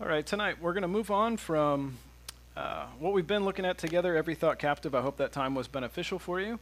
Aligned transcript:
All 0.00 0.06
right, 0.06 0.24
tonight 0.24 0.62
we're 0.62 0.74
going 0.74 0.82
to 0.82 0.88
move 0.88 1.10
on 1.10 1.36
from 1.36 1.98
uh, 2.56 2.86
what 3.00 3.12
we've 3.12 3.26
been 3.26 3.44
looking 3.44 3.64
at 3.64 3.78
together, 3.78 4.14
Every 4.14 4.36
Thought 4.36 4.60
Captive. 4.60 4.94
I 4.94 5.00
hope 5.00 5.16
that 5.16 5.32
time 5.32 5.56
was 5.56 5.66
beneficial 5.66 6.20
for 6.20 6.40
you. 6.40 6.60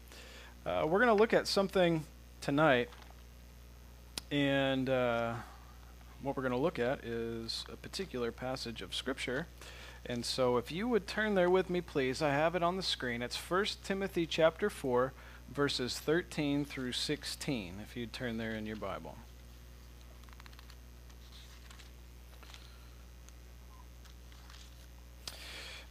Uh, 0.64 0.86
we're 0.88 1.00
going 1.00 1.14
to 1.14 1.20
look 1.20 1.34
at 1.34 1.46
something 1.46 2.04
tonight, 2.40 2.88
and 4.30 4.88
uh, 4.88 5.34
what 6.22 6.34
we're 6.34 6.44
going 6.44 6.54
to 6.54 6.58
look 6.58 6.78
at 6.78 7.04
is 7.04 7.66
a 7.70 7.76
particular 7.76 8.32
passage 8.32 8.80
of 8.80 8.94
Scripture. 8.94 9.46
And 10.06 10.24
so 10.24 10.56
if 10.56 10.72
you 10.72 10.88
would 10.88 11.06
turn 11.06 11.34
there 11.34 11.50
with 11.50 11.68
me, 11.68 11.82
please, 11.82 12.22
I 12.22 12.30
have 12.30 12.54
it 12.54 12.62
on 12.62 12.78
the 12.78 12.82
screen. 12.82 13.20
It's 13.20 13.36
1 13.36 13.66
Timothy 13.84 14.24
chapter 14.24 14.70
4, 14.70 15.12
verses 15.54 15.98
13 15.98 16.64
through 16.64 16.92
16, 16.92 17.74
if 17.82 17.98
you'd 17.98 18.14
turn 18.14 18.38
there 18.38 18.52
in 18.52 18.64
your 18.64 18.76
Bible. 18.76 19.16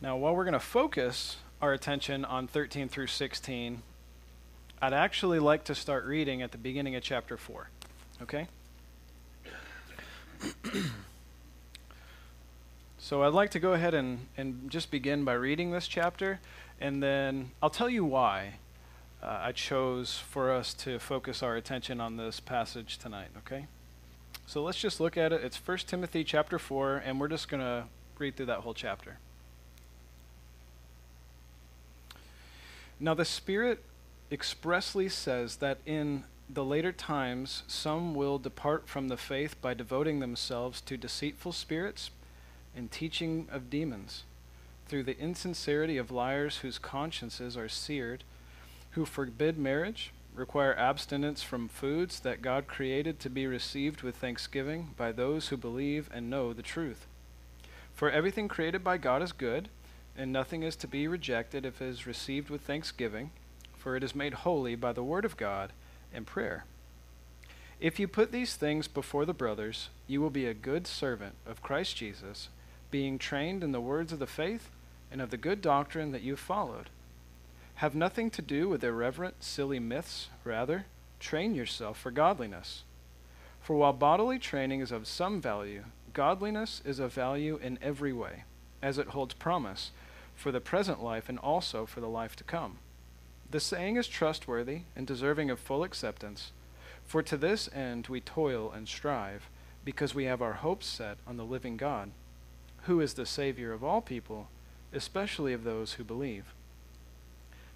Now, 0.06 0.16
while 0.18 0.36
we're 0.36 0.44
going 0.44 0.54
to 0.54 0.60
focus 0.60 1.38
our 1.64 1.74
attention 1.74 2.26
on 2.26 2.46
13 2.46 2.90
through 2.90 3.08
16, 3.08 3.82
I'd 4.80 4.94
actually 4.94 5.40
like 5.40 5.64
to 5.64 5.74
start 5.74 6.06
reading 6.06 6.44
at 6.44 6.52
the 6.52 6.60
beginning 6.60 6.96
of 6.96 7.02
chapter 7.02 7.38
4. 7.38 7.70
Okay? 8.22 8.48
so 13.00 13.24
I'd 13.24 13.34
like 13.34 13.50
to 13.50 13.60
go 13.60 13.74
ahead 13.74 13.96
and, 13.96 14.28
and 14.38 14.70
just 14.70 14.92
begin 14.92 15.26
by 15.26 15.34
reading 15.34 15.72
this 15.72 15.88
chapter, 15.88 16.40
and 16.80 17.02
then 17.02 17.50
I'll 17.64 17.72
tell 17.72 17.90
you 17.90 18.06
why 18.06 18.60
uh, 19.24 19.40
I 19.42 19.54
chose 19.54 20.20
for 20.20 20.52
us 20.52 20.76
to 20.76 21.00
focus 21.00 21.42
our 21.42 21.56
attention 21.56 22.00
on 22.00 22.16
this 22.18 22.40
passage 22.40 23.00
tonight, 23.00 23.30
okay? 23.40 23.66
So 24.46 24.62
let's 24.62 24.78
just 24.78 25.00
look 25.00 25.18
at 25.18 25.34
it. 25.34 25.44
It's 25.44 25.58
1 25.58 25.80
Timothy 25.88 26.24
chapter 26.24 26.60
4, 26.60 26.98
and 26.98 27.20
we're 27.20 27.28
just 27.28 27.50
going 27.50 27.62
to 27.62 27.86
read 28.20 28.36
through 28.36 28.46
that 28.46 28.60
whole 28.60 28.76
chapter. 28.76 29.18
Now, 33.00 33.14
the 33.14 33.26
Spirit 33.26 33.84
expressly 34.32 35.10
says 35.10 35.58
that 35.58 35.80
in 35.86 36.24
the 36.50 36.64
later 36.64 36.92
times 36.92 37.64
some 37.68 38.16
will 38.16 38.38
depart 38.38 38.88
from 38.88 39.08
the 39.08 39.18
faith 39.18 39.60
by 39.62 39.74
devoting 39.74 40.20
themselves 40.20 40.80
to 40.82 40.98
deceitful 40.98 41.52
spirits 41.52 42.12
and 42.76 42.92
teaching 42.92 43.48
of 43.52 43.70
demons, 43.70 44.24
through 44.88 45.04
the 45.04 45.20
insincerity 45.20 45.98
of 45.98 46.12
liars 46.12 46.58
whose 46.58 46.78
consciences 46.78 47.58
are 47.58 47.70
seared, 47.70 48.24
who 48.92 49.06
forbid 49.06 49.58
marriage, 49.58 50.12
require 50.34 50.78
abstinence 50.78 51.42
from 51.42 51.68
foods 51.68 52.20
that 52.20 52.42
God 52.42 52.68
created 52.68 53.20
to 53.22 53.30
be 53.30 53.48
received 53.48 54.02
with 54.02 54.18
thanksgiving 54.18 54.90
by 54.98 55.12
those 55.12 55.48
who 55.48 55.58
believe 55.58 56.10
and 56.14 56.30
know 56.30 56.54
the 56.54 56.62
truth. 56.62 57.08
For 57.94 58.12
everything 58.12 58.48
created 58.48 58.84
by 58.84 58.98
God 58.98 59.22
is 59.22 59.32
good 59.32 59.70
and 60.18 60.32
nothing 60.32 60.64
is 60.64 60.76
to 60.78 60.88
be 60.88 61.08
rejected 61.08 61.66
if 61.66 61.82
it 61.82 61.86
is 61.86 62.08
received 62.08 62.50
with 62.50 62.62
thanksgiving, 62.62 63.32
for 63.76 63.96
it 63.96 64.04
is 64.04 64.16
made 64.16 64.34
holy 64.34 64.76
by 64.76 64.94
the 64.94 65.04
word 65.04 65.26
of 65.26 65.38
God 65.38 65.74
and 66.14 66.26
prayer. 66.26 66.66
If 67.80 68.00
you 68.00 68.08
put 68.08 68.32
these 68.32 68.56
things 68.56 68.88
before 68.88 69.26
the 69.26 69.34
brothers, 69.34 69.90
you 70.08 70.22
will 70.22 70.30
be 70.30 70.46
a 70.46 70.54
good 70.54 70.88
servant 70.88 71.36
of 71.46 71.62
Christ 71.62 71.98
Jesus, 71.98 72.48
being 72.90 73.18
trained 73.18 73.64
in 73.64 73.74
the 73.74 73.82
words 73.82 74.14
of 74.14 74.20
the 74.20 74.28
faith 74.28 74.70
and 75.12 75.22
of 75.22 75.30
the 75.30 75.38
good 75.38 75.62
doctrine 75.62 76.12
that 76.14 76.22
you 76.22 76.36
followed. 76.38 76.90
Have 77.76 77.94
nothing 77.94 78.30
to 78.32 78.42
do 78.42 78.70
with 78.70 78.84
irreverent, 78.84 79.44
silly 79.44 79.80
myths, 79.80 80.30
rather, 80.46 80.86
train 81.20 81.54
yourself 81.54 82.00
for 82.00 82.12
godliness. 82.12 82.84
For 83.62 83.76
while 83.76 83.94
bodily 83.94 84.40
training 84.40 84.80
is 84.80 84.94
of 84.94 85.08
some 85.08 85.42
value, 85.42 85.84
godliness 86.14 86.82
is 86.86 87.00
of 87.00 87.12
value 87.12 87.60
in 87.62 87.78
every 87.82 88.14
way, 88.14 88.44
as 88.82 88.98
it 88.98 89.10
holds 89.10 89.34
promise 89.34 89.92
for 90.36 90.52
the 90.52 90.62
present 90.62 91.02
life 91.04 91.30
and 91.30 91.40
also 91.40 91.86
for 91.86 92.02
the 92.02 92.10
life 92.10 92.36
to 92.36 92.44
come. 92.44 92.78
The 93.50 93.60
saying 93.60 93.96
is 93.96 94.08
trustworthy 94.08 94.82
and 94.96 95.08
deserving 95.08 95.50
of 95.50 95.60
full 95.60 95.84
acceptance, 95.84 96.52
for 97.06 97.24
to 97.24 97.38
this 97.38 97.70
end 97.74 98.08
we 98.08 98.20
toil 98.20 98.72
and 98.72 98.88
strive, 98.88 99.50
because 99.84 100.16
we 100.16 100.26
have 100.26 100.42
our 100.42 100.54
hopes 100.54 100.88
set 100.88 101.18
on 101.28 101.38
the 101.38 101.46
living 101.46 101.78
God, 101.78 102.12
who 102.84 103.00
is 103.00 103.14
the 103.14 103.26
Savior 103.26 103.72
of 103.72 103.84
all 103.84 104.02
people, 104.02 104.50
especially 104.92 105.54
of 105.54 105.64
those 105.64 105.94
who 105.94 106.04
believe. 106.04 106.54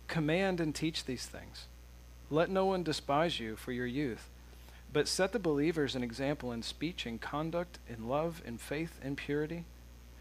Command 0.07 0.59
and 0.59 0.73
teach 0.73 1.05
these 1.05 1.27
things. 1.27 1.67
Let 2.31 2.49
no 2.49 2.65
one 2.65 2.83
despise 2.83 3.39
you 3.39 3.55
for 3.55 3.71
your 3.71 3.85
youth, 3.85 4.29
but 4.91 5.07
set 5.07 5.31
the 5.31 5.39
believers 5.39 5.95
an 5.95 6.03
example 6.03 6.51
in 6.51 6.63
speech 6.63 7.05
and 7.05 7.21
conduct, 7.21 7.77
in 7.87 8.07
love, 8.07 8.41
in 8.45 8.57
faith, 8.57 8.99
in 9.03 9.15
purity. 9.15 9.65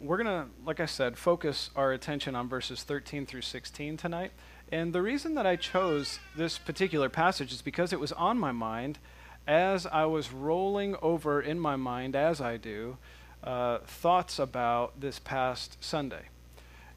we're 0.00 0.22
going 0.22 0.26
to, 0.26 0.46
like 0.64 0.80
I 0.80 0.86
said, 0.86 1.16
focus 1.16 1.70
our 1.74 1.92
attention 1.92 2.34
on 2.34 2.48
verses 2.48 2.82
13 2.82 3.26
through 3.26 3.42
16 3.42 3.96
tonight. 3.96 4.32
And 4.70 4.92
the 4.92 5.02
reason 5.02 5.34
that 5.34 5.46
I 5.46 5.56
chose 5.56 6.18
this 6.36 6.58
particular 6.58 7.08
passage 7.08 7.52
is 7.52 7.62
because 7.62 7.92
it 7.92 8.00
was 8.00 8.12
on 8.12 8.38
my 8.38 8.52
mind 8.52 8.98
as 9.46 9.86
I 9.86 10.04
was 10.06 10.32
rolling 10.32 10.96
over 11.00 11.40
in 11.40 11.60
my 11.60 11.76
mind, 11.76 12.16
as 12.16 12.40
I 12.40 12.56
do, 12.56 12.98
uh, 13.44 13.78
thoughts 13.86 14.38
about 14.38 15.00
this 15.00 15.18
past 15.18 15.82
Sunday 15.82 16.28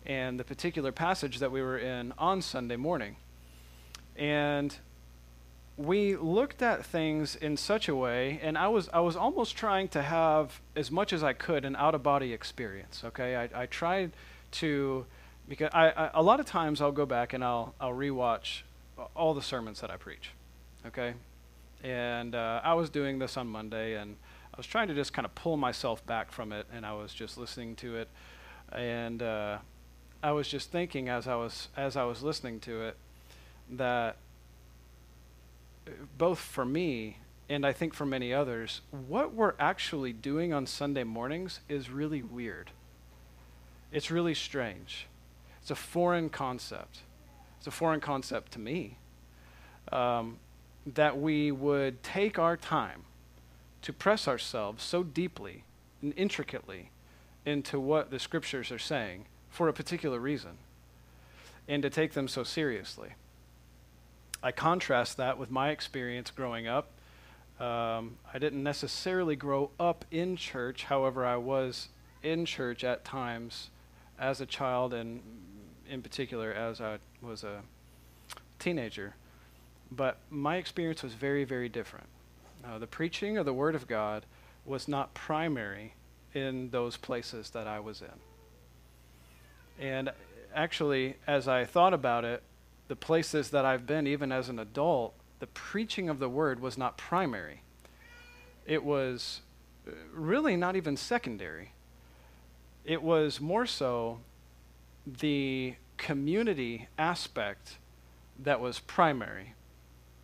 and 0.05 0.39
the 0.39 0.43
particular 0.43 0.91
passage 0.91 1.39
that 1.39 1.51
we 1.51 1.61
were 1.61 1.77
in 1.77 2.13
on 2.17 2.41
Sunday 2.41 2.75
morning. 2.75 3.17
And 4.15 4.75
we 5.79 6.17
looked 6.17 6.61
at 6.61 6.85
things 6.85 7.37
in 7.37 7.55
such 7.55 7.87
a 7.87 7.95
way, 7.95 8.37
and 8.43 8.57
I 8.57 8.67
was 8.67 8.89
I 8.91 8.99
was 8.99 9.15
almost 9.15 9.55
trying 9.55 9.87
to 9.89 10.01
have 10.01 10.59
as 10.75 10.91
much 10.91 11.13
as 11.13 11.23
I 11.23 11.31
could 11.31 11.63
an 11.63 11.77
out 11.77 11.95
of 11.95 12.03
body 12.03 12.33
experience. 12.33 13.01
Okay, 13.05 13.37
I, 13.37 13.63
I 13.63 13.65
tried 13.65 14.11
to 14.51 15.05
because 15.47 15.69
I, 15.73 15.89
I, 15.91 16.09
a 16.15 16.21
lot 16.21 16.41
of 16.41 16.45
times 16.45 16.81
I'll 16.81 16.91
go 16.91 17.05
back 17.05 17.31
and 17.31 17.41
I'll 17.45 17.73
I'll 17.79 17.93
rewatch 17.93 18.63
all 19.15 19.33
the 19.33 19.41
sermons 19.41 19.79
that 19.79 19.89
I 19.89 19.95
preach. 19.95 20.31
Okay, 20.87 21.13
and 21.81 22.35
uh, 22.35 22.59
I 22.61 22.73
was 22.73 22.89
doing 22.89 23.17
this 23.17 23.37
on 23.37 23.47
Monday, 23.47 23.95
and 23.95 24.17
I 24.53 24.57
was 24.57 24.65
trying 24.65 24.89
to 24.89 24.93
just 24.93 25.13
kind 25.13 25.25
of 25.25 25.33
pull 25.33 25.55
myself 25.55 26.05
back 26.05 26.33
from 26.33 26.51
it, 26.51 26.67
and 26.73 26.85
I 26.85 26.91
was 26.91 27.13
just 27.13 27.37
listening 27.37 27.77
to 27.77 27.95
it, 27.95 28.09
and 28.73 29.23
uh, 29.23 29.59
I 30.21 30.33
was 30.33 30.49
just 30.49 30.73
thinking 30.73 31.07
as 31.07 31.25
I 31.25 31.35
was 31.35 31.69
as 31.77 31.95
I 31.95 32.03
was 32.03 32.21
listening 32.21 32.59
to 32.61 32.81
it 32.81 32.97
that 33.71 34.17
both 36.17 36.39
for 36.39 36.65
me 36.65 37.17
and 37.49 37.65
I 37.65 37.73
think 37.73 37.95
for 37.95 38.05
many 38.05 38.31
others, 38.31 38.81
what 38.91 39.33
we're 39.33 39.55
actually 39.59 40.13
doing 40.13 40.53
on 40.53 40.67
Sunday 40.67 41.03
mornings 41.03 41.61
is 41.67 41.89
really 41.89 42.21
weird. 42.21 42.69
It's 43.91 44.11
really 44.11 44.35
strange. 44.35 45.07
It's 45.59 45.71
a 45.71 45.75
foreign 45.75 46.29
concept. 46.29 46.99
It's 47.57 47.65
a 47.65 47.71
foreign 47.71 48.01
concept 48.01 48.51
to 48.53 48.59
me. 48.59 48.97
Um, 49.91 50.37
that 50.85 51.19
we 51.19 51.51
would 51.51 52.03
take 52.03 52.37
our 52.37 52.55
time 52.55 53.03
to 53.81 53.91
press 53.91 54.27
ourselves 54.27 54.83
so 54.83 55.03
deeply 55.03 55.63
and 56.01 56.13
intricately 56.15 56.91
into 57.45 57.79
what 57.79 58.11
the 58.11 58.19
scriptures 58.19 58.71
are 58.71 58.79
saying 58.79 59.25
for 59.49 59.67
a 59.67 59.73
particular 59.73 60.19
reason 60.19 60.57
and 61.67 61.81
to 61.81 61.89
take 61.89 62.13
them 62.13 62.27
so 62.27 62.43
seriously. 62.43 63.09
I 64.41 64.51
contrast 64.51 65.17
that 65.17 65.37
with 65.37 65.51
my 65.51 65.69
experience 65.69 66.31
growing 66.31 66.67
up. 66.67 66.91
Um, 67.59 68.17
I 68.33 68.39
didn't 68.39 68.63
necessarily 68.63 69.35
grow 69.35 69.71
up 69.79 70.05
in 70.11 70.37
church, 70.37 70.85
however, 70.85 71.25
I 71.25 71.35
was 71.35 71.89
in 72.23 72.45
church 72.45 72.83
at 72.83 73.03
times 73.03 73.69
as 74.17 74.39
a 74.39 74.45
child 74.45 74.93
and 74.93 75.21
in 75.89 76.01
particular 76.01 76.53
as 76.53 76.79
I 76.79 76.99
was 77.21 77.43
a 77.43 77.61
teenager. 78.59 79.15
But 79.91 80.17
my 80.29 80.57
experience 80.57 81.03
was 81.03 81.13
very, 81.13 81.43
very 81.43 81.67
different. 81.67 82.07
Uh, 82.63 82.77
the 82.77 82.87
preaching 82.87 83.37
of 83.37 83.45
the 83.45 83.53
Word 83.53 83.75
of 83.75 83.87
God 83.87 84.25
was 84.65 84.87
not 84.87 85.13
primary 85.13 85.95
in 86.33 86.69
those 86.69 86.95
places 86.95 87.49
that 87.51 87.67
I 87.67 87.79
was 87.79 88.01
in. 88.01 89.83
And 89.83 90.11
actually, 90.53 91.15
as 91.25 91.47
I 91.47 91.65
thought 91.65 91.93
about 91.93 92.25
it, 92.25 92.43
the 92.89 92.95
places 92.95 93.51
that 93.51 93.65
I've 93.65 93.85
been, 93.85 94.07
even 94.07 94.31
as 94.31 94.49
an 94.49 94.59
adult, 94.59 95.13
the 95.39 95.47
preaching 95.47 96.09
of 96.09 96.19
the 96.19 96.27
word 96.27 96.59
was 96.59 96.77
not 96.77 96.97
primary. 96.97 97.61
It 98.65 98.83
was 98.83 99.41
uh, 99.87 99.91
really 100.11 100.57
not 100.57 100.75
even 100.75 100.97
secondary. 100.97 101.71
It 102.83 103.01
was 103.01 103.39
more 103.39 103.67
so 103.67 104.19
the 105.05 105.75
community 105.97 106.87
aspect 106.97 107.77
that 108.39 108.59
was 108.59 108.79
primary 108.79 109.53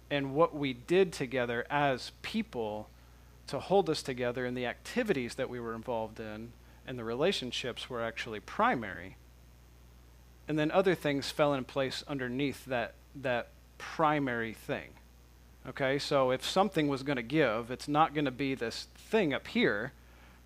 and 0.10 0.34
what 0.34 0.56
we 0.56 0.74
did 0.74 1.14
together 1.14 1.66
as 1.70 2.12
people 2.24 2.90
to 3.48 3.60
hold 3.60 3.90
us 3.90 4.02
together 4.02 4.46
and 4.46 4.58
the 4.58 4.66
activities 4.66 5.36
that 5.36 5.50
we 5.50 5.60
were 5.60 5.76
involved 5.76 6.20
in 6.20 6.52
and 6.88 6.98
the 6.98 7.04
relationships 7.04 7.90
were 7.90 8.02
actually 8.02 8.40
primary 8.40 9.18
and 10.48 10.58
then 10.60 10.72
other 10.72 10.96
things 10.96 11.32
fell 11.32 11.54
in 11.54 11.64
place 11.64 12.04
underneath 12.08 12.66
that 12.66 12.94
that 13.16 13.50
primary 13.78 14.54
thing 14.54 14.90
okay? 15.68 15.98
So 15.98 16.30
if 16.30 16.46
something 16.46 16.88
was 16.88 17.04
going 17.04 17.18
to 17.18 17.24
give 17.24 17.72
it's 17.72 17.88
not 17.88 18.14
going 18.14 18.26
to 18.26 18.32
be 18.32 18.56
this 18.56 18.88
thing 18.96 19.34
up 19.34 19.48
here 19.48 19.92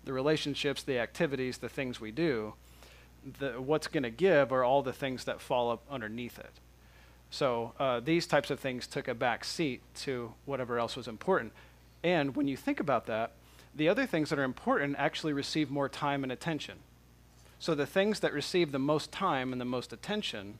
the 0.04 0.12
relationships 0.12 0.82
the 0.82 0.98
activities 0.98 1.58
the 1.58 1.68
things 1.68 2.00
we 2.00 2.10
do 2.10 2.54
the, 3.38 3.60
what's 3.60 3.86
going 3.86 4.02
to 4.02 4.10
give 4.10 4.52
are 4.52 4.64
all 4.64 4.82
the 4.82 4.92
things 4.92 5.24
that 5.24 5.40
fall 5.40 5.70
up 5.70 5.82
underneath 5.90 6.38
it. 6.38 6.52
So 7.30 7.72
uh, 7.78 8.00
these 8.00 8.26
types 8.26 8.50
of 8.50 8.58
things 8.58 8.86
took 8.86 9.08
a 9.08 9.14
back 9.14 9.44
seat 9.44 9.82
to 9.96 10.32
whatever 10.46 10.78
else 10.78 10.96
was 10.96 11.06
important. 11.06 11.52
And 12.02 12.34
when 12.34 12.48
you 12.48 12.56
think 12.56 12.80
about 12.80 13.06
that 13.06 13.32
the 13.74 13.88
other 13.88 14.04
things 14.04 14.30
that 14.30 14.38
are 14.38 14.44
important 14.44 14.96
actually 14.98 15.32
receive 15.32 15.70
more 15.70 15.88
time 15.88 16.24
and 16.24 16.32
attention 16.32 16.78
so 17.60 17.74
the 17.74 17.86
things 17.86 18.20
that 18.20 18.32
receive 18.32 18.72
the 18.72 18.78
most 18.78 19.12
time 19.12 19.52
and 19.52 19.60
the 19.60 19.66
most 19.66 19.92
attention 19.92 20.58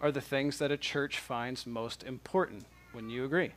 are 0.00 0.12
the 0.12 0.20
things 0.20 0.58
that 0.58 0.70
a 0.70 0.76
church 0.76 1.18
finds 1.18 1.66
most 1.66 2.04
important. 2.04 2.64
Wouldn't 2.94 3.12
you 3.12 3.24
agree? 3.24 3.50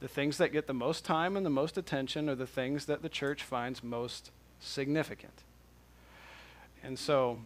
The 0.00 0.08
things 0.08 0.36
that 0.38 0.52
get 0.52 0.66
the 0.66 0.74
most 0.74 1.04
time 1.04 1.36
and 1.36 1.46
the 1.46 1.50
most 1.50 1.78
attention 1.78 2.28
are 2.28 2.34
the 2.34 2.46
things 2.46 2.86
that 2.86 3.02
the 3.02 3.08
church 3.08 3.44
finds 3.44 3.84
most 3.84 4.32
significant. 4.58 5.44
And 6.82 6.98
so 6.98 7.38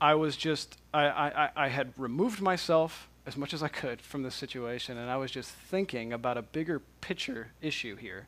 I 0.00 0.14
was 0.14 0.38
just, 0.38 0.78
I, 0.94 1.04
I, 1.04 1.50
I 1.54 1.68
had 1.68 1.92
removed 1.98 2.40
myself 2.40 3.08
as 3.26 3.36
much 3.36 3.52
as 3.52 3.62
I 3.62 3.68
could 3.68 4.00
from 4.00 4.22
this 4.22 4.34
situation, 4.34 4.96
and 4.96 5.10
I 5.10 5.18
was 5.18 5.30
just 5.30 5.50
thinking 5.50 6.14
about 6.14 6.38
a 6.38 6.42
bigger 6.42 6.80
picture 7.02 7.48
issue 7.60 7.96
here. 7.96 8.26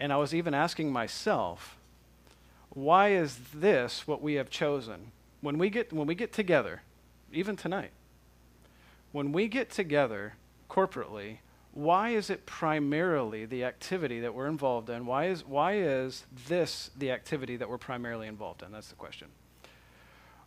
And 0.00 0.12
I 0.12 0.16
was 0.16 0.34
even 0.34 0.54
asking 0.54 0.92
myself, 0.92 1.76
why 2.70 3.10
is 3.10 3.38
this 3.52 4.06
what 4.06 4.22
we 4.22 4.34
have 4.34 4.50
chosen? 4.50 5.12
When 5.40 5.58
we 5.58 5.70
get, 5.70 5.92
when 5.92 6.06
we 6.06 6.14
get 6.14 6.32
together, 6.32 6.82
even 7.32 7.56
tonight, 7.56 7.90
when 9.12 9.32
we 9.32 9.48
get 9.48 9.70
together 9.70 10.34
corporately, 10.68 11.38
why 11.72 12.10
is 12.10 12.30
it 12.30 12.46
primarily 12.46 13.44
the 13.44 13.64
activity 13.64 14.20
that 14.20 14.34
we're 14.34 14.46
involved 14.46 14.90
in? 14.90 15.06
Why 15.06 15.26
is, 15.26 15.44
why 15.46 15.78
is 15.78 16.24
this 16.48 16.90
the 16.96 17.10
activity 17.10 17.56
that 17.56 17.68
we're 17.68 17.78
primarily 17.78 18.26
involved 18.26 18.62
in? 18.62 18.72
That's 18.72 18.88
the 18.88 18.96
question. 18.96 19.28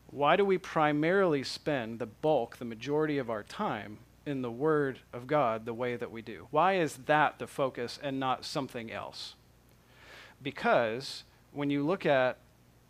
Why 0.07 0.35
do 0.35 0.45
we 0.45 0.57
primarily 0.57 1.43
spend 1.43 1.99
the 1.99 2.05
bulk, 2.05 2.57
the 2.57 2.65
majority 2.65 3.17
of 3.17 3.29
our 3.29 3.43
time 3.43 3.99
in 4.25 4.41
the 4.41 4.51
Word 4.51 4.99
of 5.11 5.27
God 5.27 5.65
the 5.65 5.73
way 5.73 5.95
that 5.95 6.11
we 6.11 6.21
do? 6.21 6.47
Why 6.51 6.75
is 6.75 6.97
that 7.05 7.39
the 7.39 7.47
focus 7.47 7.99
and 8.01 8.19
not 8.19 8.45
something 8.45 8.91
else? 8.91 9.35
Because 10.41 11.23
when 11.53 11.69
you 11.69 11.85
look 11.85 12.05
at, 12.05 12.37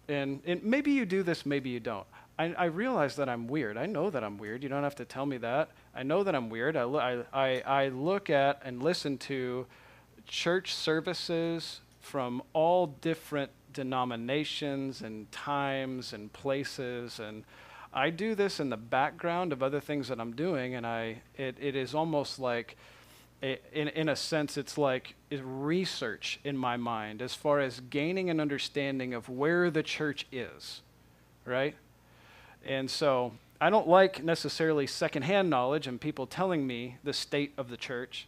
and, 0.08 0.42
and 0.46 0.64
maybe 0.64 0.92
you 0.92 1.06
do 1.06 1.24
this, 1.24 1.46
maybe 1.46 1.70
you 1.70 1.80
don't. 1.80 2.08
I, 2.38 2.54
I, 2.54 2.66
realize 2.66 3.16
that 3.18 3.30
I'm 3.30 3.48
weird. 3.48 3.78
I 3.78 3.86
know 3.86 4.10
that 4.10 4.24
I'm 4.24 4.38
weird. 4.38 4.64
You 4.64 4.70
don't 4.70 4.84
have 4.84 4.96
to 4.96 5.06
tell 5.06 5.26
me 5.26 5.38
that. 5.38 5.70
I 5.96 6.02
know 6.04 6.24
that 6.24 6.34
I'm 6.34 6.50
weird. 6.50 6.76
I, 6.76 6.84
I, 6.84 7.24
I, 7.32 7.62
I 7.66 7.88
look 7.90 8.30
at 8.30 8.62
and 8.66 8.82
listen 8.82 9.18
to 9.20 9.68
church 10.26 10.74
services 10.74 11.82
from 12.00 12.42
all 12.54 12.88
different 12.88 13.52
denominations 13.72 15.02
and 15.02 15.32
times 15.32 16.14
and 16.14 16.32
places 16.32 17.20
and 17.20 17.44
I 17.96 18.10
do 18.10 18.34
this 18.34 18.60
in 18.60 18.70
the 18.70 18.78
background 18.78 19.54
of 19.54 19.62
other 19.62 19.80
things 19.80 20.08
that 20.08 20.20
I'm 20.20 20.36
doing 20.36 20.76
and 20.76 20.86
I 20.86 21.22
it, 21.36 21.58
it 21.60 21.76
is 21.76 21.96
almost 21.96 22.40
like 22.40 22.78
in, 23.44 23.90
in 23.90 24.10
a 24.10 24.16
sense, 24.16 24.58
it's 24.58 24.78
like 24.78 25.16
research 25.32 26.40
in 26.46 26.58
my 26.58 26.78
mind 26.78 27.22
as 27.22 27.36
far 27.36 27.60
as 27.60 27.82
gaining 27.82 28.30
an 28.30 28.40
understanding 28.40 29.14
of 29.14 29.28
where 29.28 29.70
the 29.70 29.84
church 29.84 30.26
is, 30.32 30.82
right? 31.44 31.76
And 32.66 32.90
so 32.90 33.34
I 33.60 33.70
don't 33.70 33.88
like 33.88 34.24
necessarily 34.24 34.88
secondhand 34.88 35.50
knowledge 35.50 35.88
and 35.88 36.00
people 36.00 36.26
telling 36.26 36.66
me 36.66 36.98
the 37.04 37.12
state 37.12 37.54
of 37.58 37.70
the 37.70 37.76
church. 37.76 38.28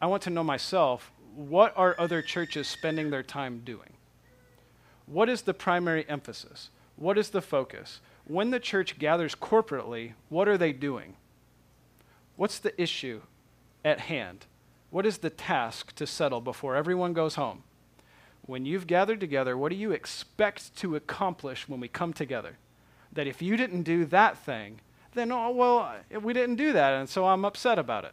I 0.00 0.06
want 0.06 0.22
to 0.24 0.30
know 0.30 0.44
myself 0.44 1.10
what 1.34 1.72
are 1.76 1.94
other 1.98 2.20
churches 2.20 2.68
spending 2.68 3.10
their 3.10 3.22
time 3.22 3.62
doing? 3.64 3.94
What 5.06 5.30
is 5.30 5.42
the 5.42 5.54
primary 5.54 6.06
emphasis? 6.08 6.70
What 6.96 7.16
is 7.16 7.30
the 7.30 7.40
focus? 7.40 8.00
When 8.26 8.50
the 8.50 8.60
church 8.60 8.98
gathers 8.98 9.34
corporately, 9.34 10.12
what 10.28 10.48
are 10.48 10.58
they 10.58 10.72
doing? 10.72 11.16
What's 12.36 12.58
the 12.58 12.78
issue 12.80 13.22
at 13.84 14.00
hand? 14.00 14.46
What 14.90 15.06
is 15.06 15.18
the 15.18 15.30
task 15.30 15.94
to 15.96 16.06
settle 16.06 16.40
before 16.40 16.76
everyone 16.76 17.12
goes 17.12 17.36
home? 17.36 17.62
When 18.42 18.66
you've 18.66 18.86
gathered 18.86 19.20
together, 19.20 19.56
what 19.56 19.70
do 19.70 19.76
you 19.76 19.92
expect 19.92 20.74
to 20.76 20.96
accomplish 20.96 21.68
when 21.68 21.78
we 21.78 21.88
come 21.88 22.12
together? 22.12 22.56
That 23.12 23.26
if 23.26 23.40
you 23.40 23.56
didn't 23.56 23.82
do 23.82 24.04
that 24.06 24.38
thing, 24.38 24.80
then, 25.14 25.30
oh, 25.32 25.50
well, 25.50 25.94
we 26.20 26.32
didn't 26.32 26.56
do 26.56 26.72
that, 26.72 26.94
and 26.94 27.08
so 27.08 27.26
I'm 27.26 27.44
upset 27.44 27.78
about 27.78 28.04
it. 28.04 28.12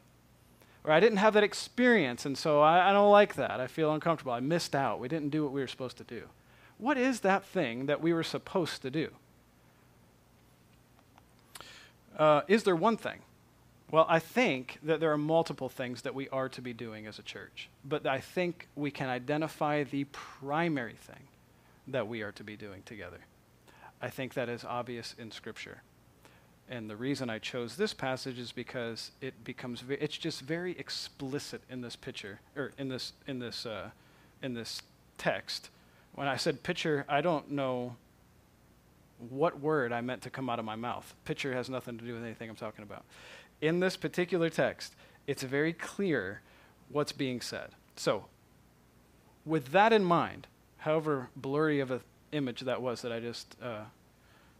Or 0.84 0.92
I 0.92 1.00
didn't 1.00 1.18
have 1.18 1.34
that 1.34 1.44
experience, 1.44 2.26
and 2.26 2.38
so 2.38 2.62
I, 2.62 2.90
I 2.90 2.94
don't 2.94 3.12
like 3.12 3.36
that. 3.36 3.60
I 3.60 3.68
feel 3.68 3.94
uncomfortable. 3.94 4.32
I 4.32 4.40
missed 4.40 4.76
out. 4.76 5.00
We 5.00 5.08
didn't 5.08 5.30
do 5.30 5.44
what 5.44 5.52
we 5.52 5.62
were 5.62 5.68
supposed 5.68 5.98
to 5.98 6.04
do. 6.04 6.24
What 6.78 6.98
is 6.98 7.22
that 7.22 7.44
thing 7.44 7.88
that 7.88 8.02
we 8.02 8.14
were 8.14 8.24
supposed 8.24 8.82
to 8.84 8.92
do? 8.92 9.10
Uh, 12.18 12.42
is 12.48 12.64
there 12.64 12.76
one 12.76 12.98
thing? 12.98 13.20
Well, 13.90 14.06
I 14.10 14.20
think 14.20 14.80
that 14.84 15.00
there 15.00 15.12
are 15.14 15.18
multiple 15.18 15.70
things 15.70 16.02
that 16.02 16.14
we 16.14 16.28
are 16.30 16.50
to 16.50 16.62
be 16.62 16.74
doing 16.74 17.08
as 17.08 17.20
a 17.20 17.24
church, 17.24 17.70
but 17.86 18.06
I 18.06 18.20
think 18.20 18.68
we 18.76 18.92
can 18.92 19.08
identify 19.08 19.84
the 19.84 20.04
primary 20.06 20.96
thing 20.96 21.28
that 21.88 22.08
we 22.08 22.22
are 22.22 22.34
to 22.34 22.44
be 22.44 22.58
doing 22.58 22.84
together. 22.84 23.20
I 24.02 24.10
think 24.10 24.34
that 24.34 24.50
is 24.50 24.66
obvious 24.66 25.16
in 25.18 25.32
Scripture. 25.32 25.82
And 26.70 26.90
the 26.90 26.98
reason 26.98 27.30
I 27.30 27.40
chose 27.40 27.78
this 27.78 27.94
passage 27.94 28.38
is 28.38 28.52
because 28.52 29.12
it 29.22 29.46
becomes 29.46 29.80
ve- 29.80 29.98
it's 30.02 30.18
just 30.18 30.42
very 30.42 30.78
explicit 30.78 31.62
in 31.70 31.80
this 31.80 31.96
picture 31.96 32.42
or 32.58 32.74
in 32.78 32.90
this 32.90 33.14
in 33.26 33.40
this 33.40 33.66
uh, 33.66 33.90
in 34.44 34.54
this 34.54 34.82
text. 35.18 35.70
When 36.14 36.28
I 36.28 36.36
said 36.36 36.62
picture, 36.64 37.06
I 37.08 37.22
don't 37.22 37.52
know 37.52 37.96
what 39.30 39.62
word 39.62 39.94
I 39.94 40.02
meant 40.02 40.24
to 40.24 40.30
come 40.30 40.50
out 40.50 40.60
of 40.60 40.66
my 40.66 40.76
mouth. 40.76 41.16
Picture 41.24 41.54
has 41.54 41.70
nothing 41.70 41.98
to 41.98 42.04
do 42.04 42.14
with 42.14 42.24
anything 42.24 42.50
I'm 42.50 42.56
talking 42.58 42.84
about 42.84 43.06
in 43.62 43.80
this 43.80 43.98
particular 43.98 44.50
text, 44.50 44.96
it's 45.26 45.44
very 45.44 45.74
clear 45.74 46.42
what's 46.90 47.12
being 47.12 47.42
said. 47.42 47.70
So, 47.96 48.26
with 49.46 49.72
that 49.72 49.94
in 49.94 50.04
mind, 50.04 50.48
however 50.78 51.30
blurry 51.36 51.80
of 51.80 51.92
an 51.92 52.02
image 52.32 52.62
that 52.62 52.82
was 52.82 53.02
that 53.02 53.12
I 53.12 53.20
just 53.20 53.56
uh, 53.62 53.86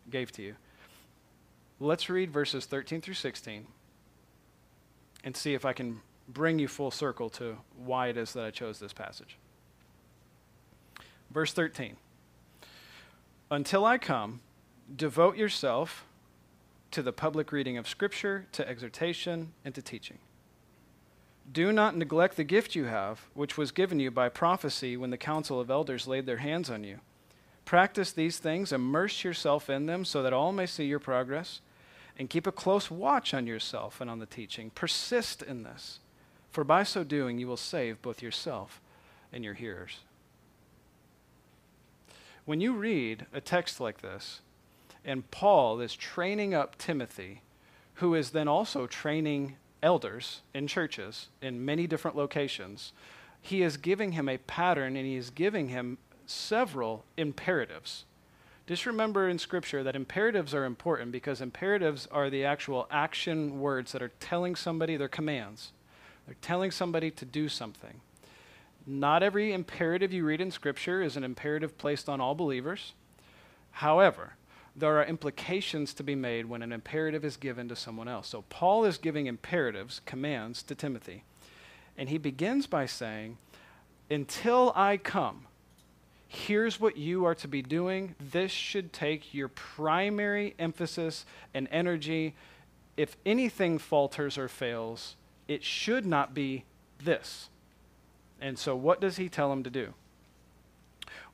gave 0.10 0.32
to 0.34 0.42
you, 0.42 0.56
let's 1.80 2.10
read 2.10 2.32
verses 2.32 2.66
13 2.66 3.02
through 3.02 3.14
16 3.14 3.68
and 5.24 5.36
see 5.36 5.54
if 5.54 5.66
I 5.66 5.74
can 5.74 6.02
bring 6.28 6.60
you 6.60 6.68
full 6.68 6.92
circle 6.92 7.30
to 7.32 7.58
why 7.78 8.08
it 8.08 8.18
is 8.18 8.34
that 8.34 8.44
I 8.44 8.52
chose 8.52 8.80
this 8.80 8.94
passage. 8.94 9.38
Verse 11.32 11.54
13 11.54 11.98
Until 13.52 13.86
I 13.86 13.98
come, 13.98 14.42
devote 14.96 15.38
yourself 15.38 16.07
to 16.92 17.02
the 17.02 17.12
public 17.12 17.52
reading 17.52 17.78
of 17.78 17.88
Scripture, 17.88 18.46
to 18.54 18.68
exhortation, 18.68 19.54
and 19.66 19.76
to 19.76 19.82
teaching. 19.82 20.20
Do 21.52 21.72
not 21.72 21.96
neglect 21.96 22.36
the 22.36 22.44
gift 22.44 22.76
you 22.76 22.86
have, 22.86 23.22
which 23.34 23.58
was 23.58 23.72
given 23.72 24.00
you 24.00 24.12
by 24.12 24.30
prophecy 24.30 24.98
when 24.98 25.12
the 25.12 25.18
council 25.18 25.60
of 25.60 25.70
elders 25.70 26.08
laid 26.08 26.26
their 26.26 26.38
hands 26.38 26.70
on 26.70 26.84
you. 26.84 27.00
Practice 27.64 28.12
these 28.12 28.38
things, 28.38 28.72
immerse 28.72 29.24
yourself 29.24 29.70
in 29.70 29.86
them, 29.86 30.06
so 30.06 30.24
that 30.24 30.34
all 30.34 30.52
may 30.52 30.66
see 30.66 30.86
your 30.86 31.00
progress, 31.00 31.62
and 32.18 32.30
keep 32.30 32.48
a 32.48 32.52
close 32.52 32.90
watch 32.90 33.34
on 33.34 33.48
yourself 33.48 34.02
and 34.02 34.10
on 34.10 34.20
the 34.20 34.26
teaching. 34.26 34.72
Persist 34.72 35.42
in 35.42 35.64
this, 35.64 36.00
for 36.52 36.64
by 36.64 36.84
so 36.84 37.04
doing 37.04 37.38
you 37.38 37.48
will 37.48 37.58
save 37.58 38.02
both 38.02 38.22
yourself 38.22 38.82
and 39.32 39.44
your 39.44 39.54
hearers. 39.54 40.00
When 42.46 42.62
you 42.62 42.74
read 42.74 43.26
a 43.34 43.42
text 43.42 43.80
like 43.80 44.02
this, 44.02 44.40
and 45.08 45.32
Paul 45.32 45.80
is 45.80 45.96
training 45.96 46.54
up 46.54 46.78
Timothy, 46.78 47.42
who 47.96 48.14
is 48.14 48.32
then 48.32 48.50
also 48.50 48.86
training 48.86 49.56
elders 49.82 50.42
in 50.54 50.68
churches 50.68 51.30
in 51.42 51.64
many 51.64 51.88
different 51.88 52.18
locations. 52.18 52.92
He 53.42 53.62
is 53.62 53.78
giving 53.78 54.12
him 54.12 54.28
a 54.28 54.38
pattern 54.38 54.98
and 54.98 55.06
he 55.06 55.16
is 55.16 55.30
giving 55.30 55.70
him 55.70 55.98
several 56.26 57.06
imperatives. 57.16 58.04
Just 58.68 58.86
remember 58.86 59.30
in 59.30 59.40
Scripture 59.40 59.82
that 59.82 59.96
imperatives 59.96 60.54
are 60.54 60.66
important 60.66 61.14
because 61.14 61.40
imperatives 61.40 62.06
are 62.12 62.30
the 62.30 62.44
actual 62.44 62.86
action 62.92 63.62
words 63.62 63.94
that 63.94 64.02
are 64.02 64.12
telling 64.20 64.58
somebody 64.58 64.98
their 64.98 65.08
commands. 65.08 65.72
They're 66.26 66.36
telling 66.42 66.72
somebody 66.72 67.10
to 67.12 67.24
do 67.24 67.48
something. 67.48 68.02
Not 68.86 69.24
every 69.24 69.54
imperative 69.54 70.12
you 70.12 70.26
read 70.26 70.42
in 70.42 70.52
Scripture 70.52 71.02
is 71.02 71.16
an 71.16 71.24
imperative 71.24 71.78
placed 71.78 72.10
on 72.10 72.20
all 72.20 72.36
believers. 72.36 72.94
However, 73.72 74.34
there 74.78 74.98
are 74.98 75.06
implications 75.06 75.94
to 75.96 76.04
be 76.04 76.14
made 76.14 76.46
when 76.46 76.62
an 76.62 76.72
imperative 76.72 77.26
is 77.26 77.36
given 77.36 77.68
to 77.68 77.76
someone 77.76 78.08
else. 78.08 78.28
So, 78.28 78.44
Paul 78.44 78.86
is 78.86 79.00
giving 79.00 79.26
imperatives, 79.26 80.02
commands 80.06 80.62
to 80.64 80.76
Timothy. 80.76 81.24
And 81.98 82.10
he 82.10 82.20
begins 82.20 82.68
by 82.68 82.86
saying, 82.86 83.38
Until 84.12 84.72
I 84.76 84.98
come, 84.98 85.48
here's 86.28 86.80
what 86.80 86.96
you 86.96 87.26
are 87.26 87.36
to 87.36 87.48
be 87.48 87.64
doing. 87.64 88.14
This 88.20 88.52
should 88.52 88.94
take 88.94 89.34
your 89.34 89.48
primary 89.48 90.54
emphasis 90.60 91.26
and 91.56 91.68
energy. 91.72 92.36
If 92.96 93.18
anything 93.26 93.80
falters 93.80 94.38
or 94.38 94.48
fails, 94.48 95.16
it 95.48 95.64
should 95.64 96.06
not 96.06 96.36
be 96.36 96.66
this. 97.04 97.50
And 98.40 98.60
so, 98.60 98.76
what 98.76 99.02
does 99.02 99.18
he 99.18 99.28
tell 99.28 99.52
him 99.52 99.64
to 99.64 99.72
do? 99.72 99.96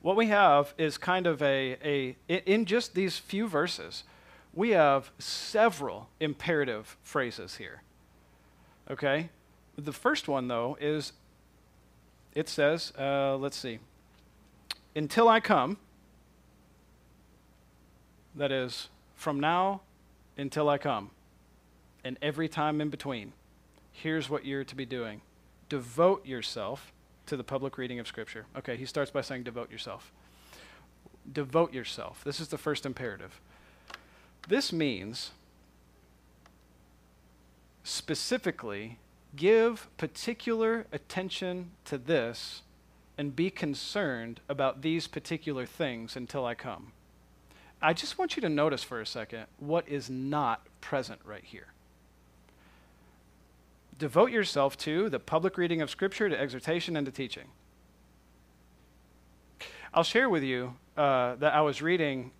What 0.04 0.16
we 0.16 0.26
have 0.26 0.74
is 0.76 0.98
kind 0.98 1.26
of 1.26 1.40
a, 1.40 1.78
a 1.82 2.16
in 2.28 2.66
just 2.66 2.94
these 2.94 3.16
few 3.16 3.48
verses, 3.48 4.04
we 4.52 4.72
have 4.72 5.10
several 5.18 6.10
imperative 6.20 6.98
phrases 7.02 7.56
here. 7.56 7.80
Okay? 8.90 9.30
The 9.78 9.94
first 9.94 10.28
one, 10.28 10.46
though, 10.46 10.76
is 10.78 11.14
it 12.34 12.50
says, 12.50 12.92
uh, 12.98 13.38
let's 13.38 13.56
see, 13.56 13.78
until 14.94 15.26
I 15.26 15.40
come, 15.40 15.78
that 18.34 18.52
is, 18.52 18.90
from 19.14 19.40
now 19.40 19.80
until 20.36 20.68
I 20.68 20.76
come, 20.76 21.12
and 22.04 22.18
every 22.20 22.50
time 22.50 22.82
in 22.82 22.90
between, 22.90 23.32
here's 23.90 24.28
what 24.28 24.44
you're 24.44 24.64
to 24.64 24.76
be 24.76 24.84
doing 24.84 25.22
devote 25.70 26.26
yourself 26.26 26.92
to 27.26 27.36
the 27.36 27.44
public 27.44 27.78
reading 27.78 27.98
of 27.98 28.06
Scripture. 28.06 28.46
Okay, 28.56 28.76
he 28.76 28.86
starts 28.86 29.10
by 29.10 29.20
saying, 29.20 29.42
devote 29.42 29.70
yourself. 29.70 30.12
Devote 31.30 31.72
yourself. 31.72 32.22
This 32.24 32.40
is 32.40 32.48
the 32.48 32.58
first 32.58 32.84
imperative. 32.84 33.40
This 34.48 34.72
means 34.72 35.30
specifically 37.82 38.98
give 39.36 39.88
particular 39.96 40.86
attention 40.92 41.70
to 41.84 41.98
this 41.98 42.62
and 43.16 43.34
be 43.34 43.50
concerned 43.50 44.40
about 44.48 44.82
these 44.82 45.06
particular 45.06 45.66
things 45.66 46.16
until 46.16 46.44
I 46.44 46.54
come. 46.54 46.92
I 47.80 47.92
just 47.92 48.18
want 48.18 48.36
you 48.36 48.42
to 48.42 48.48
notice 48.48 48.82
for 48.82 49.00
a 49.00 49.06
second 49.06 49.46
what 49.58 49.88
is 49.88 50.08
not 50.08 50.66
present 50.80 51.20
right 51.24 51.44
here 51.44 51.73
devote 53.98 54.30
yourself 54.30 54.76
to 54.78 55.08
the 55.08 55.18
public 55.18 55.56
reading 55.56 55.80
of 55.80 55.90
Scripture, 55.90 56.28
to 56.28 56.38
exhortation, 56.38 56.96
and 56.96 57.06
to 57.06 57.12
teaching. 57.12 57.48
I'll 59.92 60.04
share 60.04 60.28
with 60.28 60.42
you 60.42 60.74
uh, 60.96 61.36
that 61.36 61.54
I 61.54 61.60
was 61.60 61.80
reading 61.80 62.32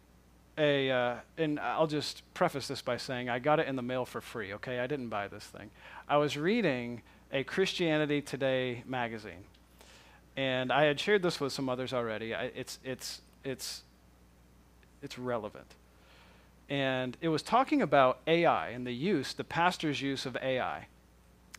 a, 0.58 0.90
uh, 0.90 1.16
and 1.38 1.58
I'll 1.58 1.86
just 1.86 2.22
preface 2.34 2.68
this 2.68 2.82
by 2.82 2.96
saying 2.96 3.28
I 3.28 3.38
got 3.38 3.58
it 3.60 3.68
in 3.68 3.76
the 3.76 3.82
mail 3.82 4.04
for 4.04 4.20
free, 4.20 4.54
okay? 4.54 4.80
I 4.80 4.86
didn't 4.86 5.08
buy 5.08 5.28
this 5.28 5.44
thing. 5.44 5.70
I 6.08 6.16
was 6.16 6.36
reading 6.36 7.02
a 7.32 7.44
Christianity 7.44 8.20
Today 8.20 8.82
magazine, 8.86 9.44
and 10.36 10.72
I 10.72 10.84
had 10.84 10.98
shared 10.98 11.22
this 11.22 11.40
with 11.40 11.52
some 11.52 11.68
others 11.68 11.92
already. 11.92 12.34
I, 12.34 12.44
it's, 12.54 12.78
it's, 12.84 13.20
it's, 13.44 13.82
it's 15.02 15.18
relevant. 15.18 15.66
And 16.68 17.16
it 17.20 17.28
was 17.28 17.42
talking 17.42 17.82
about 17.82 18.20
AI 18.26 18.70
and 18.70 18.86
the 18.86 18.92
use, 18.92 19.32
the 19.32 19.44
pastor's 19.44 20.00
use 20.00 20.24
of 20.24 20.36
AI. 20.36 20.86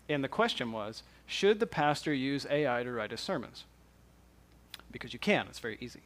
And 0.08 0.24
the 0.24 0.30
question 0.30 0.72
was 0.72 1.04
should 1.28 1.60
the 1.60 1.68
pastor 1.68 2.14
use 2.14 2.46
AI 2.50 2.84
to 2.84 2.92
write 2.92 3.12
his 3.12 3.22
sermons? 3.22 3.66
Because 4.92 5.14
you 5.14 5.20
can, 5.20 5.48
it's 5.48 5.60
very 5.60 5.78
easy. 5.82 6.02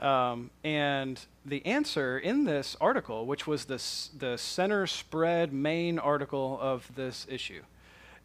Um, 0.00 0.50
and 0.62 1.18
the 1.46 1.64
answer 1.64 2.18
in 2.18 2.44
this 2.44 2.76
article, 2.80 3.24
which 3.24 3.46
was 3.46 3.64
the, 3.64 3.82
the 4.18 4.36
center 4.36 4.86
spread 4.86 5.54
main 5.54 5.98
article 5.98 6.58
of 6.60 6.94
this 6.94 7.26
issue, 7.30 7.62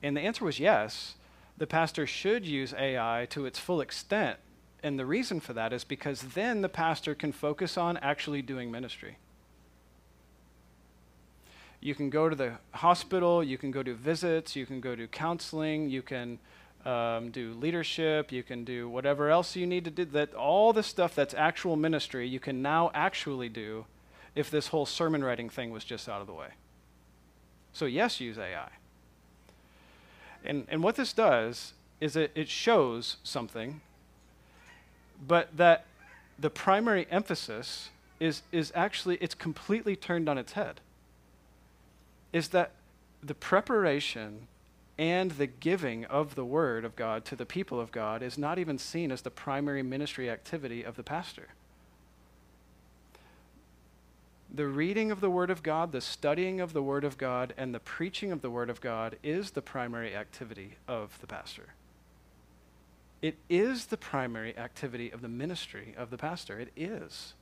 and 0.03 0.17
the 0.17 0.21
answer 0.21 0.43
was 0.43 0.59
yes, 0.59 1.15
the 1.57 1.67
pastor 1.67 2.05
should 2.05 2.45
use 2.45 2.73
AI 2.77 3.27
to 3.29 3.45
its 3.45 3.59
full 3.59 3.81
extent. 3.81 4.37
And 4.83 4.97
the 4.97 5.05
reason 5.05 5.39
for 5.39 5.53
that 5.53 5.71
is 5.71 5.83
because 5.83 6.21
then 6.21 6.61
the 6.61 6.69
pastor 6.69 7.13
can 7.13 7.31
focus 7.31 7.77
on 7.77 7.97
actually 7.97 8.41
doing 8.41 8.71
ministry. 8.71 9.17
You 11.81 11.95
can 11.95 12.11
go 12.11 12.29
to 12.29 12.35
the 12.35 12.53
hospital, 12.73 13.43
you 13.43 13.57
can 13.57 13.71
go 13.71 13.81
do 13.81 13.95
visits, 13.95 14.55
you 14.55 14.67
can 14.67 14.79
go 14.79 14.95
do 14.95 15.07
counseling, 15.07 15.89
you 15.89 16.03
can 16.03 16.37
um, 16.85 17.31
do 17.31 17.53
leadership, 17.53 18.31
you 18.31 18.43
can 18.43 18.63
do 18.63 18.87
whatever 18.87 19.29
else 19.29 19.55
you 19.55 19.65
need 19.65 19.85
to 19.85 19.91
do. 19.91 20.05
That 20.05 20.35
all 20.35 20.73
the 20.73 20.83
stuff 20.83 21.15
that's 21.15 21.33
actual 21.33 21.75
ministry, 21.75 22.27
you 22.27 22.39
can 22.39 22.61
now 22.61 22.91
actually 22.93 23.49
do 23.49 23.85
if 24.35 24.51
this 24.51 24.67
whole 24.67 24.85
sermon 24.85 25.23
writing 25.23 25.49
thing 25.49 25.71
was 25.71 25.83
just 25.83 26.07
out 26.07 26.21
of 26.21 26.27
the 26.27 26.33
way. 26.33 26.49
So 27.73 27.85
yes, 27.85 28.19
use 28.19 28.37
AI. 28.37 28.69
And, 30.45 30.67
and 30.69 30.83
what 30.83 30.95
this 30.95 31.13
does 31.13 31.73
is 31.99 32.15
it, 32.15 32.31
it 32.35 32.47
shows 32.47 33.17
something, 33.23 33.81
but 35.27 35.55
that 35.57 35.85
the 36.37 36.49
primary 36.49 37.07
emphasis 37.09 37.89
is, 38.19 38.43
is 38.51 38.71
actually, 38.75 39.15
it's 39.17 39.35
completely 39.35 39.95
turned 39.95 40.29
on 40.29 40.37
its 40.37 40.53
head 40.53 40.79
is 42.33 42.49
that 42.49 42.71
the 43.21 43.35
preparation 43.35 44.47
and 44.97 45.31
the 45.31 45.47
giving 45.47 46.05
of 46.05 46.35
the 46.35 46.45
word 46.45 46.85
of 46.85 46.95
God 46.95 47.25
to 47.25 47.35
the 47.35 47.45
people 47.45 47.79
of 47.79 47.91
God 47.91 48.21
is 48.21 48.37
not 48.37 48.59
even 48.59 48.77
seen 48.77 49.11
as 49.11 49.21
the 49.21 49.31
primary 49.31 49.83
ministry 49.83 50.29
activity 50.29 50.83
of 50.83 50.95
the 50.95 51.03
pastor. 51.03 51.49
The 54.53 54.67
reading 54.67 55.11
of 55.11 55.21
the 55.21 55.29
Word 55.29 55.49
of 55.49 55.63
God, 55.63 55.93
the 55.93 56.01
studying 56.01 56.59
of 56.59 56.73
the 56.73 56.83
Word 56.83 57.05
of 57.05 57.17
God, 57.17 57.53
and 57.55 57.73
the 57.73 57.79
preaching 57.79 58.33
of 58.33 58.41
the 58.41 58.49
Word 58.49 58.69
of 58.69 58.81
God 58.81 59.15
is 59.23 59.51
the 59.51 59.61
primary 59.61 60.13
activity 60.13 60.75
of 60.89 61.17
the 61.21 61.27
pastor. 61.27 61.67
It 63.21 63.37
is 63.49 63.85
the 63.85 63.97
primary 63.97 64.57
activity 64.57 65.09
of 65.09 65.21
the 65.21 65.29
ministry 65.29 65.95
of 65.97 66.09
the 66.09 66.17
pastor. 66.17 66.59
It 66.59 66.73
is. 66.75 67.33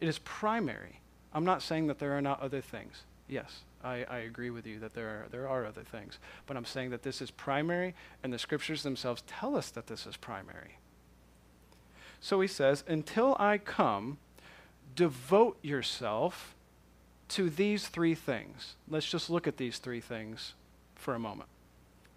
It 0.00 0.08
is 0.08 0.18
primary. 0.20 1.00
I'm 1.34 1.44
not 1.44 1.60
saying 1.60 1.88
that 1.88 1.98
there 1.98 2.16
are 2.16 2.22
not 2.22 2.40
other 2.40 2.62
things. 2.62 3.02
Yes. 3.28 3.60
I, 3.82 4.04
I 4.08 4.18
agree 4.18 4.50
with 4.50 4.66
you 4.66 4.78
that 4.80 4.94
there 4.94 5.08
are, 5.08 5.26
there 5.30 5.48
are 5.48 5.64
other 5.64 5.82
things. 5.82 6.18
But 6.46 6.56
I'm 6.56 6.64
saying 6.64 6.90
that 6.90 7.02
this 7.02 7.22
is 7.22 7.30
primary, 7.30 7.94
and 8.22 8.32
the 8.32 8.38
scriptures 8.38 8.82
themselves 8.82 9.22
tell 9.26 9.56
us 9.56 9.70
that 9.70 9.86
this 9.86 10.06
is 10.06 10.16
primary. 10.16 10.78
So 12.20 12.40
he 12.40 12.48
says, 12.48 12.82
Until 12.88 13.36
I 13.38 13.58
come, 13.58 14.18
devote 14.94 15.58
yourself 15.62 16.54
to 17.28 17.50
these 17.50 17.88
three 17.88 18.14
things. 18.14 18.74
Let's 18.88 19.08
just 19.08 19.30
look 19.30 19.46
at 19.46 19.58
these 19.58 19.78
three 19.78 20.00
things 20.00 20.54
for 20.94 21.14
a 21.14 21.18
moment. 21.18 21.48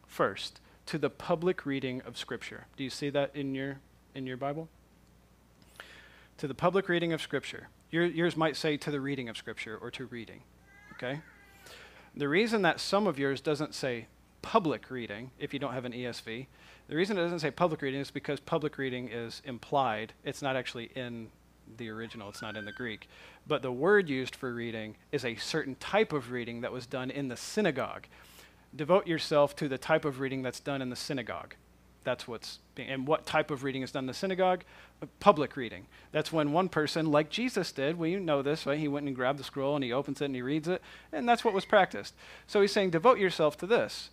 First, 0.08 0.60
to 0.88 0.98
the 0.98 1.10
public 1.10 1.65
reading 1.65 2.01
of 2.01 2.18
Scripture. 2.18 2.65
Do 2.75 2.84
you 2.84 2.89
see 2.89 3.10
that 3.12 3.36
in 3.36 3.53
your, 3.53 3.77
in 4.15 4.25
your 4.25 4.38
Bible? 4.38 4.68
To 6.38 6.48
the 6.48 6.53
public 6.56 6.89
reading 6.89 7.13
of 7.13 7.22
Scripture. 7.22 7.68
Your, 7.91 8.06
yours 8.06 8.36
might 8.36 8.56
say 8.56 8.77
to 8.77 8.91
the 8.91 9.00
reading 9.00 9.30
of 9.30 9.38
Scripture 9.38 9.77
or 9.77 9.91
to 9.91 10.06
reading. 10.06 10.41
Okay? 10.94 11.22
The 12.15 12.27
reason 12.27 12.62
that 12.63 12.80
some 12.80 13.08
of 13.08 13.18
yours 13.18 13.39
doesn't 13.39 13.74
say 13.74 14.08
public 14.41 14.91
reading, 14.91 15.32
if 15.39 15.53
you 15.53 15.60
don't 15.60 15.74
have 15.74 15.86
an 15.86 15.94
ESV, 15.94 16.48
the 16.88 16.96
reason 16.96 17.18
it 17.18 17.22
doesn't 17.22 17.39
say 17.39 17.51
public 17.51 17.82
reading 17.82 18.01
is 18.01 18.12
because 18.12 18.39
public 18.39 18.77
reading 18.77 19.08
is 19.08 19.41
implied. 19.46 20.13
It's 20.25 20.41
not 20.41 20.58
actually 20.58 20.91
in 20.96 21.30
the 21.77 21.89
original, 21.89 22.27
it's 22.27 22.41
not 22.41 22.58
in 22.58 22.65
the 22.65 22.74
Greek. 22.74 23.08
But 23.48 23.62
the 23.62 23.72
word 23.72 24.10
used 24.10 24.36
for 24.36 24.53
reading 24.53 24.98
is 25.12 25.24
a 25.24 25.36
certain 25.36 25.75
type 25.75 26.12
of 26.12 26.32
reading 26.32 26.62
that 26.62 26.72
was 26.72 26.86
done 26.86 27.12
in 27.12 27.30
the 27.30 27.38
synagogue. 27.38 28.08
Devote 28.75 29.08
yourself 29.08 29.56
to 29.58 29.70
the 29.70 29.77
type 29.77 30.03
of 30.03 30.20
reading 30.20 30.41
that's 30.41 30.60
done 30.60 30.82
in 30.82 30.89
the 30.89 30.96
synagogue. 30.96 31.56
That's 32.03 32.27
what's 32.27 32.60
being, 32.75 32.89
and 32.89 33.08
what 33.08 33.25
type 33.25 33.51
of 33.51 33.63
reading 33.63 33.84
is 33.84 33.91
done 33.91 34.03
in 34.03 34.08
the 34.08 34.13
synagogue? 34.13 34.63
Uh, 35.01 35.05
public 35.20 35.55
reading. 35.55 35.86
That's 36.12 36.31
when 36.31 36.51
one 36.51 36.67
person, 36.67 37.12
like 37.12 37.29
Jesus 37.29 37.72
did, 37.72 37.98
we 37.98 38.15
know 38.15 38.41
this, 38.41 38.65
right? 38.65 38.79
He 38.79 38.88
went 38.88 39.05
and 39.05 39.15
grabbed 39.15 39.39
the 39.39 39.43
scroll 39.43 39.75
and 39.75 39.84
he 39.84 39.93
opens 39.93 40.22
it 40.22 40.25
and 40.25 40.36
he 40.36 40.41
reads 40.41 40.67
it, 40.67 40.81
and 41.12 41.29
that's 41.29 41.46
what 41.46 41.53
was 41.53 41.65
practiced. 41.65 42.15
So 42.48 42.62
he's 42.62 42.72
saying, 42.72 42.89
devote 42.89 43.20
yourself 43.20 43.58
to 43.58 43.67
this. 43.67 44.10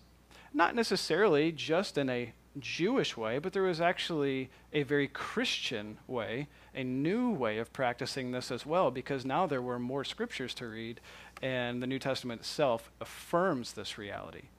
Not 0.53 0.75
necessarily 0.75 1.51
just 1.51 1.97
in 1.97 2.09
a 2.09 2.33
Jewish 2.59 3.15
way, 3.15 3.39
but 3.39 3.53
there 3.53 3.63
was 3.63 3.79
actually 3.79 4.49
a 4.73 4.83
very 4.83 5.07
Christian 5.07 5.97
way, 6.07 6.47
a 6.73 6.83
new 6.83 7.31
way 7.31 7.59
of 7.59 7.71
practicing 7.71 8.31
this 8.31 8.51
as 8.51 8.65
well, 8.65 8.91
because 8.91 9.25
now 9.25 9.45
there 9.45 9.61
were 9.61 9.79
more 9.79 10.03
scriptures 10.03 10.53
to 10.55 10.67
read, 10.67 10.99
and 11.41 11.81
the 11.81 11.87
New 11.87 11.99
Testament 11.99 12.41
itself 12.41 12.91
affirms 12.99 13.73
this 13.73 13.97
reality. 13.97 14.49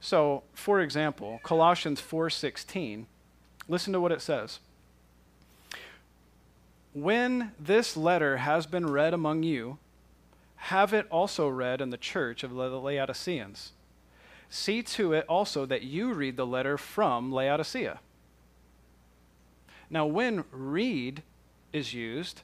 So, 0.00 0.44
for 0.52 0.80
example, 0.80 1.40
Colossians 1.42 2.00
4:16, 2.00 3.06
listen 3.66 3.92
to 3.92 4.00
what 4.00 4.12
it 4.12 4.20
says. 4.20 4.60
When 6.92 7.52
this 7.58 7.96
letter 7.96 8.38
has 8.38 8.66
been 8.66 8.90
read 8.90 9.12
among 9.14 9.42
you, 9.42 9.78
have 10.56 10.92
it 10.92 11.06
also 11.10 11.48
read 11.48 11.80
in 11.80 11.90
the 11.90 11.96
church 11.96 12.42
of 12.42 12.52
the 12.52 12.80
Laodiceans. 12.80 13.72
See 14.50 14.82
to 14.82 15.12
it 15.12 15.26
also 15.28 15.66
that 15.66 15.82
you 15.82 16.12
read 16.12 16.36
the 16.36 16.46
letter 16.46 16.78
from 16.78 17.30
Laodicea. 17.30 18.00
Now, 19.90 20.06
when 20.06 20.44
read 20.50 21.22
is 21.72 21.94
used, 21.94 22.42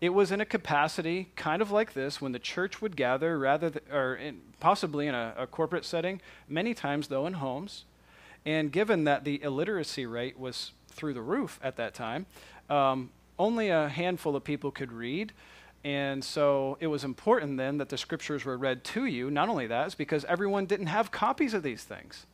it 0.00 0.10
was 0.10 0.32
in 0.32 0.40
a 0.40 0.46
capacity 0.46 1.28
kind 1.36 1.60
of 1.60 1.70
like 1.70 1.92
this 1.92 2.20
when 2.20 2.32
the 2.32 2.38
church 2.38 2.80
would 2.80 2.96
gather, 2.96 3.38
rather, 3.38 3.70
th- 3.70 3.84
or 3.92 4.14
in, 4.14 4.40
possibly 4.58 5.06
in 5.06 5.14
a, 5.14 5.34
a 5.36 5.46
corporate 5.46 5.84
setting, 5.84 6.20
many 6.48 6.72
times 6.72 7.08
though 7.08 7.26
in 7.26 7.34
homes. 7.34 7.84
And 8.46 8.72
given 8.72 9.04
that 9.04 9.24
the 9.24 9.42
illiteracy 9.42 10.06
rate 10.06 10.38
was 10.38 10.72
through 10.88 11.14
the 11.14 11.20
roof 11.20 11.60
at 11.62 11.76
that 11.76 11.92
time, 11.92 12.26
um, 12.70 13.10
only 13.38 13.68
a 13.68 13.88
handful 13.88 14.34
of 14.36 14.44
people 14.44 14.70
could 14.70 14.92
read. 14.92 15.32
And 15.84 16.22
so 16.24 16.76
it 16.80 16.86
was 16.86 17.04
important 17.04 17.56
then 17.56 17.78
that 17.78 17.88
the 17.88 17.98
scriptures 17.98 18.44
were 18.44 18.56
read 18.56 18.84
to 18.84 19.04
you. 19.04 19.30
Not 19.30 19.48
only 19.48 19.66
that, 19.66 19.96
because 19.96 20.24
everyone 20.26 20.66
didn't 20.66 20.86
have 20.86 21.10
copies 21.10 21.54
of 21.54 21.62
these 21.62 21.84
things. 21.84 22.26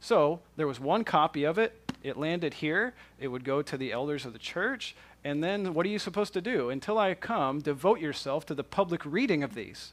So 0.00 0.40
there 0.56 0.66
was 0.66 0.78
one 0.78 1.04
copy 1.04 1.44
of 1.44 1.58
it. 1.58 1.92
It 2.02 2.16
landed 2.16 2.54
here. 2.54 2.94
It 3.18 3.28
would 3.28 3.44
go 3.44 3.62
to 3.62 3.76
the 3.76 3.92
elders 3.92 4.24
of 4.24 4.32
the 4.32 4.38
church. 4.38 4.94
And 5.24 5.42
then 5.42 5.74
what 5.74 5.84
are 5.86 5.88
you 5.88 5.98
supposed 5.98 6.32
to 6.34 6.40
do? 6.40 6.70
Until 6.70 6.98
I 6.98 7.14
come, 7.14 7.60
devote 7.60 8.00
yourself 8.00 8.46
to 8.46 8.54
the 8.54 8.62
public 8.62 9.04
reading 9.04 9.42
of 9.42 9.54
these, 9.54 9.92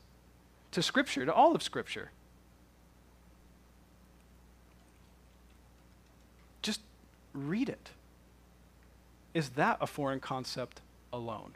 to 0.71 0.83
Scripture, 0.83 1.25
to 1.25 1.33
all 1.33 1.55
of 1.55 1.63
Scripture. 1.63 2.11
Just 6.61 6.81
read 7.33 7.67
it. 7.69 7.89
Is 9.33 9.49
that 9.49 9.77
a 9.81 9.87
foreign 9.87 10.19
concept 10.19 10.81
alone? 11.11 11.53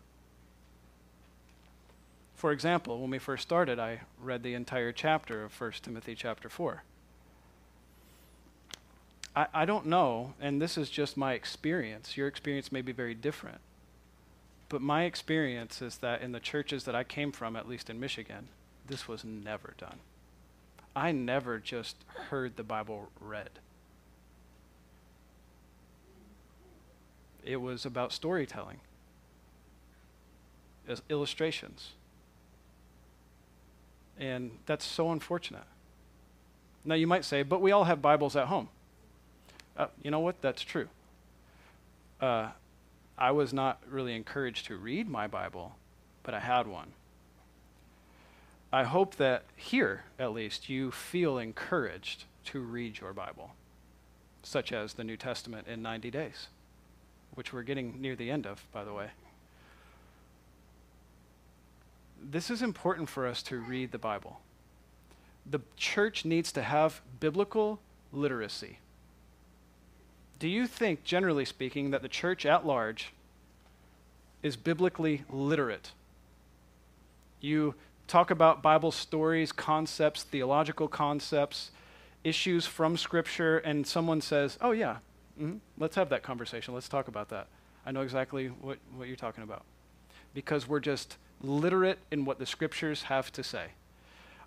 For 2.33 2.51
example, 2.51 2.99
when 2.99 3.11
we 3.11 3.19
first 3.19 3.43
started, 3.43 3.79
I 3.79 4.01
read 4.19 4.41
the 4.43 4.53
entire 4.53 4.91
chapter 4.91 5.43
of 5.43 5.59
1 5.59 5.71
Timothy 5.83 6.15
chapter 6.15 6.49
4. 6.49 6.83
I, 9.37 9.47
I 9.53 9.65
don't 9.65 9.85
know, 9.85 10.33
and 10.41 10.59
this 10.59 10.79
is 10.79 10.89
just 10.89 11.15
my 11.15 11.33
experience. 11.33 12.17
Your 12.17 12.27
experience 12.27 12.71
may 12.71 12.81
be 12.81 12.91
very 12.91 13.13
different. 13.13 13.59
But 14.67 14.81
my 14.81 15.03
experience 15.03 15.79
is 15.79 15.97
that 15.99 16.23
in 16.23 16.31
the 16.31 16.39
churches 16.39 16.85
that 16.85 16.95
I 16.95 17.03
came 17.03 17.31
from, 17.31 17.55
at 17.55 17.69
least 17.69 17.87
in 17.91 17.99
Michigan, 17.99 18.47
this 18.87 19.07
was 19.07 19.23
never 19.23 19.75
done. 19.77 19.99
I 20.95 21.11
never 21.11 21.59
just 21.59 21.97
heard 22.29 22.57
the 22.57 22.63
Bible 22.63 23.09
read. 23.21 23.51
It 27.45 27.57
was 27.57 27.85
about 27.85 28.11
storytelling, 28.13 28.79
illustrations. 31.09 31.91
And 34.19 34.49
that's 34.65 34.83
so 34.83 35.11
unfortunate. 35.11 35.63
Now, 36.83 36.95
you 36.95 37.05
might 37.05 37.23
say, 37.23 37.43
but 37.43 37.61
we 37.61 37.71
all 37.71 37.83
have 37.83 38.01
Bibles 38.01 38.35
at 38.35 38.47
home. 38.47 38.69
Uh, 39.77 39.87
you 40.01 40.11
know 40.11 40.19
what? 40.19 40.41
That's 40.41 40.61
true. 40.61 40.87
Uh, 42.19 42.49
I 43.17 43.31
was 43.31 43.53
not 43.53 43.79
really 43.89 44.15
encouraged 44.15 44.65
to 44.67 44.75
read 44.75 45.07
my 45.07 45.27
Bible, 45.27 45.75
but 46.23 46.33
I 46.33 46.39
had 46.39 46.67
one. 46.67 46.93
I 48.73 48.83
hope 48.83 49.15
that 49.15 49.43
here, 49.55 50.03
at 50.19 50.33
least, 50.33 50.67
you 50.67 50.91
feel 50.91 51.37
encouraged 51.37 52.25
to 52.45 52.59
read 52.59 52.99
your 52.99 53.13
Bible, 53.13 53.51
such 54.43 54.71
as 54.73 54.93
the 54.93 55.03
New 55.03 55.15
Testament 55.15 55.67
in 55.67 55.81
90 55.81 56.11
days, 56.11 56.47
which 57.35 57.53
we're 57.53 57.63
getting 57.63 58.01
near 58.01 58.15
the 58.15 58.31
end 58.31 58.45
of, 58.45 58.65
by 58.73 58.83
the 58.83 58.93
way 58.93 59.11
this 62.21 62.49
is 62.49 62.61
important 62.61 63.09
for 63.09 63.25
us 63.25 63.41
to 63.43 63.57
read 63.57 63.91
the 63.91 63.97
Bible. 63.97 64.41
The 65.49 65.61
church 65.75 66.25
needs 66.25 66.51
to 66.53 66.61
have 66.61 67.01
biblical 67.19 67.79
literacy. 68.11 68.79
Do 70.39 70.47
you 70.47 70.67
think, 70.67 71.03
generally 71.03 71.45
speaking, 71.45 71.91
that 71.91 72.01
the 72.01 72.09
church 72.09 72.45
at 72.45 72.65
large 72.65 73.11
is 74.43 74.55
biblically 74.55 75.23
literate? 75.29 75.91
You 77.41 77.73
talk 78.07 78.29
about 78.29 78.61
Bible 78.61 78.91
stories, 78.91 79.51
concepts, 79.51 80.23
theological 80.23 80.87
concepts, 80.87 81.71
issues 82.23 82.67
from 82.67 82.97
Scripture, 82.97 83.57
and 83.59 83.87
someone 83.87 84.21
says, 84.21 84.57
Oh, 84.61 84.71
yeah, 84.71 84.97
mm-hmm. 85.39 85.57
let's 85.79 85.95
have 85.95 86.09
that 86.09 86.21
conversation. 86.21 86.73
Let's 86.73 86.89
talk 86.89 87.07
about 87.07 87.29
that. 87.29 87.47
I 87.85 87.91
know 87.91 88.01
exactly 88.01 88.47
what, 88.47 88.77
what 88.95 89.07
you're 89.07 89.17
talking 89.17 89.43
about. 89.43 89.63
Because 90.33 90.67
we're 90.67 90.81
just 90.81 91.17
literate 91.41 91.99
in 92.11 92.25
what 92.25 92.37
the 92.37 92.45
scriptures 92.45 93.03
have 93.03 93.31
to 93.31 93.43
say. 93.43 93.67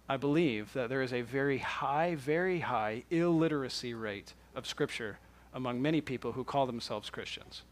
I 0.08 0.16
believe 0.16 0.72
that 0.74 0.88
there 0.88 1.02
is 1.02 1.12
a 1.12 1.22
very 1.22 1.58
high, 1.58 2.14
very 2.14 2.60
high 2.60 3.04
illiteracy 3.10 3.94
rate 3.94 4.34
of 4.54 4.66
scripture 4.66 5.18
among 5.52 5.82
many 5.82 6.00
people 6.00 6.32
who 6.32 6.44
call 6.44 6.66
themselves 6.66 7.10
Christians. 7.10 7.62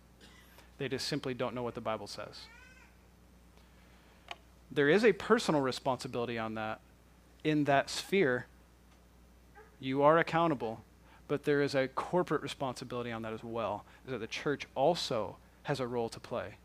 They 0.78 0.88
just 0.88 1.06
simply 1.06 1.34
don't 1.34 1.54
know 1.54 1.62
what 1.62 1.74
the 1.74 1.80
Bible 1.80 2.06
says. 2.06 2.40
There 4.70 4.88
is 4.88 5.04
a 5.04 5.12
personal 5.12 5.60
responsibility 5.60 6.38
on 6.38 6.54
that. 6.54 6.80
In 7.44 7.64
that 7.64 7.88
sphere, 7.88 8.46
you 9.80 10.02
are 10.02 10.18
accountable, 10.18 10.82
but 11.26 11.44
there 11.44 11.62
is 11.62 11.74
a 11.74 11.88
corporate 11.88 12.42
responsibility 12.42 13.12
on 13.12 13.22
that 13.22 13.32
as 13.32 13.44
well, 13.44 13.84
is 14.04 14.12
that 14.12 14.18
the 14.18 14.26
church 14.26 14.66
also 14.74 15.36
has 15.64 15.80
a 15.80 15.86
role 15.86 16.08
to 16.08 16.20
play. 16.20 16.56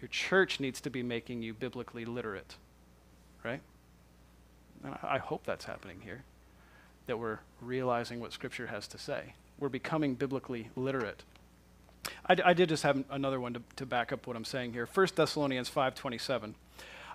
Your 0.00 0.08
church 0.08 0.60
needs 0.60 0.80
to 0.82 0.90
be 0.90 1.02
making 1.02 1.42
you 1.42 1.54
biblically 1.54 2.04
literate, 2.04 2.56
right? 3.44 3.60
And 4.84 4.96
I 5.02 5.18
hope 5.18 5.44
that's 5.44 5.64
happening 5.64 6.00
here, 6.04 6.22
that 7.06 7.18
we're 7.18 7.40
realizing 7.60 8.20
what 8.20 8.32
Scripture 8.32 8.68
has 8.68 8.86
to 8.88 8.98
say. 8.98 9.34
We're 9.58 9.68
becoming 9.68 10.14
biblically 10.14 10.70
literate. 10.76 11.22
I, 12.26 12.52
did 12.52 12.68
just 12.68 12.82
have 12.82 13.04
another 13.10 13.40
one 13.40 13.54
to, 13.54 13.62
to 13.76 13.86
back 13.86 14.12
up 14.12 14.26
what 14.26 14.36
I'm 14.36 14.44
saying 14.44 14.72
here. 14.72 14.86
1 14.92 15.08
Thessalonians 15.14 15.70
5.27. 15.70 16.54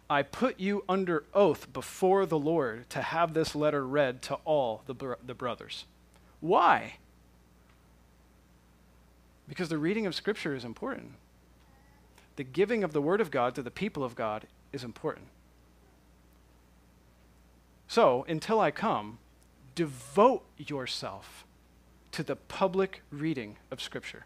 I 0.09 0.23
put 0.23 0.59
you 0.59 0.83
under 0.89 1.23
oath 1.33 1.71
before 1.71 2.25
the 2.25 2.37
Lord 2.37 2.89
to 2.89 3.01
have 3.01 3.33
this 3.33 3.55
letter 3.55 3.85
read 3.85 4.21
to 4.23 4.35
all 4.43 4.83
the, 4.85 4.93
br- 4.93 5.13
the 5.25 5.33
brothers. 5.33 5.85
Why? 6.41 6.95
Because 9.47 9.69
the 9.69 9.77
reading 9.77 10.05
of 10.05 10.15
Scripture 10.15 10.55
is 10.55 10.65
important 10.65 11.13
the 12.35 12.43
giving 12.43 12.83
of 12.83 12.93
the 12.93 13.01
Word 13.01 13.21
of 13.21 13.31
God 13.31 13.55
to 13.55 13.61
the 13.61 13.71
people 13.71 14.03
of 14.03 14.15
God 14.15 14.47
is 14.71 14.83
important. 14.83 15.27
So, 17.87 18.25
until 18.27 18.59
I 18.59 18.71
come, 18.71 19.19
devote 19.75 20.43
yourself 20.57 21.45
to 22.13 22.23
the 22.23 22.35
public 22.35 23.01
reading 23.11 23.57
of 23.69 23.81
Scripture. 23.81 24.25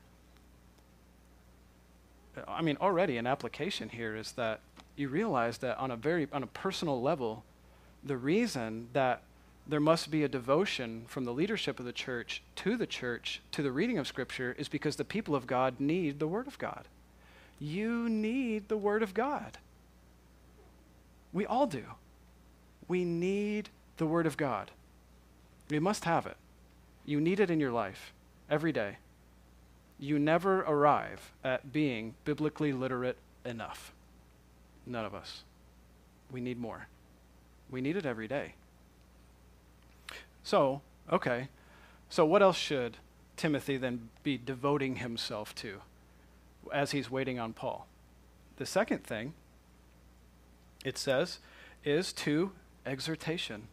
I 2.47 2.61
mean, 2.61 2.77
already 2.79 3.17
an 3.17 3.25
application 3.25 3.89
here 3.89 4.15
is 4.15 4.33
that 4.33 4.59
you 4.95 5.09
realize 5.09 5.57
that 5.59 5.77
on 5.77 5.89
a 5.89 5.95
very 5.95 6.27
on 6.31 6.43
a 6.43 6.47
personal 6.47 7.01
level, 7.01 7.43
the 8.03 8.17
reason 8.17 8.89
that 8.93 9.23
there 9.65 9.79
must 9.79 10.11
be 10.11 10.23
a 10.23 10.27
devotion 10.27 11.05
from 11.07 11.25
the 11.25 11.33
leadership 11.33 11.79
of 11.79 11.85
the 11.85 11.91
church 11.91 12.41
to 12.57 12.77
the 12.77 12.87
church 12.87 13.41
to 13.51 13.63
the 13.63 13.71
reading 13.71 13.97
of 13.97 14.07
Scripture 14.07 14.55
is 14.57 14.67
because 14.67 14.95
the 14.95 15.03
people 15.03 15.35
of 15.35 15.47
God 15.47 15.79
need 15.79 16.19
the 16.19 16.27
Word 16.27 16.47
of 16.47 16.57
God. 16.57 16.85
You 17.59 18.07
need 18.07 18.67
the 18.67 18.77
Word 18.77 19.01
of 19.01 19.13
God. 19.13 19.57
We 21.33 21.45
all 21.45 21.67
do. 21.67 21.83
We 22.87 23.03
need 23.03 23.69
the 23.97 24.05
Word 24.05 24.25
of 24.25 24.37
God. 24.37 24.71
We 25.69 25.79
must 25.79 26.05
have 26.05 26.25
it. 26.25 26.37
You 27.07 27.19
need 27.19 27.39
it 27.39 27.49
in 27.49 27.59
your 27.59 27.71
life 27.71 28.13
every 28.47 28.71
day. 28.71 28.97
You 29.97 30.19
never 30.19 30.59
arrive 30.59 31.31
at 31.43 31.73
being 31.73 32.13
biblically 32.23 32.71
literate 32.71 33.17
enough. 33.43 33.91
None 34.85 35.05
of 35.05 35.15
us. 35.15 35.43
We 36.31 36.39
need 36.39 36.59
more. 36.59 36.87
We 37.71 37.81
need 37.81 37.97
it 37.97 38.05
every 38.05 38.27
day. 38.27 38.53
So, 40.43 40.81
okay. 41.11 41.47
So, 42.09 42.23
what 42.25 42.43
else 42.43 42.57
should 42.57 42.97
Timothy 43.35 43.77
then 43.77 44.09
be 44.21 44.37
devoting 44.37 44.97
himself 44.97 45.55
to? 45.55 45.81
as 46.73 46.91
he's 46.91 47.09
waiting 47.09 47.39
on 47.39 47.53
Paul. 47.53 47.87
The 48.57 48.65
second 48.65 49.03
thing 49.03 49.33
it 50.83 50.97
says 50.97 51.39
is 51.83 52.13
to 52.13 52.51
exhortation. 52.85 53.67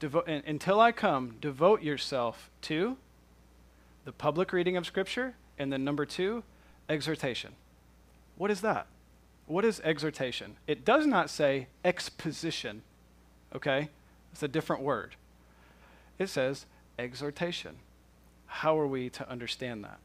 Devo- 0.00 0.26
until 0.46 0.80
I 0.80 0.92
come, 0.92 1.36
devote 1.40 1.82
yourself 1.82 2.50
to 2.62 2.96
the 4.04 4.12
public 4.12 4.52
reading 4.52 4.76
of 4.76 4.86
Scripture, 4.86 5.34
and 5.58 5.72
then 5.72 5.84
number 5.84 6.04
two, 6.04 6.42
exhortation. 6.88 7.52
What 8.36 8.50
is 8.50 8.60
that? 8.60 8.86
What 9.46 9.64
is 9.64 9.80
exhortation? 9.80 10.56
It 10.66 10.84
does 10.84 11.06
not 11.06 11.30
say 11.30 11.68
exposition, 11.84 12.82
okay? 13.54 13.88
It's 14.32 14.42
a 14.42 14.48
different 14.48 14.82
word. 14.82 15.16
It 16.18 16.28
says 16.28 16.66
exhortation. 16.98 17.76
How 18.46 18.78
are 18.78 18.86
we 18.86 19.08
to 19.10 19.28
understand 19.28 19.84
that? 19.84 19.98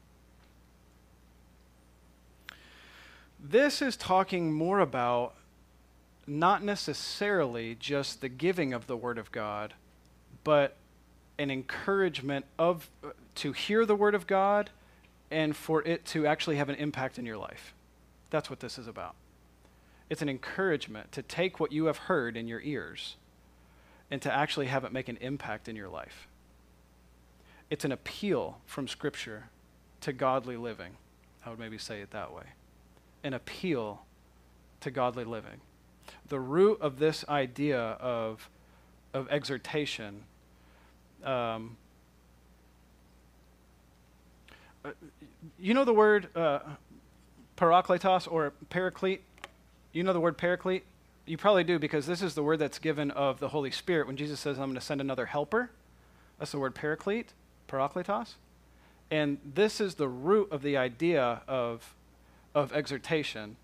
This 3.40 3.82
is 3.82 3.98
talking 3.98 4.54
more 4.54 4.80
about 4.80 5.34
not 6.28 6.64
necessarily 6.64 7.76
just 7.76 8.22
the 8.22 8.30
giving 8.30 8.74
of 8.74 8.88
the 8.88 8.96
Word 8.96 9.18
of 9.18 9.32
God, 9.32 9.74
but 10.44 10.76
an 11.38 11.50
encouragement 11.52 12.46
of 12.60 12.90
to 13.36 13.52
hear 13.52 13.86
the 13.86 13.96
word 13.96 14.16
of 14.16 14.28
God 14.28 14.70
and 15.32 15.56
for 15.56 15.82
it 15.84 16.06
to 16.06 16.28
actually 16.28 16.58
have 16.58 16.70
an 16.70 16.76
impact 16.76 17.18
in 17.18 17.26
your 17.26 17.38
life. 17.38 17.74
That's 18.30 18.50
what 18.50 18.60
this 18.60 18.78
is 18.78 18.88
about. 18.88 19.16
It's 20.10 20.22
an 20.22 20.30
encouragement 20.30 21.12
to 21.14 21.22
take 21.22 21.60
what 21.60 21.72
you 21.72 21.86
have 21.86 21.98
heard 21.98 22.36
in 22.36 22.48
your 22.48 22.62
ears 22.62 23.16
and 24.12 24.22
to 24.22 24.32
actually 24.32 24.68
have 24.68 24.84
it 24.84 24.92
make 24.92 25.08
an 25.08 25.18
impact 25.22 25.70
in 25.70 25.76
your 25.76 25.88
life. 25.88 26.28
It's 27.70 27.86
an 27.86 27.94
appeal 27.94 28.60
from 28.66 28.90
Scripture 28.90 29.46
to 30.02 30.12
godly 30.12 30.58
living. 30.58 30.98
I 31.46 31.50
would 31.50 31.60
maybe 31.60 31.78
say 31.78 32.02
it 32.02 32.12
that 32.12 32.34
way. 32.34 32.44
An 33.24 33.34
appeal 33.34 34.02
to 34.82 34.92
godly 34.92 35.24
living. 35.24 35.62
The 36.28 36.40
root 36.40 36.82
of 36.82 37.00
this 37.00 37.24
idea 37.30 37.80
of, 37.80 38.50
of 39.14 39.30
exhortation 39.30 40.24
um, 41.26 41.78
uh, 44.84 44.92
you 45.60 45.74
know 45.74 45.86
the 45.86 45.94
word 45.94 46.36
uh, 46.36 46.60
parakletos 47.58 48.32
or 48.32 48.54
paraclete? 48.70 49.22
You 49.94 50.04
know 50.04 50.14
the 50.14 50.20
word 50.20 50.38
paraclete? 50.38 50.84
You 51.26 51.38
probably 51.38 51.64
do 51.64 51.78
because 51.80 52.06
this 52.06 52.22
is 52.22 52.34
the 52.34 52.44
word 52.44 52.58
that's 52.58 52.80
given 52.80 53.12
of 53.12 53.40
the 53.40 53.50
Holy 53.50 53.72
Spirit 53.72 54.08
when 54.08 54.18
Jesus 54.18 54.40
says, 54.40 54.58
I'm 54.58 54.66
going 54.66 54.76
to 54.76 54.82
send 54.82 55.02
another 55.02 55.28
helper. 55.28 55.70
That's 56.40 56.52
the 56.52 56.60
word 56.60 56.74
paraclete, 56.74 57.34
parakletos. 57.68 58.34
And 59.12 59.38
this 59.46 59.80
is 59.80 59.96
the 59.96 60.08
root 60.08 60.52
of 60.52 60.62
the 60.62 60.78
idea 60.78 61.42
of, 61.48 61.94
of 62.56 62.74
exhortation. 62.74 63.58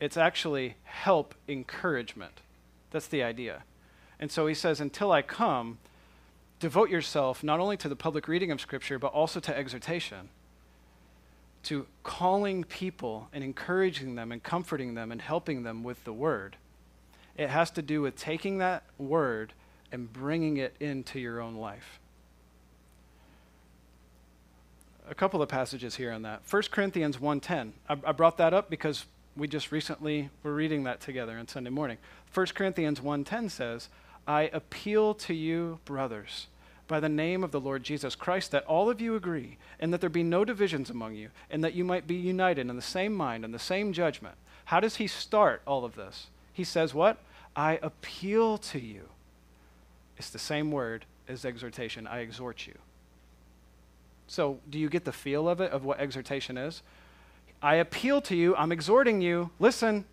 It's 0.00 0.16
actually 0.16 0.74
help, 0.84 1.34
encouragement. 1.48 2.40
That's 2.90 3.06
the 3.06 3.22
idea. 3.22 3.62
And 4.18 4.30
so 4.30 4.46
he 4.46 4.54
says, 4.54 4.80
Until 4.80 5.12
I 5.12 5.22
come, 5.22 5.78
devote 6.60 6.90
yourself 6.90 7.42
not 7.42 7.60
only 7.60 7.76
to 7.76 7.88
the 7.88 7.96
public 7.96 8.28
reading 8.28 8.50
of 8.50 8.60
Scripture, 8.60 8.98
but 8.98 9.08
also 9.08 9.40
to 9.40 9.56
exhortation, 9.56 10.28
to 11.64 11.86
calling 12.02 12.64
people 12.64 13.28
and 13.32 13.42
encouraging 13.42 14.14
them 14.14 14.32
and 14.32 14.42
comforting 14.42 14.94
them 14.94 15.12
and 15.12 15.20
helping 15.20 15.62
them 15.62 15.82
with 15.82 16.02
the 16.04 16.12
Word. 16.12 16.56
It 17.36 17.50
has 17.50 17.70
to 17.72 17.82
do 17.82 18.00
with 18.00 18.16
taking 18.16 18.58
that 18.58 18.84
Word 18.98 19.52
and 19.92 20.12
bringing 20.12 20.56
it 20.56 20.74
into 20.80 21.20
your 21.20 21.40
own 21.40 21.56
life. 21.56 22.00
A 25.08 25.14
couple 25.14 25.40
of 25.40 25.48
passages 25.48 25.94
here 25.94 26.10
on 26.10 26.22
that. 26.22 26.42
1 26.50 26.62
Corinthians 26.70 27.18
1.10. 27.18 27.72
I, 27.88 27.96
I 28.04 28.12
brought 28.12 28.38
that 28.38 28.52
up 28.52 28.70
because 28.70 29.04
we 29.36 29.46
just 29.46 29.70
recently 29.70 30.30
were 30.42 30.54
reading 30.54 30.84
that 30.84 31.00
together 31.00 31.38
on 31.38 31.46
Sunday 31.46 31.70
morning. 31.70 31.98
1 32.34 32.46
Corinthians 32.46 33.00
1.10 33.00 33.50
says, 33.50 33.88
I 34.26 34.50
appeal 34.52 35.14
to 35.14 35.34
you, 35.34 35.78
brothers, 35.84 36.48
by 36.88 37.00
the 37.00 37.08
name 37.08 37.44
of 37.44 37.52
the 37.52 37.60
Lord 37.60 37.82
Jesus 37.82 38.14
Christ, 38.14 38.50
that 38.50 38.64
all 38.64 38.90
of 38.90 39.00
you 39.00 39.14
agree, 39.14 39.58
and 39.78 39.92
that 39.92 40.00
there 40.00 40.10
be 40.10 40.22
no 40.22 40.44
divisions 40.44 40.90
among 40.90 41.14
you, 41.14 41.30
and 41.50 41.62
that 41.62 41.74
you 41.74 41.84
might 41.84 42.06
be 42.06 42.14
united 42.14 42.68
in 42.68 42.76
the 42.76 42.82
same 42.82 43.14
mind 43.14 43.44
and 43.44 43.52
the 43.52 43.58
same 43.58 43.92
judgment. 43.92 44.34
How 44.66 44.80
does 44.80 44.96
he 44.96 45.06
start 45.06 45.62
all 45.66 45.84
of 45.84 45.94
this? 45.94 46.26
He 46.52 46.64
says, 46.64 46.92
What? 46.94 47.18
I 47.54 47.78
appeal 47.82 48.58
to 48.58 48.78
you. 48.78 49.08
It's 50.18 50.30
the 50.30 50.38
same 50.38 50.70
word 50.70 51.04
as 51.28 51.44
exhortation. 51.44 52.06
I 52.06 52.20
exhort 52.20 52.66
you. 52.66 52.74
So, 54.26 54.58
do 54.68 54.78
you 54.78 54.88
get 54.88 55.04
the 55.04 55.12
feel 55.12 55.48
of 55.48 55.60
it, 55.60 55.70
of 55.70 55.84
what 55.84 56.00
exhortation 56.00 56.58
is? 56.58 56.82
I 57.62 57.76
appeal 57.76 58.20
to 58.22 58.36
you, 58.36 58.54
I'm 58.56 58.72
exhorting 58.72 59.20
you, 59.20 59.50
listen, 59.58 60.04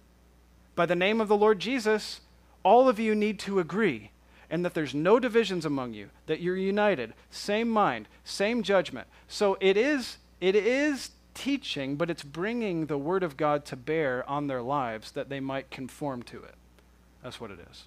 by 0.75 0.85
the 0.85 0.95
name 0.95 1.19
of 1.19 1.27
the 1.27 1.35
Lord 1.35 1.59
Jesus, 1.59 2.21
all 2.63 2.89
of 2.89 2.99
you 2.99 3.13
need 3.13 3.39
to 3.39 3.59
agree 3.59 4.11
and 4.49 4.63
that 4.63 4.73
there's 4.73 4.93
no 4.93 5.19
divisions 5.19 5.65
among 5.65 5.93
you, 5.93 6.09
that 6.27 6.39
you're 6.39 6.55
united, 6.55 7.13
same 7.31 7.69
mind, 7.69 8.07
same 8.23 8.61
judgment. 8.61 9.07
So 9.27 9.57
it 9.59 9.77
is 9.77 10.17
it 10.39 10.55
is 10.55 11.11
teaching, 11.33 11.95
but 11.95 12.09
it's 12.09 12.23
bringing 12.23 12.85
the 12.87 12.97
word 12.97 13.23
of 13.23 13.37
God 13.37 13.65
to 13.65 13.75
bear 13.75 14.29
on 14.29 14.47
their 14.47 14.61
lives 14.61 15.11
that 15.11 15.29
they 15.29 15.39
might 15.39 15.71
conform 15.71 16.21
to 16.23 16.43
it. 16.43 16.55
That's 17.23 17.39
what 17.39 17.49
it 17.49 17.59
is. 17.71 17.85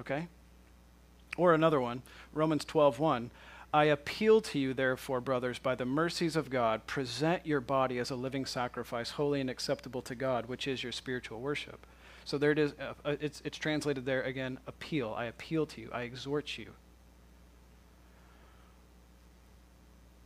Okay? 0.00 0.28
Or 1.36 1.52
another 1.52 1.80
one, 1.80 2.02
Romans 2.32 2.64
12:1, 2.64 3.30
I 3.74 3.84
appeal 3.84 4.40
to 4.40 4.58
you 4.58 4.72
therefore, 4.72 5.20
brothers, 5.20 5.58
by 5.58 5.74
the 5.74 5.84
mercies 5.84 6.36
of 6.36 6.48
God, 6.48 6.86
present 6.86 7.44
your 7.44 7.60
body 7.60 7.98
as 7.98 8.10
a 8.10 8.16
living 8.16 8.46
sacrifice, 8.46 9.10
holy 9.10 9.40
and 9.40 9.50
acceptable 9.50 10.00
to 10.02 10.14
God, 10.14 10.46
which 10.46 10.66
is 10.66 10.82
your 10.82 10.92
spiritual 10.92 11.40
worship. 11.40 11.86
So 12.26 12.38
there 12.38 12.50
it 12.50 12.58
is. 12.58 12.72
Uh, 12.72 12.92
uh, 13.04 13.16
it's, 13.20 13.40
it's 13.44 13.56
translated 13.56 14.04
there 14.04 14.22
again 14.22 14.58
appeal. 14.66 15.14
I 15.16 15.26
appeal 15.26 15.64
to 15.66 15.80
you. 15.80 15.88
I 15.92 16.02
exhort 16.02 16.58
you 16.58 16.72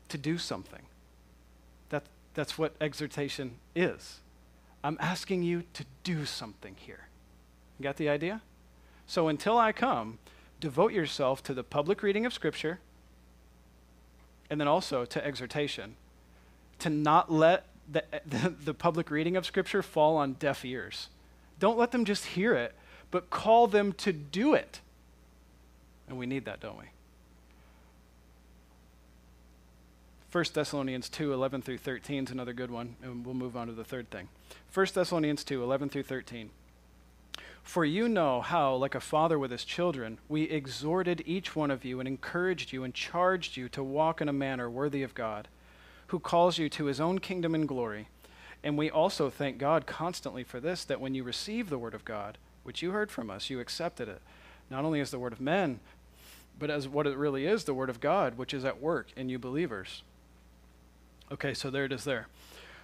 to 0.09 0.17
do 0.17 0.39
something. 0.39 0.81
That, 1.91 2.05
that's 2.33 2.57
what 2.57 2.75
exhortation 2.81 3.57
is. 3.77 4.21
I'm 4.83 4.97
asking 4.99 5.43
you 5.43 5.65
to 5.75 5.85
do 6.03 6.25
something 6.25 6.75
here. 6.75 7.09
You 7.79 7.83
got 7.83 7.99
the 7.99 8.09
idea? 8.09 8.41
So 9.07 9.29
until 9.29 9.59
I 9.59 9.73
come, 9.73 10.19
devote 10.59 10.93
yourself 10.93 11.43
to 11.45 11.55
the 11.55 11.63
public 11.63 12.03
reading 12.03 12.25
of 12.25 12.33
Scripture 12.33 12.81
and 14.49 14.59
then 14.59 14.69
also 14.69 15.05
to 15.05 15.25
exhortation. 15.25 15.97
To 16.79 16.89
not 16.89 17.31
let 17.31 17.67
the, 17.87 18.05
the, 18.27 18.55
the 18.65 18.75
public 18.75 19.11
reading 19.11 19.37
of 19.37 19.45
Scripture 19.45 19.83
fall 19.83 20.17
on 20.17 20.33
deaf 20.33 20.65
ears. 20.65 21.09
Don't 21.61 21.79
let 21.79 21.93
them 21.93 22.05
just 22.05 22.25
hear 22.25 22.55
it, 22.55 22.75
but 23.13 23.31
call 23.31 23.69
them 23.69 23.93
to 23.93 24.13
do 24.13 24.55
it. 24.55 24.81
And 26.09 26.19
we 26.19 26.27
need 26.27 26.47
that, 26.47 26.59
don't 26.59 26.79
we? 26.79 26.87
1 30.33 30.45
Thessalonians 30.55 31.09
2 31.09 31.33
11 31.33 31.63
through 31.63 31.79
13 31.79 32.25
is 32.25 32.31
another 32.31 32.53
good 32.53 32.71
one, 32.71 32.97
and 33.03 33.25
we'll 33.25 33.35
move 33.35 33.57
on 33.57 33.67
to 33.67 33.73
the 33.73 33.85
third 33.85 34.11
thing. 34.11 34.29
1 34.73 34.87
Thessalonians 34.95 35.45
2 35.45 35.63
11 35.63 35.91
through 35.91 36.05
13. 36.05 36.51
For 37.63 37.85
you 37.85 38.09
know 38.09 38.41
how, 38.41 38.75
like 38.75 38.95
a 38.95 39.01
father 39.01 39.39
with 39.39 39.51
his 39.51 39.65
children, 39.65 40.19
we 40.29 40.45
exhorted 40.45 41.23
each 41.27 41.55
one 41.55 41.71
of 41.71 41.85
you 41.85 42.01
and 42.01 42.09
encouraged 42.09 42.73
you 42.73 42.85
and 42.85 42.95
charged 42.95 43.57
you 43.57 43.69
to 43.69 43.83
walk 43.83 44.21
in 44.21 44.29
a 44.29 44.33
manner 44.33 44.71
worthy 44.71 45.03
of 45.03 45.15
God, 45.15 45.47
who 46.07 46.19
calls 46.19 46.59
you 46.59 46.69
to 46.71 46.87
his 46.87 47.01
own 47.01 47.19
kingdom 47.19 47.55
and 47.55 47.69
glory 47.69 48.09
and 48.63 48.77
we 48.77 48.91
also 48.91 49.31
thank 49.31 49.59
God 49.59 49.87
constantly 49.87 50.45
for 50.45 50.61
this 50.61 50.85
that 50.85 51.01
when 51.01 51.15
you 51.15 51.25
receive 51.25 51.71
the 51.71 51.79
word 51.79 51.95
of 51.95 52.05
God, 52.05 52.39
which 52.63 52.83
you 52.83 52.91
heard 52.91 53.11
from 53.11 53.31
us, 53.31 53.49
you 53.49 53.61
accepted 53.61 54.09
it, 54.09 54.21
not 54.69 54.85
only 54.85 55.01
as 55.01 55.11
the 55.11 55.19
word 55.19 55.33
of 55.33 55.41
men, 55.41 55.81
but 56.59 56.71
as 56.71 56.87
what 56.87 57.07
it 57.07 57.17
really 57.17 57.47
is, 57.47 57.65
the 57.65 57.75
word 57.75 57.89
of 57.89 58.01
God, 58.01 58.37
which 58.37 58.53
is 58.53 58.65
at 58.65 58.81
work 58.81 59.09
in 59.17 59.29
you 59.29 59.39
believers. 59.39 60.03
Okay, 61.33 61.55
so 61.55 61.71
there 61.71 61.87
it 61.87 61.93
is 61.93 62.05
there. 62.05 62.27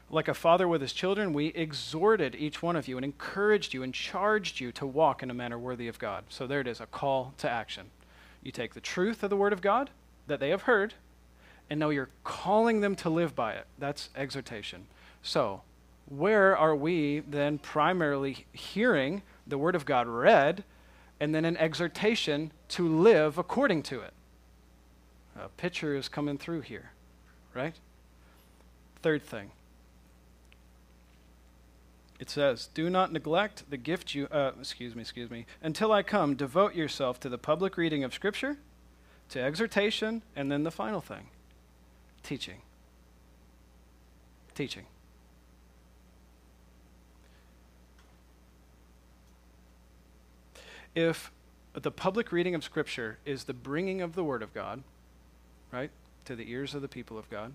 Like 0.09 0.29
a 0.29 0.35
father 0.35 0.69
with 0.69 0.81
his 0.81 0.93
children, 0.93 1.33
we 1.33 1.49
exhorted 1.49 2.37
each 2.37 2.63
one 2.63 2.77
of 2.77 2.87
you 2.87 2.97
and 2.97 3.05
encouraged 3.05 3.75
you 3.75 3.83
and 3.83 3.93
charged 3.93 4.61
you 4.61 4.71
to 4.73 4.87
walk 4.87 5.23
in 5.23 5.31
a 5.31 5.35
manner 5.35 5.59
worthy 5.59 5.89
of 5.89 5.99
God. 5.99 6.25
So 6.29 6.47
there 6.47 6.61
it 6.61 6.69
is, 6.69 6.81
a 6.81 6.87
call 6.87 7.35
to 7.39 7.51
action. 7.51 7.91
You 8.43 8.53
take 8.53 8.75
the 8.75 8.81
truth 8.81 9.23
of 9.25 9.31
the 9.31 9.37
word 9.37 9.53
of 9.53 9.61
God 9.61 9.91
that 10.29 10.39
they 10.39 10.51
have 10.51 10.63
heard, 10.63 10.95
and 11.69 11.81
now 11.81 11.91
you're 11.91 12.09
calling 12.23 12.81
them 12.81 12.95
to 12.97 13.11
live 13.11 13.35
by 13.35 13.55
it. 13.55 13.67
That's 13.79 14.09
exhortation. 14.17 14.87
So, 15.27 15.63
where 16.09 16.57
are 16.57 16.77
we 16.77 17.19
then 17.19 17.59
primarily 17.59 18.47
hearing 18.53 19.23
the 19.45 19.59
Word 19.59 19.75
of 19.75 19.85
God 19.85 20.07
read 20.07 20.63
and 21.19 21.35
then 21.35 21.45
an 21.45 21.57
exhortation 21.57 22.53
to 22.69 22.89
live 22.89 23.37
according 23.37 23.83
to 23.85 24.03
it? 24.03 24.15
A 25.37 25.49
picture 25.49 25.97
is 25.97 26.09
coming 26.09 26.39
through 26.39 26.61
here, 26.61 26.93
right? 27.55 27.75
Third 29.03 29.25
thing. 29.25 29.51
It 32.21 32.31
says, 32.31 32.69
"Do 32.73 32.89
not 32.89 33.13
neglect 33.13 33.69
the 33.69 33.77
gift 33.77 34.15
you 34.15 34.29
uh, 34.29 34.53
excuse 34.61 34.95
me, 34.95 35.01
excuse 35.01 35.29
me, 35.29 35.45
until 35.61 35.91
I 35.91 36.05
come, 36.05 36.37
devote 36.37 36.77
yourself 36.77 37.19
to 37.21 37.29
the 37.29 37.37
public 37.37 37.77
reading 37.77 38.05
of 38.05 38.15
scripture, 38.15 38.59
to 39.31 39.43
exhortation, 39.43 40.23
and 40.37 40.53
then 40.53 40.63
the 40.63 40.71
final 40.71 41.01
thing, 41.01 41.31
teaching." 42.23 42.63
Teaching. 44.55 44.87
If 50.97 51.31
the 51.75 51.91
public 51.91 52.33
reading 52.33 52.55
of 52.55 52.65
Scripture 52.65 53.19
is 53.27 53.45
the 53.45 53.53
bringing 53.53 54.01
of 54.01 54.15
the 54.15 54.25
Word 54.25 54.43
of 54.43 54.53
God, 54.55 54.83
right, 55.71 55.91
to 56.25 56.35
the 56.35 56.51
ears 56.51 56.75
of 56.75 56.81
the 56.83 56.89
people 56.89 57.19
of 57.19 57.29
God, 57.31 57.53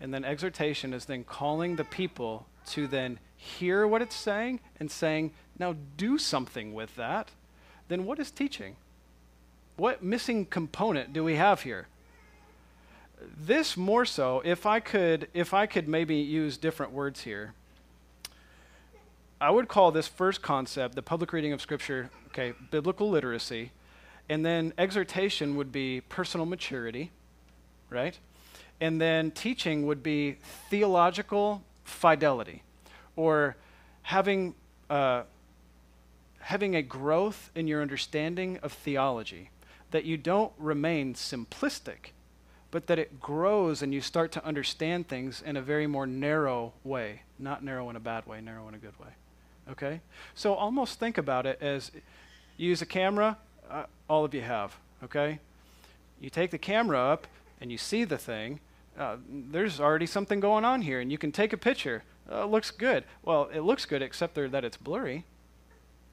and 0.00 0.12
then 0.12 0.24
exhortation 0.24 0.92
is 0.92 1.04
then 1.04 1.22
calling 1.22 1.76
the 1.76 1.84
people 1.84 2.46
to 2.66 2.88
then 2.88 3.20
hear 3.36 3.86
what 3.86 4.02
it's 4.02 4.16
saying 4.16 4.58
and 4.80 4.90
saying, 4.90 5.30
now 5.56 5.76
do 5.96 6.18
something 6.18 6.74
with 6.74 6.96
that, 6.96 7.30
then 7.86 8.04
what 8.04 8.18
is 8.18 8.32
teaching? 8.32 8.74
What 9.76 10.02
missing 10.02 10.44
component 10.44 11.12
do 11.12 11.22
we 11.22 11.36
have 11.36 11.62
here? 11.62 11.86
This 13.20 13.76
more 13.76 14.04
so, 14.04 14.42
if 14.44 14.66
I 14.66 14.80
could, 14.80 15.28
if 15.32 15.54
I 15.54 15.66
could 15.66 15.86
maybe 15.86 16.16
use 16.16 16.58
different 16.58 16.90
words 16.90 17.22
here, 17.22 17.54
I 19.42 19.50
would 19.50 19.66
call 19.66 19.90
this 19.90 20.06
first 20.06 20.40
concept, 20.40 20.94
the 20.94 21.02
public 21.02 21.32
reading 21.32 21.52
of 21.52 21.60
Scripture, 21.60 22.10
okay, 22.28 22.54
biblical 22.70 23.10
literacy, 23.10 23.72
And 24.28 24.46
then 24.46 24.72
exhortation 24.78 25.56
would 25.56 25.72
be 25.72 26.00
personal 26.02 26.46
maturity, 26.46 27.10
right? 27.90 28.16
And 28.80 29.00
then 29.00 29.32
teaching 29.32 29.84
would 29.88 30.00
be 30.00 30.36
theological 30.70 31.64
fidelity 31.82 32.62
or 33.16 33.56
having, 34.02 34.54
uh, 34.88 35.24
having 36.38 36.76
a 36.76 36.82
growth 36.82 37.50
in 37.56 37.66
your 37.66 37.82
understanding 37.82 38.58
of 38.62 38.72
theology, 38.72 39.50
that 39.90 40.04
you 40.04 40.16
don't 40.16 40.52
remain 40.56 41.14
simplistic, 41.14 42.12
but 42.70 42.86
that 42.86 43.00
it 43.00 43.20
grows 43.20 43.82
and 43.82 43.92
you 43.92 44.00
start 44.00 44.30
to 44.32 44.44
understand 44.44 45.08
things 45.08 45.42
in 45.44 45.56
a 45.56 45.62
very 45.62 45.88
more 45.88 46.06
narrow 46.06 46.74
way, 46.84 47.22
not 47.40 47.64
narrow 47.64 47.90
in 47.90 47.96
a 47.96 48.00
bad 48.00 48.24
way, 48.24 48.40
narrow 48.40 48.68
in 48.68 48.74
a 48.74 48.78
good 48.78 48.96
way. 49.00 49.08
Okay? 49.70 50.00
So 50.34 50.54
almost 50.54 50.98
think 50.98 51.18
about 51.18 51.46
it 51.46 51.58
as 51.60 51.90
use 52.56 52.82
a 52.82 52.86
camera, 52.86 53.38
uh, 53.70 53.84
all 54.08 54.24
of 54.24 54.34
you 54.34 54.42
have, 54.42 54.76
okay? 55.02 55.38
You 56.20 56.30
take 56.30 56.50
the 56.50 56.58
camera 56.58 56.98
up 56.98 57.26
and 57.60 57.70
you 57.70 57.78
see 57.78 58.04
the 58.04 58.18
thing, 58.18 58.60
uh, 58.98 59.16
there's 59.28 59.80
already 59.80 60.06
something 60.06 60.40
going 60.40 60.64
on 60.64 60.82
here, 60.82 61.00
and 61.00 61.10
you 61.10 61.18
can 61.18 61.32
take 61.32 61.52
a 61.52 61.56
picture. 61.56 62.02
Uh, 62.30 62.42
it 62.42 62.50
looks 62.50 62.70
good. 62.70 63.04
Well, 63.22 63.48
it 63.52 63.60
looks 63.60 63.86
good 63.86 64.02
except 64.02 64.34
that 64.34 64.64
it's 64.64 64.76
blurry. 64.76 65.24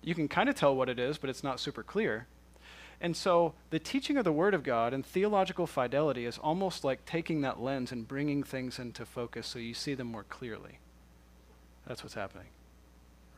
You 0.01 0.15
can 0.15 0.27
kind 0.27 0.47
of 0.47 0.55
tell 0.55 0.75
what 0.75 0.87
it 0.89 0.97
is, 0.97 1.17
but 1.17 1.29
it's 1.29 1.43
not 1.43 1.59
super 1.59 1.83
clear. 1.83 2.27
And 3.01 3.15
so 3.15 3.53
the 3.69 3.79
teaching 3.79 4.17
of 4.17 4.23
the 4.23 4.31
Word 4.31 4.53
of 4.53 4.63
God 4.63 4.93
and 4.93 5.05
theological 5.05 5.67
fidelity 5.67 6.25
is 6.25 6.37
almost 6.37 6.83
like 6.83 7.05
taking 7.05 7.41
that 7.41 7.59
lens 7.61 7.91
and 7.91 8.07
bringing 8.07 8.43
things 8.43 8.79
into 8.79 9.05
focus 9.05 9.47
so 9.47 9.59
you 9.59 9.73
see 9.73 9.93
them 9.93 10.07
more 10.07 10.23
clearly. 10.23 10.79
That's 11.85 12.03
what's 12.03 12.15
happening 12.15 12.47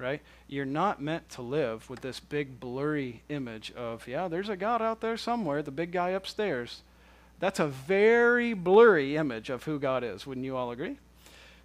right? 0.02 0.22
You're 0.48 0.66
not 0.66 1.02
meant 1.02 1.30
to 1.30 1.42
live 1.42 1.90
with 1.90 2.02
this 2.02 2.20
big 2.20 2.60
blurry 2.60 3.24
image 3.30 3.72
of, 3.72 4.08
yeah, 4.08 4.28
there's 4.28 4.50
a 4.50 4.58
God 4.58 4.82
out 4.82 5.02
there 5.02 5.18
somewhere, 5.18 5.62
the 5.62 5.72
big 5.72 5.92
guy 5.92 6.10
upstairs. 6.10 6.82
That's 7.40 7.60
a 7.60 7.68
very 7.68 8.54
blurry 8.54 9.16
image 9.16 9.50
of 9.50 9.64
who 9.64 9.80
God 9.80 10.04
is. 10.04 10.28
Wouldn't 10.28 10.46
you 10.46 10.56
all 10.56 10.72
agree? 10.72 10.98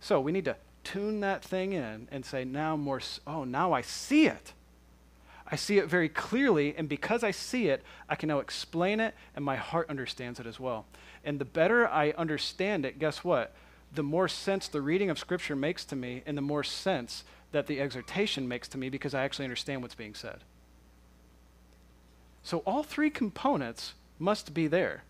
So 0.01 0.20
we 0.20 0.33
need 0.33 0.44
to 0.44 0.57
tune 0.85 1.20
that 1.20 1.42
thing 1.42 1.72
in 1.72 2.09
and 2.11 2.25
say, 2.25 2.44
now 2.44 2.77
more, 2.77 3.01
oh, 3.27 3.44
now 3.44 3.72
I 3.72 3.81
see 3.81 4.27
it. 4.27 4.53
I 5.49 5.57
see 5.57 5.79
it 5.79 5.87
very 5.87 6.09
clearly, 6.09 6.75
and 6.77 6.88
because 6.88 7.22
I 7.22 7.31
see 7.31 7.68
it, 7.68 7.83
I 8.09 8.16
can 8.16 8.29
now 8.29 8.40
explain 8.40 8.99
it, 8.99 9.14
and 9.37 9.44
my 9.44 9.57
heart 9.57 9.88
understands 9.88 10.40
it 10.40 10.46
as 10.46 10.59
well. 10.59 10.87
And 11.25 11.38
the 11.38 11.44
better 11.44 11.87
I 11.88 12.11
understand 12.12 12.85
it, 12.85 12.99
guess 12.99 13.22
what? 13.22 13.55
The 13.94 14.03
more 14.03 14.29
sense 14.29 14.66
the 14.66 14.81
reading 14.81 15.09
of 15.09 15.18
Scripture 15.18 15.55
makes 15.55 15.85
to 15.87 15.96
me, 15.96 16.22
and 16.27 16.37
the 16.37 16.42
more 16.42 16.64
sense 16.64 17.22
that 17.57 17.66
the 17.66 17.81
exhortation 17.81 18.47
makes 18.47 18.69
to 18.69 18.77
me 18.77 18.90
because 18.90 19.14
I 19.14 19.25
actually 19.25 19.47
understand 19.47 19.81
what's 19.81 19.95
being 19.95 20.14
said. 20.14 20.40
So 22.42 22.59
all 22.59 22.83
three 22.83 23.09
components 23.09 23.95
must 24.19 24.53
be 24.53 24.66
there. 24.66 25.05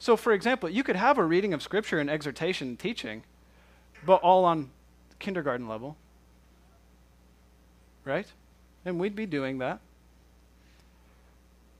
So, 0.00 0.16
for 0.16 0.32
example, 0.32 0.68
you 0.68 0.82
could 0.82 0.96
have 0.96 1.16
a 1.16 1.24
reading 1.24 1.54
of 1.54 1.62
Scripture 1.62 2.00
and 2.00 2.10
exhortation 2.10 2.68
and 2.68 2.78
teaching, 2.78 3.22
but 4.04 4.20
all 4.20 4.44
on 4.44 4.70
kindergarten 5.20 5.68
level. 5.68 5.96
Right? 8.04 8.26
And 8.84 8.98
we'd 8.98 9.14
be 9.14 9.24
doing 9.24 9.58
that. 9.58 9.78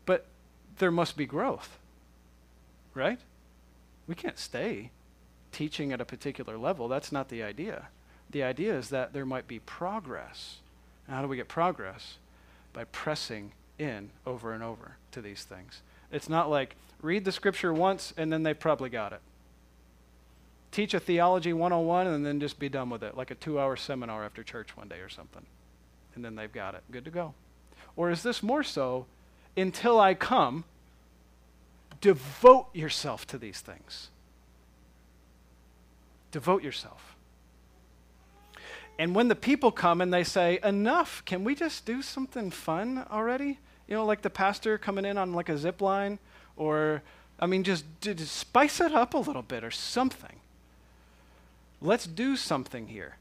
But 0.07 0.25
there 0.79 0.93
must 0.93 1.17
be 1.17 1.27
growth. 1.27 1.79
Right? 2.95 3.19
We 4.07 4.15
can't 4.15 4.39
stay 4.39 4.91
teaching 5.51 5.93
at 5.93 6.01
a 6.01 6.05
particular 6.05 6.57
level. 6.57 6.87
That's 6.87 7.11
not 7.11 7.29
the 7.29 7.43
idea. 7.43 7.89
The 8.35 8.43
idea 8.43 8.77
is 8.77 8.89
that 8.89 9.13
there 9.13 9.25
might 9.25 9.47
be 9.47 9.61
progress. 9.61 10.57
And 11.07 11.15
how 11.15 11.23
do 11.23 11.29
we 11.29 11.37
get 11.37 11.47
progress? 11.47 12.17
By 12.73 12.83
pressing 12.83 13.53
in 13.79 14.11
over 14.27 14.53
and 14.53 14.61
over 14.61 14.97
to 15.13 15.23
these 15.23 15.45
things. 15.45 15.83
It's 16.11 16.29
not 16.29 16.51
like 16.51 16.75
read 17.01 17.25
the 17.25 17.31
scripture 17.31 17.73
once 17.73 18.13
and 18.17 18.33
then 18.33 18.43
they 18.43 18.53
probably 18.53 18.91
got 18.91 19.13
it. 19.13 19.21
Teach 20.73 20.95
a 20.95 20.99
theology 20.99 21.53
101 21.53 22.09
and 22.09 22.27
then 22.27 22.41
just 22.41 22.59
be 22.59 22.69
done 22.69 22.91
with 22.91 23.05
it, 23.05 23.17
like 23.17 23.31
a 23.31 23.37
two 23.37 23.61
hour 23.61 23.77
seminar 23.77 24.25
after 24.25 24.43
church 24.43 24.77
one 24.77 24.89
day 24.89 24.99
or 24.99 25.09
something. 25.09 25.47
And 26.17 26.25
then 26.25 26.35
they've 26.35 26.53
got 26.53 26.75
it. 26.75 26.83
Good 26.91 27.05
to 27.05 27.13
go. 27.13 27.35
Or 27.95 28.11
is 28.11 28.25
this 28.25 28.43
more 28.43 28.65
so, 28.65 29.07
until 29.57 30.01
I 30.01 30.15
come, 30.15 30.65
devote 32.01 32.67
yourself 32.75 33.29
to 33.29 33.39
these 33.39 33.61
things? 33.61 34.09
Devote 36.33 36.65
yourself. 36.65 37.14
And 38.99 39.15
when 39.15 39.29
the 39.29 39.35
people 39.35 39.73
come 39.73 40.01
and 40.01 40.13
they 40.15 40.25
say, 40.25 40.61
enough, 40.63 41.25
can 41.25 41.43
we 41.43 41.55
just 41.55 41.85
do 41.85 42.01
something 42.01 42.51
fun 42.51 43.05
already? 43.11 43.59
You 43.89 43.97
know, 43.97 44.05
like 44.05 44.23
the 44.23 44.31
pastor 44.31 44.79
coming 44.79 45.05
in 45.05 45.19
on 45.19 45.33
like 45.33 45.49
a 45.49 45.59
zip 45.59 45.81
line, 45.81 46.19
or, 46.57 47.03
I 47.41 47.47
mean, 47.47 47.65
just, 47.65 47.85
just 48.01 48.33
spice 48.33 48.81
it 48.81 48.93
up 48.93 49.15
a 49.15 49.19
little 49.19 49.43
bit 49.43 49.65
or 49.65 49.71
something. 49.71 50.37
Let's 51.81 52.07
do 52.07 52.37
something 52.37 52.87
here. 52.87 53.17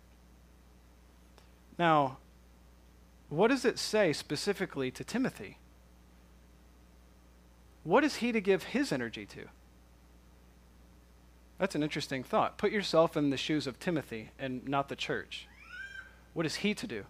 Now, 1.80 2.18
what 3.30 3.48
does 3.48 3.66
it 3.66 3.80
say 3.80 4.14
specifically 4.14 4.92
to 4.92 5.04
Timothy? 5.04 5.58
What 7.84 8.04
is 8.04 8.18
he 8.18 8.32
to 8.32 8.40
give 8.40 8.64
his 8.64 8.92
energy 8.92 9.26
to? 9.26 9.46
That's 11.58 11.76
an 11.76 11.84
interesting 11.84 12.24
thought. 12.24 12.58
Put 12.58 12.72
yourself 12.72 13.18
in 13.18 13.32
the 13.32 13.38
shoes 13.38 13.66
of 13.66 13.80
Timothy 13.80 14.30
and 14.38 14.68
not 14.68 14.88
the 14.88 14.96
church. 14.96 15.48
What 16.34 16.46
is 16.46 16.56
he 16.56 16.74
to 16.74 16.88
do? 16.88 17.06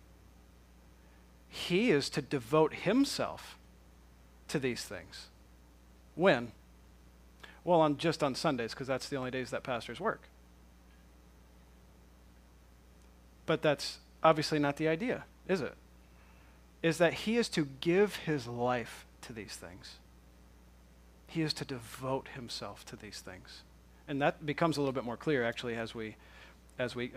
He 1.49 1.91
is 1.91 2.09
to 2.09 2.21
devote 2.21 2.73
himself 2.73 3.57
to 4.47 4.59
these 4.59 4.83
things. 4.83 5.27
When? 6.15 6.51
Well, 7.63 7.79
on 7.81 7.97
just 7.97 8.23
on 8.23 8.35
Sundays, 8.35 8.71
because 8.71 8.87
that's 8.87 9.07
the 9.07 9.15
only 9.15 9.31
days 9.31 9.51
that 9.51 9.63
pastors 9.63 9.99
work. 9.99 10.21
But 13.45 13.61
that's 13.61 13.99
obviously 14.23 14.59
not 14.59 14.77
the 14.77 14.87
idea, 14.87 15.25
is 15.47 15.61
it? 15.61 15.73
Is 16.81 16.97
that 16.97 17.13
he 17.13 17.37
is 17.37 17.49
to 17.49 17.67
give 17.81 18.17
his 18.17 18.47
life 18.47 19.05
to 19.21 19.33
these 19.33 19.55
things. 19.55 19.95
He 21.27 21.41
is 21.41 21.53
to 21.55 21.65
devote 21.65 22.29
himself 22.35 22.85
to 22.85 22.95
these 22.95 23.19
things. 23.19 23.61
And 24.07 24.21
that 24.21 24.45
becomes 24.45 24.77
a 24.77 24.81
little 24.81 24.93
bit 24.93 25.05
more 25.05 25.17
clear 25.17 25.43
actually 25.43 25.75
as 25.75 25.95
we 25.95 26.15
as 26.77 26.95
we 26.95 27.11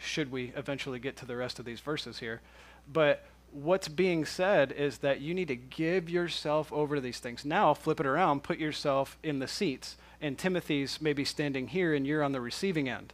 should 0.00 0.32
we 0.32 0.52
eventually 0.56 0.98
get 0.98 1.16
to 1.18 1.26
the 1.26 1.36
rest 1.36 1.58
of 1.58 1.64
these 1.64 1.80
verses 1.80 2.18
here. 2.18 2.40
But 2.90 3.24
what's 3.52 3.88
being 3.88 4.24
said 4.24 4.72
is 4.72 4.98
that 4.98 5.20
you 5.20 5.34
need 5.34 5.48
to 5.48 5.56
give 5.56 6.08
yourself 6.08 6.72
over 6.72 6.96
to 6.96 7.00
these 7.00 7.18
things. 7.18 7.44
Now, 7.44 7.74
flip 7.74 8.00
it 8.00 8.06
around, 8.06 8.42
put 8.42 8.58
yourself 8.58 9.18
in 9.22 9.38
the 9.38 9.48
seats. 9.48 9.96
And 10.20 10.38
Timothy's 10.38 11.00
maybe 11.00 11.24
standing 11.24 11.68
here 11.68 11.94
and 11.94 12.06
you're 12.06 12.22
on 12.22 12.32
the 12.32 12.40
receiving 12.40 12.88
end. 12.88 13.12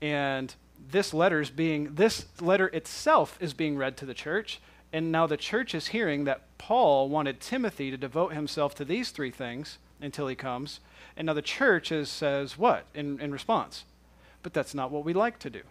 And 0.00 0.54
this 0.90 1.14
letter's 1.14 1.50
being 1.50 1.94
this 1.94 2.26
letter 2.40 2.68
itself 2.68 3.38
is 3.40 3.54
being 3.54 3.76
read 3.76 3.96
to 3.98 4.06
the 4.06 4.14
church. 4.14 4.60
And 4.92 5.10
now 5.10 5.26
the 5.26 5.36
church 5.36 5.74
is 5.74 5.88
hearing 5.88 6.24
that 6.24 6.58
Paul 6.58 7.08
wanted 7.08 7.40
Timothy 7.40 7.90
to 7.90 7.96
devote 7.96 8.32
himself 8.32 8.74
to 8.76 8.84
these 8.84 9.10
three 9.10 9.30
things 9.30 9.78
until 10.00 10.26
he 10.26 10.34
comes. 10.34 10.80
And 11.16 11.26
now 11.26 11.34
the 11.34 11.42
church 11.42 11.92
is, 11.92 12.08
says 12.08 12.58
what 12.58 12.86
in, 12.94 13.20
in 13.20 13.32
response? 13.32 13.84
But 14.42 14.52
that's 14.52 14.74
not 14.74 14.90
what 14.90 15.04
we 15.04 15.12
like 15.12 15.38
to 15.40 15.50
do. 15.50 15.62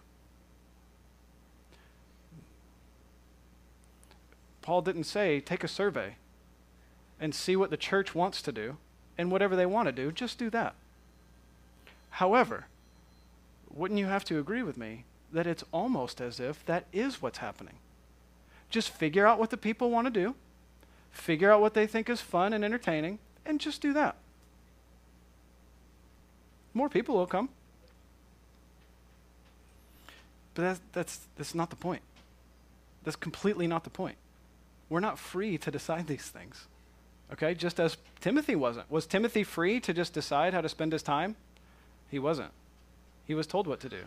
Paul 4.62 4.82
didn't 4.82 5.04
say, 5.04 5.40
take 5.40 5.64
a 5.64 5.68
survey 5.68 6.16
and 7.20 7.34
see 7.34 7.56
what 7.56 7.70
the 7.70 7.76
church 7.76 8.14
wants 8.14 8.40
to 8.42 8.52
do, 8.52 8.76
and 9.18 9.30
whatever 9.30 9.54
they 9.54 9.66
want 9.66 9.86
to 9.86 9.92
do, 9.92 10.10
just 10.10 10.38
do 10.38 10.50
that. 10.50 10.74
However, 12.10 12.66
wouldn't 13.70 14.00
you 14.00 14.06
have 14.06 14.24
to 14.24 14.38
agree 14.38 14.62
with 14.62 14.76
me 14.76 15.04
that 15.32 15.46
it's 15.46 15.64
almost 15.72 16.20
as 16.20 16.40
if 16.40 16.64
that 16.66 16.84
is 16.92 17.22
what's 17.22 17.38
happening? 17.38 17.74
Just 18.70 18.90
figure 18.90 19.26
out 19.26 19.38
what 19.38 19.50
the 19.50 19.56
people 19.56 19.90
want 19.90 20.06
to 20.06 20.10
do, 20.10 20.34
figure 21.10 21.50
out 21.50 21.60
what 21.60 21.74
they 21.74 21.86
think 21.86 22.08
is 22.08 22.20
fun 22.20 22.52
and 22.52 22.64
entertaining, 22.64 23.18
and 23.44 23.60
just 23.60 23.80
do 23.82 23.92
that. 23.92 24.16
More 26.74 26.88
people 26.88 27.14
will 27.16 27.26
come. 27.26 27.50
But 30.54 30.62
that's, 30.62 30.80
that's, 30.92 31.20
that's 31.36 31.54
not 31.54 31.70
the 31.70 31.76
point. 31.76 32.02
That's 33.04 33.16
completely 33.16 33.66
not 33.66 33.84
the 33.84 33.90
point. 33.90 34.16
We're 34.92 35.00
not 35.00 35.18
free 35.18 35.56
to 35.56 35.70
decide 35.70 36.06
these 36.06 36.28
things. 36.28 36.66
Okay? 37.32 37.54
Just 37.54 37.80
as 37.80 37.96
Timothy 38.20 38.54
wasn't. 38.54 38.90
Was 38.90 39.06
Timothy 39.06 39.42
free 39.42 39.80
to 39.80 39.94
just 39.94 40.12
decide 40.12 40.52
how 40.52 40.60
to 40.60 40.68
spend 40.68 40.92
his 40.92 41.02
time? 41.02 41.34
He 42.10 42.18
wasn't. 42.18 42.50
He 43.24 43.32
was 43.32 43.46
told 43.46 43.66
what 43.66 43.80
to 43.80 43.88
do. 43.88 44.02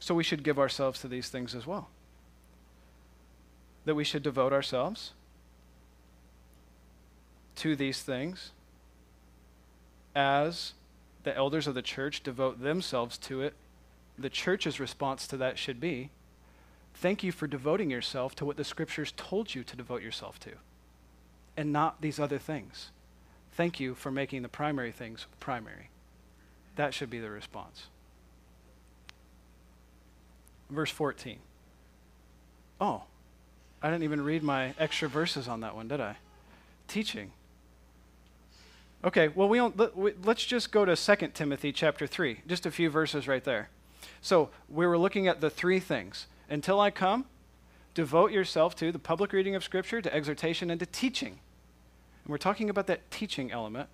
So 0.00 0.14
we 0.14 0.24
should 0.24 0.42
give 0.42 0.58
ourselves 0.58 1.00
to 1.00 1.08
these 1.08 1.28
things 1.28 1.54
as 1.54 1.66
well. 1.66 1.90
That 3.84 3.94
we 3.94 4.04
should 4.04 4.22
devote 4.22 4.54
ourselves 4.54 5.12
to 7.56 7.76
these 7.76 8.00
things 8.00 8.52
as 10.16 10.72
the 11.24 11.36
elders 11.36 11.66
of 11.66 11.74
the 11.74 11.82
church 11.82 12.22
devote 12.22 12.62
themselves 12.62 13.18
to 13.18 13.42
it. 13.42 13.52
The 14.18 14.30
church's 14.30 14.80
response 14.80 15.26
to 15.26 15.36
that 15.36 15.58
should 15.58 15.78
be 15.78 16.08
Thank 17.00 17.22
you 17.22 17.30
for 17.30 17.46
devoting 17.46 17.90
yourself 17.90 18.34
to 18.36 18.44
what 18.44 18.56
the 18.56 18.64
scriptures 18.64 19.12
told 19.16 19.54
you 19.54 19.62
to 19.62 19.76
devote 19.76 20.02
yourself 20.02 20.40
to 20.40 20.50
and 21.56 21.72
not 21.72 22.00
these 22.00 22.18
other 22.18 22.38
things. 22.38 22.90
Thank 23.52 23.78
you 23.78 23.94
for 23.94 24.10
making 24.10 24.42
the 24.42 24.48
primary 24.48 24.90
things 24.90 25.26
primary. 25.38 25.90
That 26.74 26.94
should 26.94 27.08
be 27.08 27.20
the 27.20 27.30
response. 27.30 27.86
Verse 30.70 30.90
14. 30.90 31.38
Oh, 32.80 33.02
I 33.80 33.90
didn't 33.90 34.02
even 34.02 34.20
read 34.20 34.42
my 34.42 34.74
extra 34.78 35.08
verses 35.08 35.46
on 35.46 35.60
that 35.60 35.76
one, 35.76 35.86
did 35.86 36.00
I? 36.00 36.16
Teaching. 36.88 37.30
Okay, 39.04 39.28
well, 39.28 39.48
we 39.48 39.58
don't, 39.58 39.76
let, 39.76 40.36
us 40.36 40.44
just 40.44 40.72
go 40.72 40.84
to 40.84 40.96
2 40.96 41.28
Timothy 41.28 41.70
chapter 41.72 42.08
3, 42.08 42.40
just 42.48 42.66
a 42.66 42.72
few 42.72 42.90
verses 42.90 43.28
right 43.28 43.44
there. 43.44 43.68
So 44.20 44.50
we 44.68 44.84
were 44.84 44.98
looking 44.98 45.28
at 45.28 45.40
the 45.40 45.48
three 45.50 45.78
things. 45.78 46.26
Until 46.48 46.80
I 46.80 46.90
come, 46.90 47.26
devote 47.94 48.32
yourself 48.32 48.74
to 48.76 48.92
the 48.92 48.98
public 48.98 49.32
reading 49.32 49.54
of 49.54 49.64
Scripture, 49.64 50.00
to 50.00 50.14
exhortation, 50.14 50.70
and 50.70 50.80
to 50.80 50.86
teaching. 50.86 51.40
And 52.24 52.30
we're 52.30 52.38
talking 52.38 52.70
about 52.70 52.86
that 52.86 53.10
teaching 53.10 53.50
element. 53.50 53.88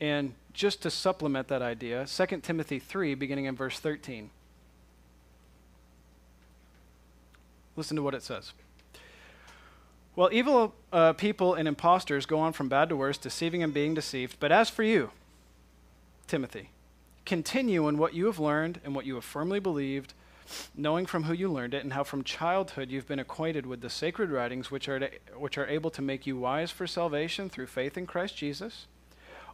And 0.00 0.34
just 0.52 0.82
to 0.82 0.90
supplement 0.90 1.48
that 1.48 1.62
idea, 1.62 2.06
2 2.06 2.38
Timothy 2.38 2.78
3, 2.78 3.14
beginning 3.14 3.44
in 3.44 3.54
verse 3.54 3.78
13. 3.78 4.30
Listen 7.76 7.96
to 7.96 8.02
what 8.02 8.14
it 8.14 8.22
says. 8.22 8.52
Well, 10.14 10.28
evil 10.30 10.74
uh, 10.92 11.14
people 11.14 11.54
and 11.54 11.66
impostors 11.66 12.26
go 12.26 12.38
on 12.38 12.52
from 12.52 12.68
bad 12.68 12.90
to 12.90 12.96
worse, 12.96 13.16
deceiving 13.16 13.62
and 13.62 13.72
being 13.72 13.94
deceived. 13.94 14.36
But 14.40 14.52
as 14.52 14.68
for 14.68 14.82
you, 14.82 15.10
Timothy, 16.26 16.70
continue 17.24 17.88
in 17.88 17.96
what 17.96 18.12
you 18.12 18.26
have 18.26 18.38
learned 18.38 18.80
and 18.84 18.94
what 18.94 19.06
you 19.06 19.14
have 19.14 19.24
firmly 19.24 19.58
believed, 19.58 20.12
knowing 20.74 21.06
from 21.06 21.24
who 21.24 21.32
you 21.32 21.50
learned 21.50 21.74
it, 21.74 21.84
and 21.84 21.92
how 21.92 22.04
from 22.04 22.24
childhood 22.24 22.90
you've 22.90 23.06
been 23.06 23.18
acquainted 23.18 23.66
with 23.66 23.80
the 23.80 23.90
sacred 23.90 24.30
writings 24.30 24.70
which 24.70 24.88
are, 24.88 24.98
to, 24.98 25.10
which 25.36 25.58
are 25.58 25.66
able 25.66 25.90
to 25.90 26.02
make 26.02 26.26
you 26.26 26.36
wise 26.36 26.70
for 26.70 26.86
salvation 26.86 27.48
through 27.48 27.66
faith 27.66 27.96
in 27.96 28.06
Christ 28.06 28.36
Jesus. 28.36 28.86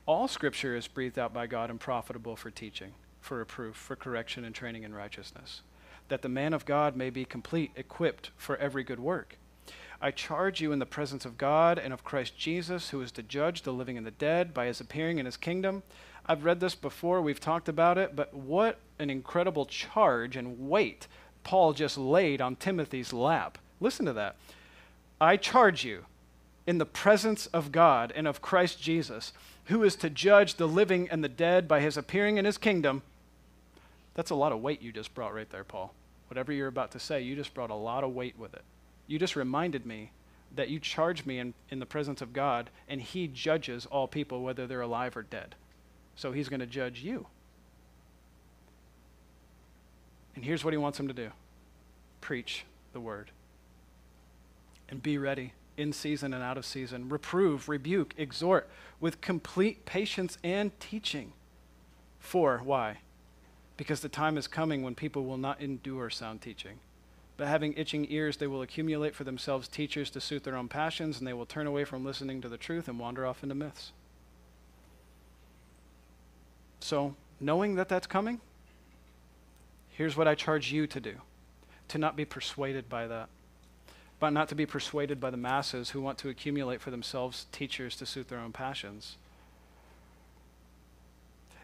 All 0.07 0.29
scripture 0.29 0.75
is 0.75 0.89
breathed 0.89 1.19
out 1.19 1.35
by 1.35 1.47
God 1.47 1.71
and 1.71 1.79
profitable 1.79 2.35
for 2.35 2.51
teaching, 2.51 2.93
for 3.21 3.39
reproof, 3.39 3.77
for 3.77 3.95
correction, 3.95 4.45
and 4.45 4.55
training 4.55 4.85
in 4.85 4.95
righteousness, 4.95 5.63
that 6.09 6.23
the 6.23 6.29
man 6.29 6.55
of 6.55 6.65
God 6.65 6.97
may 6.97 7.11
be 7.11 7.25
complete, 7.25 7.73
equipped 7.77 8.31
for 8.37 8.57
every 8.57 8.85
good 8.85 9.01
work. 9.01 9.37
I 10.01 10.13
charge 10.13 10.61
you 10.61 10.73
in 10.73 10.79
the 10.79 10.87
presence 10.87 11.25
of 11.25 11.37
God 11.37 11.79
and 11.79 11.93
of 11.93 12.05
Christ 12.05 12.39
Jesus, 12.39 12.91
who 12.91 13.03
is 13.03 13.13
to 13.13 13.23
judge 13.23 13.63
the 13.63 13.73
living 13.73 13.99
and 13.99 14.07
the 14.07 14.13
dead 14.13 14.55
by 14.55 14.67
his 14.67 14.81
appearing 14.81 15.19
in 15.19 15.27
his 15.27 15.37
kingdom. 15.37 15.83
I've 16.25 16.45
read 16.45 16.61
this 16.61 16.75
before, 16.75 17.21
we've 17.21 17.41
talked 17.41 17.69
about 17.69 17.99
it, 17.99 18.15
but 18.15 18.33
what 18.33 18.79
an 18.99 19.11
incredible 19.11 19.67
charge 19.67 20.37
and 20.37 20.69
weight 20.69 21.07
Paul 21.49 21.73
just 21.73 21.97
laid 21.97 22.43
on 22.43 22.57
Timothy's 22.57 23.15
lap. 23.15 23.57
Listen 23.81 24.05
to 24.05 24.13
that. 24.13 24.37
I 25.19 25.39
charge 25.39 25.83
you 25.83 26.05
in 26.67 26.77
the 26.77 26.85
presence 26.85 27.47
of 27.47 27.73
God 27.73 28.13
and 28.15 28.29
of 28.29 28.43
Christ 28.43 28.83
Jesus, 28.83 29.33
who 29.65 29.83
is 29.83 29.97
to 29.97 30.11
judge 30.11 30.57
the 30.57 30.69
living 30.69 31.09
and 31.11 31.25
the 31.25 31.29
dead 31.29 31.67
by 31.67 31.81
his 31.81 31.97
appearing 31.97 32.37
in 32.37 32.45
his 32.45 32.59
kingdom. 32.59 33.01
That's 34.13 34.29
a 34.29 34.35
lot 34.35 34.53
of 34.53 34.61
weight 34.61 34.83
you 34.83 34.93
just 34.93 35.15
brought 35.15 35.35
right 35.35 35.49
there, 35.49 35.65
Paul. 35.65 35.95
Whatever 36.29 36.53
you're 36.53 36.69
about 36.69 36.91
to 36.91 37.01
say, 37.01 37.23
you 37.23 37.35
just 37.35 37.55
brought 37.55 37.71
a 37.71 37.75
lot 37.75 38.05
of 38.05 38.15
weight 38.15 38.39
with 38.39 38.53
it. 38.53 38.63
You 39.07 39.19
just 39.19 39.35
reminded 39.35 39.87
me 39.87 40.11
that 40.55 40.69
you 40.69 40.79
charge 40.79 41.25
me 41.25 41.39
in, 41.39 41.55
in 41.71 41.79
the 41.79 41.87
presence 41.87 42.21
of 42.21 42.35
God, 42.35 42.69
and 42.89 43.01
He 43.01 43.27
judges 43.27 43.87
all 43.87 44.07
people, 44.07 44.43
whether 44.43 44.67
they're 44.67 44.83
alive 44.83 45.17
or 45.17 45.23
dead. 45.23 45.55
So 46.15 46.33
He's 46.33 46.51
going 46.51 46.61
to 46.61 46.67
judge 46.67 47.01
you. 47.01 47.27
And 50.39 50.45
here's 50.45 50.65
what 50.65 50.73
He 50.73 50.79
wants 50.79 50.99
them 50.99 51.09
to 51.09 51.15
do 51.15 51.33
preach 52.21 52.65
the 52.93 53.01
word. 53.01 53.33
And 54.89 55.03
be 55.03 55.19
ready 55.19 55.53
in 55.77 55.93
season 55.93 56.33
and 56.33 56.45
out 56.45 56.57
of 56.57 56.65
season. 56.65 57.09
Reprove, 57.09 57.69
rebuke, 57.69 58.15
exhort 58.17 58.71
with 59.01 59.21
complete 59.21 59.85
patience 59.85 60.39
and 60.45 60.79
teaching. 60.79 61.33
For 62.21 62.61
why? 62.63 62.99
Because 63.77 63.99
the 63.99 64.09
time 64.09 64.39
is 64.39 64.47
coming 64.47 64.85
when 64.85 64.95
people 64.95 65.25
will 65.25 65.39
not 65.39 65.61
endure 65.61 66.09
sound 66.09 66.41
teaching 66.41 66.79
but 67.37 67.47
having 67.47 67.73
itching 67.75 68.07
ears, 68.11 68.37
they 68.37 68.49
will 68.49 68.63
accumulate 68.63 69.15
for 69.15 69.25
themselves 69.25 69.69
teachers 69.69 70.11
to 70.11 70.21
suit 70.21 70.43
their 70.43 70.57
own 70.57 70.69
passions, 70.69 71.19
and 71.19 71.27
they 71.27 71.33
will 71.33 71.47
turn 71.47 71.69
away 71.69 71.85
from 71.85 72.05
listening 72.05 72.41
to 72.43 72.49
the 72.49 72.57
truth 72.57 72.89
and 72.89 72.99
wander 72.99 73.25
off 73.25 73.45
into 73.45 73.55
myths. 73.55 73.93
So, 76.81 77.15
knowing 77.41 77.77
that 77.77 77.89
that's 77.89 78.09
coming, 78.09 78.41
here's 79.99 80.17
what 80.17 80.29
I 80.29 80.37
charge 80.37 80.71
you 80.71 80.87
to 80.87 81.01
do 81.01 81.17
to 81.89 81.99
not 81.99 82.15
be 82.15 82.25
persuaded 82.25 82.89
by 82.89 83.09
that, 83.09 83.29
but 84.21 84.31
not 84.31 84.49
to 84.49 84.55
be 84.55 84.65
persuaded 84.65 85.19
by 85.19 85.29
the 85.29 85.37
masses 85.37 85.91
who 85.91 86.01
want 86.01 86.19
to 86.19 86.29
accumulate 86.29 86.81
for 86.81 86.93
themselves 86.93 87.47
teachers 87.51 87.97
to 87.97 88.07
suit 88.07 88.29
their 88.29 88.39
own 88.39 88.53
passions. 88.53 89.17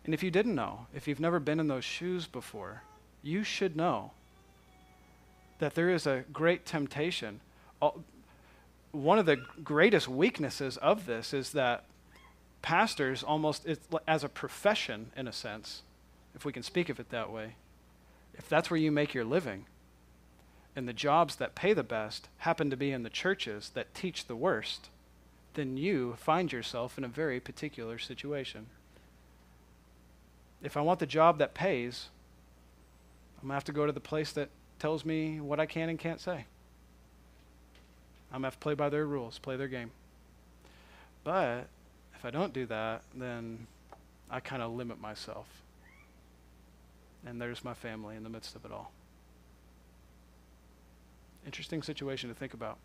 And 0.05 0.13
if 0.13 0.23
you 0.23 0.33
didn't 0.33 0.57
know, 0.57 0.87
if 0.93 1.07
you've 1.07 1.21
never 1.21 1.39
been 1.39 1.61
in 1.61 1.69
those 1.69 1.85
shoes 1.85 2.27
before, 2.27 2.83
you 3.23 3.45
should 3.45 3.77
know 3.77 4.11
that 5.61 5.77
there 5.77 5.91
is 5.91 6.05
a 6.05 6.25
great 6.33 6.67
temptation. 6.67 7.39
One 8.91 9.19
of 9.21 9.27
the 9.27 9.37
greatest 9.63 10.09
weaknesses 10.09 10.77
of 10.79 11.07
this 11.07 11.33
is 11.33 11.53
that 11.53 11.85
pastors 12.63 13.23
almost, 13.23 13.65
as 14.09 14.25
a 14.25 14.29
profession 14.29 15.13
in 15.17 15.29
a 15.29 15.33
sense, 15.33 15.83
if 16.35 16.45
we 16.45 16.53
can 16.53 16.65
speak 16.65 16.89
of 16.89 16.99
it 16.99 17.11
that 17.11 17.31
way, 17.31 17.55
if 18.37 18.49
that's 18.49 18.71
where 18.71 18.81
you 18.81 18.91
make 18.91 19.15
your 19.15 19.25
living, 19.25 19.67
and 20.77 20.89
the 20.89 20.93
jobs 20.93 21.37
that 21.37 21.55
pay 21.55 21.73
the 21.73 21.83
best 21.83 22.29
happen 22.39 22.71
to 22.71 22.77
be 22.77 22.91
in 22.91 23.03
the 23.03 23.11
churches 23.11 23.71
that 23.75 23.95
teach 23.95 24.27
the 24.27 24.37
worst, 24.37 24.89
then 25.55 25.77
you 25.77 26.17
find 26.19 26.53
yourself 26.53 26.99
in 26.99 27.05
a 27.05 27.09
very 27.09 27.39
particular 27.39 27.99
situation. 27.99 28.67
If 30.63 30.77
I 30.77 30.81
want 30.81 30.99
the 30.99 31.07
job 31.07 31.39
that 31.39 31.55
pays, 31.55 32.09
I'm 33.39 33.49
going 33.49 33.51
to 33.51 33.55
have 33.55 33.65
to 33.65 33.73
go 33.73 33.87
to 33.87 33.93
the 33.93 34.01
place 34.01 34.33
that 34.33 34.49
tells 34.79 35.05
me 35.05 35.41
what 35.41 35.61
I 35.61 35.67
can 35.67 35.89
and 35.89 35.99
can't 35.99 36.21
say. 36.21 36.47
I'm 38.33 38.41
going 38.41 38.43
to 38.43 38.47
have 38.47 38.55
to 38.55 38.61
play 38.61 38.75
by 38.75 38.89
their 38.89 39.07
rules, 39.07 39.39
play 39.39 39.57
their 39.57 39.69
game. 39.69 39.93
But 41.23 41.69
if 42.17 42.25
I 42.25 42.31
don't 42.31 42.53
do 42.53 42.67
that, 42.67 43.03
then 43.15 43.67
I 44.31 44.41
kind 44.41 44.63
of 44.63 44.73
limit 44.73 45.01
myself. 45.01 45.47
And 47.27 47.41
there's 47.41 47.65
my 47.65 47.75
family 47.75 48.17
in 48.17 48.23
the 48.23 48.29
midst 48.29 48.55
of 48.55 48.65
it 48.65 48.73
all. 48.73 48.93
Interesting 51.47 51.83
situation 51.83 52.29
to 52.29 52.35
think 52.35 52.55
about. 52.55 52.79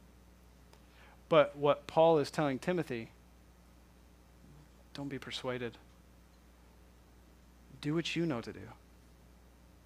But 1.28 1.56
what 1.56 1.88
Paul 1.88 2.19
is 2.19 2.32
telling 2.32 2.60
Timothy 2.60 3.10
don't 4.93 5.10
be 5.10 5.19
persuaded. 5.19 5.78
Do 7.82 7.93
what 7.95 8.15
you 8.15 8.25
know 8.25 8.41
to 8.41 8.52
do. 8.52 8.60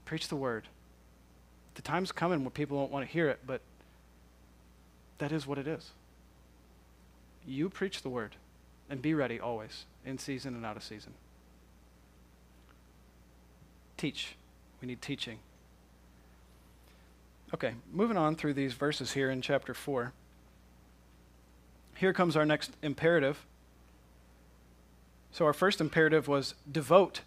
Preach 0.06 0.28
the 0.28 0.36
word 0.36 0.68
the 1.76 1.82
time's 1.82 2.12
coming 2.12 2.44
where 2.44 2.52
people 2.52 2.78
won't 2.78 2.92
want 2.92 3.06
to 3.06 3.12
hear 3.12 3.30
it, 3.30 3.40
but 3.46 3.62
that 5.18 5.32
is 5.32 5.48
what 5.48 5.58
it 5.58 5.68
is. 5.68 5.92
You 7.46 7.70
preach 7.70 8.02
the 8.02 8.10
word 8.10 8.36
and 8.90 9.02
be 9.02 9.14
ready 9.14 9.40
always, 9.40 9.86
in 10.06 10.18
season 10.18 10.56
and 10.56 10.66
out 10.66 10.78
of 10.78 10.84
season. 10.84 11.14
Teach. 13.98 14.36
We 14.84 14.88
need 14.88 15.02
teaching. 15.02 15.40
Okay, 17.54 17.74
moving 17.90 18.18
on 18.18 18.36
through 18.36 18.54
these 18.54 18.74
verses 18.74 19.14
here 19.14 19.32
in 19.32 19.42
chapter 19.42 19.74
4. 19.74 20.12
Here 21.96 22.12
comes 22.12 22.36
our 22.36 22.46
next 22.46 22.74
imperative. 22.84 23.46
So, 25.32 25.46
our 25.46 25.54
first 25.54 25.80
imperative 25.80 26.28
was 26.28 26.54
devote 26.70 27.22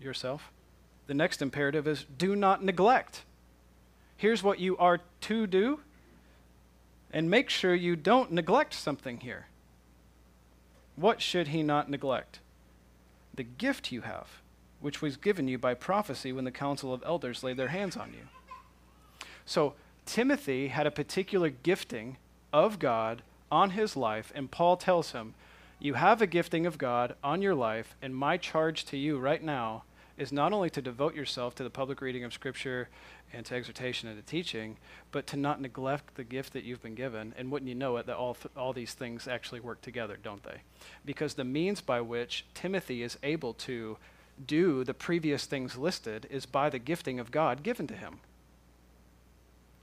yourself. 0.00 0.52
The 1.08 1.14
next 1.14 1.42
imperative 1.42 1.88
is 1.88 2.06
do 2.16 2.36
not 2.36 2.64
neglect 2.64 3.24
here's 4.20 4.42
what 4.42 4.58
you 4.58 4.76
are 4.76 5.00
to 5.22 5.46
do, 5.46 5.80
and 7.10 7.30
make 7.30 7.48
sure 7.48 7.74
you 7.74 7.96
don't 7.96 8.30
neglect 8.30 8.74
something 8.74 9.20
here. 9.20 9.46
What 10.94 11.22
should 11.22 11.48
he 11.48 11.62
not 11.62 11.88
neglect? 11.88 12.38
The 13.34 13.44
gift 13.44 13.90
you 13.90 14.02
have, 14.02 14.28
which 14.80 15.02
was 15.02 15.16
given 15.16 15.48
you 15.48 15.58
by 15.58 15.74
prophecy 15.74 16.32
when 16.32 16.44
the 16.44 16.50
council 16.50 16.92
of 16.92 17.02
elders 17.04 17.42
laid 17.42 17.56
their 17.56 17.68
hands 17.68 17.96
on 17.96 18.12
you. 18.12 18.28
So, 19.44 19.74
Timothy 20.06 20.68
had 20.68 20.86
a 20.86 20.90
particular 20.90 21.50
gifting 21.50 22.16
of 22.52 22.78
God 22.78 23.22
on 23.50 23.70
his 23.70 23.96
life, 23.96 24.32
and 24.34 24.50
Paul 24.50 24.76
tells 24.76 25.12
him, 25.12 25.34
You 25.78 25.94
have 25.94 26.22
a 26.22 26.26
gifting 26.26 26.66
of 26.66 26.78
God 26.78 27.14
on 27.22 27.42
your 27.42 27.54
life, 27.54 27.94
and 28.00 28.14
my 28.14 28.36
charge 28.36 28.84
to 28.86 28.96
you 28.96 29.18
right 29.18 29.42
now 29.42 29.84
is 30.16 30.32
not 30.32 30.52
only 30.52 30.68
to 30.68 30.82
devote 30.82 31.14
yourself 31.14 31.54
to 31.54 31.62
the 31.62 31.70
public 31.70 32.00
reading 32.00 32.24
of 32.24 32.32
Scripture 32.32 32.88
and 33.32 33.46
to 33.46 33.54
exhortation 33.54 34.08
and 34.08 34.18
to 34.18 34.30
teaching, 34.30 34.76
but 35.12 35.26
to 35.28 35.36
not 35.36 35.60
neglect 35.60 36.14
the 36.14 36.24
gift 36.24 36.52
that 36.52 36.64
you've 36.64 36.82
been 36.82 36.94
given. 36.94 37.32
And 37.38 37.50
wouldn't 37.50 37.68
you 37.68 37.74
know 37.74 37.96
it, 37.96 38.06
that 38.06 38.16
all, 38.16 38.34
th- 38.34 38.52
all 38.56 38.72
these 38.72 38.92
things 38.92 39.26
actually 39.26 39.60
work 39.60 39.80
together, 39.80 40.18
don't 40.22 40.42
they? 40.42 40.60
Because 41.06 41.34
the 41.34 41.44
means 41.44 41.80
by 41.80 42.00
which 42.00 42.44
Timothy 42.52 43.02
is 43.02 43.16
able 43.22 43.54
to 43.54 43.96
do 44.46 44.84
the 44.84 44.94
previous 44.94 45.46
things 45.46 45.76
listed 45.76 46.26
is 46.30 46.46
by 46.46 46.70
the 46.70 46.78
gifting 46.78 47.20
of 47.20 47.30
God 47.30 47.62
given 47.62 47.86
to 47.88 47.94
him. 47.94 48.20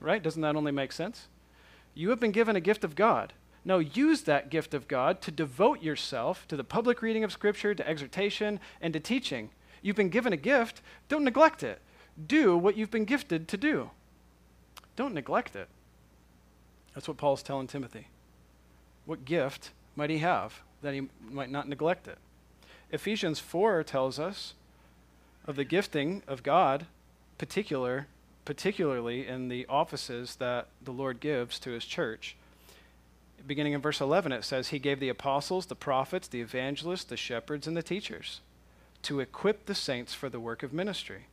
right? 0.00 0.22
Doesn't 0.22 0.42
that 0.42 0.56
only 0.56 0.72
make 0.72 0.92
sense? 0.92 1.28
You 1.94 2.10
have 2.10 2.20
been 2.20 2.30
given 2.32 2.56
a 2.56 2.60
gift 2.60 2.84
of 2.84 2.94
God. 2.94 3.32
Now 3.64 3.78
use 3.78 4.22
that 4.22 4.50
gift 4.50 4.72
of 4.72 4.88
God 4.88 5.20
to 5.22 5.30
devote 5.30 5.82
yourself 5.82 6.46
to 6.48 6.56
the 6.56 6.64
public 6.64 7.02
reading 7.02 7.24
of 7.24 7.32
Scripture, 7.32 7.74
to 7.74 7.88
exhortation, 7.88 8.60
and 8.80 8.92
to 8.92 9.00
teaching. 9.00 9.50
You've 9.82 9.96
been 9.96 10.08
given 10.08 10.32
a 10.32 10.36
gift. 10.36 10.80
Don't 11.08 11.24
neglect 11.24 11.62
it. 11.62 11.80
Do 12.26 12.56
what 12.56 12.76
you've 12.76 12.90
been 12.90 13.04
gifted 13.04 13.48
to 13.48 13.56
do. 13.56 13.90
Don't 14.96 15.14
neglect 15.14 15.56
it. 15.56 15.68
That's 16.94 17.08
what 17.08 17.16
Paul's 17.16 17.42
telling 17.42 17.66
Timothy. 17.66 18.08
What 19.04 19.24
gift 19.24 19.70
might 19.96 20.10
he 20.10 20.18
have 20.18 20.62
that 20.82 20.94
he 20.94 21.08
might 21.30 21.50
not 21.50 21.68
neglect 21.68 22.08
it? 22.08 22.18
Ephesians 22.90 23.38
4 23.38 23.82
tells 23.84 24.18
us 24.18 24.54
of 25.46 25.56
the 25.56 25.64
gifting 25.64 26.22
of 26.26 26.42
God, 26.42 26.86
particular, 27.36 28.06
particularly 28.44 29.26
in 29.26 29.48
the 29.48 29.66
offices 29.66 30.36
that 30.36 30.68
the 30.82 30.92
Lord 30.92 31.20
gives 31.20 31.58
to 31.60 31.70
his 31.70 31.84
church. 31.84 32.34
Beginning 33.46 33.74
in 33.74 33.80
verse 33.80 34.00
11, 34.00 34.32
it 34.32 34.44
says, 34.44 34.68
He 34.68 34.78
gave 34.78 35.00
the 35.00 35.08
apostles, 35.10 35.66
the 35.66 35.74
prophets, 35.74 36.28
the 36.28 36.40
evangelists, 36.40 37.04
the 37.04 37.16
shepherds, 37.16 37.66
and 37.66 37.76
the 37.76 37.82
teachers 37.82 38.40
to 39.02 39.20
equip 39.20 39.66
the 39.66 39.74
saints 39.74 40.14
for 40.14 40.28
the 40.28 40.40
work 40.40 40.62
of 40.62 40.72
ministry, 40.72 41.26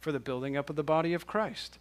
for 0.00 0.12
the 0.12 0.18
building 0.18 0.56
up 0.56 0.68
of 0.68 0.76
the 0.76 0.82
body 0.82 1.14
of 1.14 1.26
Christ, 1.26 1.78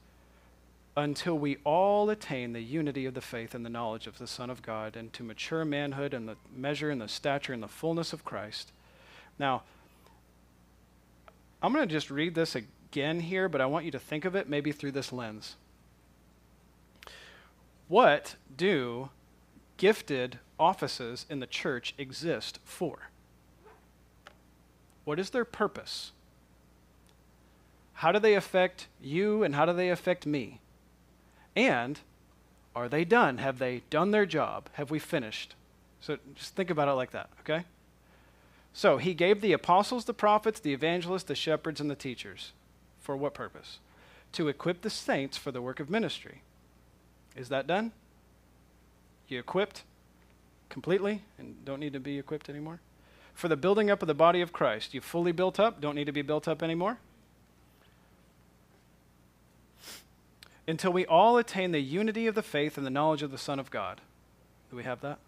until 0.96 1.38
we 1.38 1.58
all 1.64 2.10
attain 2.10 2.54
the 2.54 2.62
unity 2.62 3.06
of 3.06 3.14
the 3.14 3.22
faith 3.22 3.56
and 3.56 3.66
the 3.66 3.70
knowledge 3.70 4.08
of 4.08 4.18
the 4.18 4.28
Son 4.28 4.50
of 4.50 4.62
God, 4.62 4.96
and 4.96 5.12
to 5.14 5.24
mature 5.24 5.66
manhood 5.66 6.14
and 6.14 6.28
the 6.28 6.36
measure 6.56 6.92
and 6.92 7.02
the 7.02 7.08
stature 7.08 7.54
and 7.54 7.64
the 7.64 7.68
fullness 7.68 8.14
of 8.14 8.26
Christ. 8.26 8.72
Now, 9.40 9.64
I'm 11.62 11.74
going 11.74 11.88
to 11.88 11.94
just 11.94 12.10
read 12.10 12.36
this 12.36 12.56
again 12.56 13.20
here, 13.20 13.48
but 13.48 13.62
I 13.62 13.66
want 13.66 13.86
you 13.86 13.92
to 13.92 14.00
think 14.00 14.26
of 14.26 14.36
it 14.36 14.50
maybe 14.50 14.72
through 14.72 14.92
this 14.92 15.12
lens. 15.12 15.56
What 17.88 18.36
do 18.56 19.10
gifted 19.78 20.40
offices 20.60 21.26
in 21.30 21.40
the 21.40 21.48
church 21.48 21.94
exist 21.98 22.60
for? 22.64 23.10
What 25.04 25.20
is 25.20 25.32
their 25.32 25.46
purpose? 25.46 26.12
How 27.94 28.12
do 28.12 28.20
they 28.20 28.34
affect 28.34 28.88
you 29.02 29.44
and 29.44 29.56
how 29.56 29.66
do 29.66 29.74
they 29.74 29.90
affect 29.90 30.26
me? 30.26 30.60
And 31.56 32.00
are 32.76 32.88
they 32.88 33.04
done? 33.04 33.38
Have 33.40 33.60
they 33.60 33.84
done 33.90 34.12
their 34.12 34.26
job? 34.26 34.70
Have 34.74 34.90
we 34.90 35.00
finished? 35.00 35.56
So 36.00 36.18
just 36.36 36.56
think 36.56 36.70
about 36.70 36.88
it 36.88 36.94
like 36.94 37.12
that, 37.12 37.30
okay? 37.42 37.66
So 38.74 38.98
he 38.98 39.14
gave 39.14 39.42
the 39.42 39.54
apostles, 39.54 40.06
the 40.06 40.14
prophets, 40.14 40.60
the 40.60 40.74
evangelists, 40.74 41.24
the 41.24 41.36
shepherds, 41.36 41.82
and 41.82 41.90
the 41.90 41.96
teachers. 41.96 42.54
For 43.00 43.18
what 43.18 43.34
purpose? 43.34 43.80
To 44.34 44.48
equip 44.48 44.82
the 44.82 44.90
saints 44.90 45.38
for 45.38 45.52
the 45.52 45.62
work 45.62 45.80
of 45.80 45.90
ministry. 45.90 46.42
Is 47.36 47.50
that 47.50 47.68
done? 47.68 47.92
You 49.28 49.40
equipped 49.40 49.84
completely 50.70 51.22
and 51.38 51.64
don't 51.66 51.80
need 51.80 51.94
to 51.94 52.00
be 52.00 52.18
equipped 52.18 52.50
anymore? 52.50 52.80
For 53.34 53.48
the 53.48 53.58
building 53.58 53.90
up 53.90 54.02
of 54.02 54.08
the 54.08 54.14
body 54.14 54.42
of 54.42 54.54
Christ. 54.54 54.94
You 54.94 55.02
fully 55.02 55.32
built 55.32 55.60
up, 55.60 55.82
don't 55.82 55.96
need 55.96 56.06
to 56.06 56.12
be 56.12 56.22
built 56.22 56.48
up 56.48 56.62
anymore? 56.62 56.98
Until 60.68 60.94
we 60.94 61.06
all 61.06 61.38
attain 61.38 61.72
the 61.72 61.80
unity 61.80 62.28
of 62.28 62.36
the 62.36 62.44
faith 62.44 62.78
and 62.78 62.86
the 62.86 62.92
knowledge 62.92 63.24
of 63.24 63.32
the 63.32 63.38
Son 63.38 63.60
of 63.60 63.72
God. 63.72 64.00
Do 64.70 64.78
we 64.78 64.84
have 64.84 65.02
that? 65.02 65.20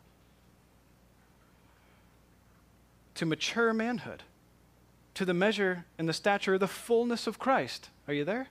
To 3.16 3.26
mature 3.26 3.74
manhood, 3.74 4.24
to 5.14 5.26
the 5.26 5.34
measure 5.34 5.86
and 5.98 6.10
the 6.10 6.14
stature 6.14 6.56
of 6.56 6.60
the 6.60 6.68
fullness 6.68 7.28
of 7.28 7.40
Christ. 7.40 7.90
Are 8.08 8.14
you 8.14 8.26
there? 8.26 8.48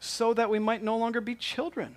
So 0.00 0.34
that 0.34 0.50
we 0.50 0.58
might 0.58 0.82
no 0.82 0.96
longer 0.96 1.20
be 1.20 1.34
children, 1.34 1.96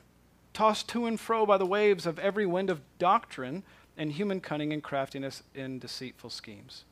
tossed 0.54 0.88
to 0.90 1.06
and 1.06 1.20
fro 1.20 1.46
by 1.46 1.58
the 1.58 1.66
waves 1.66 2.06
of 2.06 2.20
every 2.20 2.46
wind 2.46 2.70
of 2.70 2.82
doctrine 2.98 3.64
and 3.98 4.12
human 4.12 4.40
cunning 4.40 4.72
and 4.72 4.82
craftiness 4.82 5.44
in 5.54 5.80
deceitful 5.80 6.30
schemes. 6.30 6.86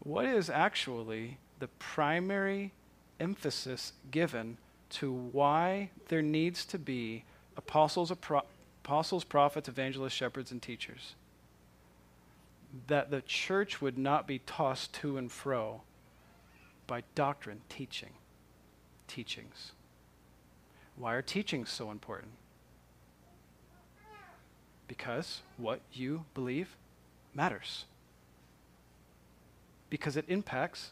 What 0.00 0.26
is 0.26 0.48
actually 0.48 1.38
the 1.58 1.68
primary 1.78 2.72
emphasis 3.18 3.92
given 4.10 4.58
to 4.90 5.12
why 5.12 5.90
there 6.06 6.22
needs 6.22 6.64
to 6.66 6.78
be 6.78 7.24
apostles, 7.56 8.12
apostles 8.12 9.24
prophets, 9.24 9.68
evangelists, 9.68 10.12
shepherds, 10.12 10.52
and 10.52 10.62
teachers? 10.62 11.14
That 12.86 13.10
the 13.10 13.22
church 13.22 13.80
would 13.80 13.98
not 13.98 14.26
be 14.26 14.40
tossed 14.40 14.92
to 14.94 15.16
and 15.16 15.30
fro 15.30 15.82
by 16.86 17.02
doctrine, 17.14 17.60
teaching, 17.68 18.12
teachings. 19.06 19.72
Why 20.96 21.14
are 21.14 21.22
teachings 21.22 21.70
so 21.70 21.90
important? 21.90 22.32
Because 24.86 25.42
what 25.56 25.80
you 25.92 26.24
believe 26.34 26.76
matters. 27.34 27.84
Because 29.90 30.16
it 30.16 30.24
impacts 30.28 30.90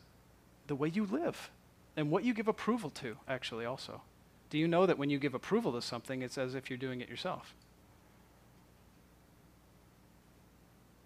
the 0.67 0.75
way 0.75 0.89
you 0.89 1.05
live 1.05 1.51
and 1.97 2.11
what 2.11 2.25
you 2.25 2.35
give 2.35 2.49
approval 2.49 2.91
to, 2.91 3.17
actually, 3.27 3.65
also. 3.65 4.03
Do 4.51 4.59
you 4.59 4.69
know 4.69 4.87
that 4.87 4.99
when 4.99 5.11
you 5.11 5.19
give 5.19 5.35
approval 5.35 5.73
to 5.73 5.83
something, 5.83 6.23
it's 6.23 6.39
as 6.39 6.55
if 6.55 6.71
you're 6.71 6.77
doing 6.77 7.01
it 7.01 7.09
yourself? 7.09 7.55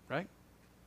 Right? 0.09 0.27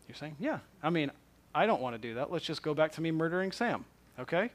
You're 0.08 0.16
saying, 0.16 0.36
yeah. 0.40 0.60
I 0.82 0.90
mean, 0.90 1.12
I 1.56 1.66
don't 1.66 1.82
want 1.82 1.96
to 1.96 2.00
do 2.00 2.16
that. 2.16 2.32
Let's 2.32 2.46
just 2.46 2.62
go 2.62 2.74
back 2.74 2.92
to 2.94 3.02
me 3.02 3.12
murdering 3.12 3.52
Sam, 3.52 3.86
okay? 4.20 4.52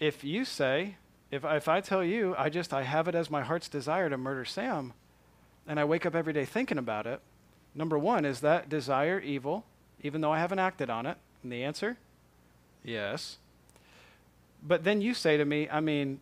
If 0.00 0.24
you 0.24 0.44
say, 0.44 0.96
if, 1.30 1.44
if 1.44 1.68
I 1.68 1.80
tell 1.80 2.02
you, 2.04 2.34
I 2.36 2.48
just, 2.48 2.72
I 2.72 2.82
have 2.82 3.08
it 3.08 3.14
as 3.14 3.30
my 3.30 3.42
heart's 3.42 3.68
desire 3.68 4.10
to 4.10 4.16
murder 4.16 4.44
Sam, 4.44 4.92
and 5.66 5.78
I 5.78 5.84
wake 5.84 6.04
up 6.04 6.14
every 6.14 6.32
day 6.32 6.44
thinking 6.44 6.78
about 6.78 7.06
it, 7.06 7.20
number 7.74 7.98
one, 7.98 8.24
is 8.24 8.40
that 8.40 8.68
desire 8.68 9.20
evil, 9.20 9.64
even 10.02 10.20
though 10.20 10.32
I 10.32 10.38
haven't 10.38 10.58
acted 10.58 10.90
on 10.90 11.06
it? 11.06 11.16
And 11.42 11.52
the 11.52 11.62
answer? 11.62 11.96
Yes. 12.82 13.38
But 14.62 14.84
then 14.84 15.00
you 15.00 15.14
say 15.14 15.36
to 15.36 15.44
me, 15.44 15.68
I 15.70 15.80
mean, 15.80 16.20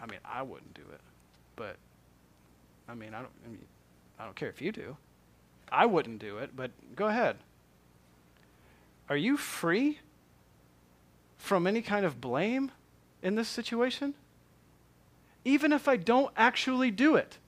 I 0.00 0.06
mean, 0.06 0.20
I 0.24 0.42
wouldn't 0.42 0.74
do 0.74 0.82
it, 0.92 1.00
but 1.56 1.76
I 2.88 2.94
mean, 2.94 3.14
I 3.14 3.18
don't. 3.18 3.32
I 3.44 3.48
mean, 3.48 3.64
I 4.18 4.24
don't 4.24 4.36
care 4.36 4.48
if 4.48 4.62
you 4.62 4.72
do. 4.72 4.96
I 5.70 5.86
wouldn't 5.86 6.18
do 6.18 6.38
it, 6.38 6.56
but 6.56 6.70
go 6.94 7.06
ahead. 7.06 7.36
Are 9.08 9.16
you 9.16 9.36
free 9.36 10.00
from 11.38 11.66
any 11.66 11.82
kind 11.82 12.04
of 12.04 12.20
blame 12.20 12.72
in 13.22 13.34
this 13.34 13.48
situation? 13.48 14.14
Even 15.44 15.72
if 15.72 15.86
I 15.86 15.96
don't 15.96 16.32
actually 16.36 16.90
do 16.90 17.14
it, 17.14 17.38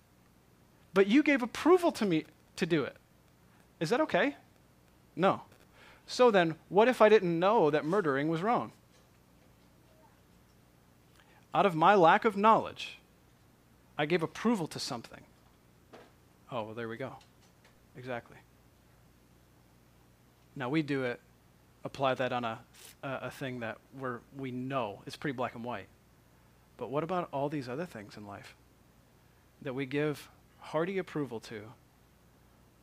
but 0.94 1.06
you 1.06 1.22
gave 1.22 1.42
approval 1.42 1.90
to 1.92 2.06
me 2.06 2.24
to 2.56 2.66
do 2.66 2.84
it. 2.84 2.96
Is 3.80 3.90
that 3.90 4.00
okay? 4.02 4.36
No. 5.16 5.42
So 6.06 6.30
then, 6.30 6.56
what 6.68 6.88
if 6.88 7.02
I 7.02 7.08
didn't 7.08 7.38
know 7.38 7.70
that 7.70 7.84
murdering 7.84 8.28
was 8.28 8.42
wrong? 8.42 8.72
Out 11.54 11.66
of 11.66 11.74
my 11.74 11.94
lack 11.94 12.24
of 12.24 12.36
knowledge, 12.36 12.98
I 13.96 14.06
gave 14.06 14.22
approval 14.22 14.66
to 14.68 14.78
something. 14.78 15.22
Oh, 16.50 16.62
well, 16.62 16.74
there 16.74 16.88
we 16.88 16.96
go. 16.96 17.12
Exactly. 17.96 18.36
Now 20.56 20.68
we 20.68 20.82
do 20.82 21.04
it, 21.04 21.20
apply 21.84 22.14
that 22.14 22.32
on 22.32 22.44
a, 22.44 22.58
a 23.02 23.30
thing 23.30 23.60
that 23.60 23.78
we're, 23.98 24.18
we 24.36 24.50
know. 24.50 25.02
It's 25.06 25.16
pretty 25.16 25.36
black 25.36 25.54
and 25.54 25.64
white. 25.64 25.86
But 26.76 26.90
what 26.90 27.04
about 27.04 27.28
all 27.32 27.48
these 27.48 27.68
other 27.68 27.86
things 27.86 28.16
in 28.16 28.26
life 28.26 28.54
that 29.62 29.74
we 29.74 29.86
give 29.86 30.28
hearty 30.60 30.98
approval 30.98 31.40
to, 31.40 31.62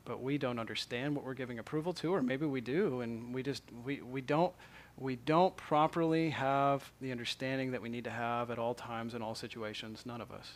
but 0.04 0.22
we 0.22 0.38
don't 0.38 0.60
understand 0.60 1.16
what 1.16 1.26
we're 1.26 1.34
giving 1.34 1.60
approval 1.60 1.94
to, 1.94 2.14
or 2.14 2.22
maybe 2.22 2.46
we 2.46 2.62
do, 2.62 3.02
and 3.02 3.34
we 3.34 3.42
just 3.42 3.64
we, 3.86 4.02
we 4.02 4.22
don't 4.22 4.54
we 4.98 5.16
don't 5.16 5.56
properly 5.58 6.30
have 6.30 6.90
the 7.02 7.12
understanding 7.12 7.72
that 7.72 7.82
we 7.82 7.90
need 7.90 8.04
to 8.06 8.10
have 8.10 8.52
at 8.52 8.60
all 8.60 8.74
times 8.74 9.14
in 9.14 9.22
all 9.22 9.36
situations. 9.36 10.06
None 10.06 10.22
of 10.22 10.32
us. 10.32 10.54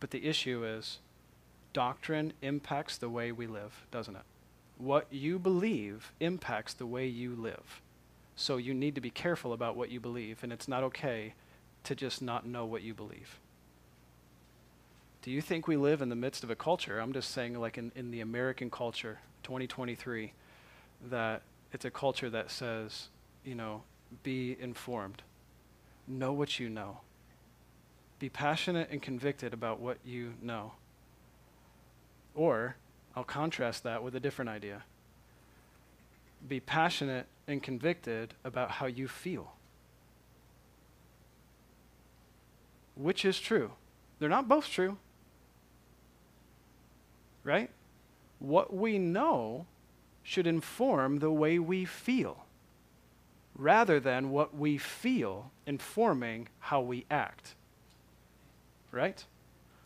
But 0.00 0.10
the 0.10 0.24
issue 0.24 0.64
is 0.64 0.98
doctrine 1.72 2.32
impacts 2.42 2.96
the 2.96 3.08
way 3.08 3.32
we 3.32 3.46
live, 3.46 3.86
doesn't 3.90 4.16
it? 4.16 4.22
What 4.78 5.06
you 5.10 5.38
believe 5.38 6.12
impacts 6.20 6.74
the 6.74 6.86
way 6.86 7.06
you 7.06 7.34
live. 7.34 7.80
So 8.36 8.56
you 8.56 8.72
need 8.72 8.94
to 8.94 9.00
be 9.00 9.10
careful 9.10 9.52
about 9.52 9.76
what 9.76 9.90
you 9.90 9.98
believe, 9.98 10.44
and 10.44 10.52
it's 10.52 10.68
not 10.68 10.84
okay 10.84 11.34
to 11.84 11.94
just 11.94 12.22
not 12.22 12.46
know 12.46 12.64
what 12.64 12.82
you 12.82 12.94
believe. 12.94 13.40
Do 15.22 15.32
you 15.32 15.40
think 15.40 15.66
we 15.66 15.76
live 15.76 16.00
in 16.00 16.08
the 16.08 16.16
midst 16.16 16.44
of 16.44 16.50
a 16.50 16.54
culture? 16.54 17.00
I'm 17.00 17.12
just 17.12 17.32
saying, 17.32 17.58
like 17.58 17.76
in, 17.76 17.90
in 17.96 18.12
the 18.12 18.20
American 18.20 18.70
culture, 18.70 19.18
2023, 19.42 20.32
that 21.10 21.42
it's 21.72 21.84
a 21.84 21.90
culture 21.90 22.30
that 22.30 22.50
says, 22.50 23.08
you 23.44 23.54
know, 23.54 23.82
be 24.22 24.56
informed, 24.60 25.22
know 26.06 26.32
what 26.32 26.58
you 26.58 26.68
know, 26.68 27.00
be 28.18 28.28
passionate 28.28 28.90
and 28.90 29.00
convicted 29.00 29.52
about 29.52 29.80
what 29.80 29.98
you 30.04 30.34
know. 30.42 30.72
Or, 32.34 32.76
I'll 33.14 33.24
contrast 33.24 33.82
that 33.84 34.02
with 34.02 34.14
a 34.14 34.20
different 34.20 34.48
idea. 34.48 34.82
be 36.46 36.60
passionate 36.60 37.26
and 37.46 37.62
convicted 37.62 38.34
about 38.44 38.72
how 38.72 38.86
you 38.86 39.08
feel. 39.08 39.52
Which 42.94 43.24
is 43.24 43.40
true? 43.40 43.72
They're 44.18 44.28
not 44.28 44.48
both 44.48 44.68
true. 44.68 44.98
Right? 47.44 47.70
What 48.38 48.74
we 48.74 48.98
know 48.98 49.66
should 50.22 50.46
inform 50.46 51.18
the 51.18 51.30
way 51.30 51.58
we 51.58 51.84
feel, 51.84 52.44
rather 53.56 53.98
than 53.98 54.30
what 54.30 54.54
we 54.54 54.76
feel 54.76 55.50
informing 55.66 56.48
how 56.58 56.80
we 56.80 57.06
act. 57.10 57.54
Right? 58.90 59.24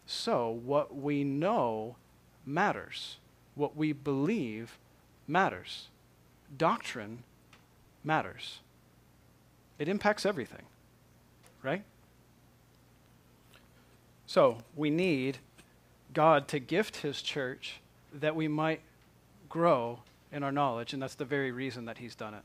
So, 0.06 0.50
what 0.50 0.94
we 0.94 1.24
know 1.24 1.96
matters. 2.44 3.18
What 3.54 3.76
we 3.76 3.92
believe 3.92 4.78
matters. 5.26 5.88
Doctrine 6.56 7.22
matters. 8.04 8.60
It 9.78 9.88
impacts 9.88 10.26
everything, 10.26 10.62
right? 11.62 11.82
So, 14.26 14.58
we 14.76 14.90
need 14.90 15.38
God 16.12 16.48
to 16.48 16.58
gift 16.58 16.98
His 16.98 17.22
church 17.22 17.80
that 18.12 18.36
we 18.36 18.48
might 18.48 18.80
grow 19.48 20.00
in 20.30 20.42
our 20.42 20.52
knowledge, 20.52 20.92
and 20.92 21.02
that's 21.02 21.14
the 21.14 21.24
very 21.24 21.50
reason 21.52 21.84
that 21.86 21.98
He's 21.98 22.14
done 22.14 22.34
it. 22.34 22.42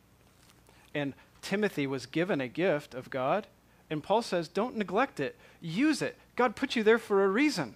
And 0.93 1.14
Timothy 1.41 1.88
was 1.88 2.05
given 2.05 2.41
a 2.41 2.47
gift 2.47 2.93
of 2.93 3.10
God, 3.10 3.47
and 3.90 4.04
Paul 4.04 4.22
says, 4.22 4.48
don't 4.48 4.76
neglect 4.76 5.20
it, 5.20 5.36
use 5.62 6.02
it. 6.02 6.18
God 6.36 6.56
put 6.56 6.76
you 6.76 6.84
there 6.84 6.98
for 6.98 7.24
a 7.24 7.28
reason. 7.28 7.76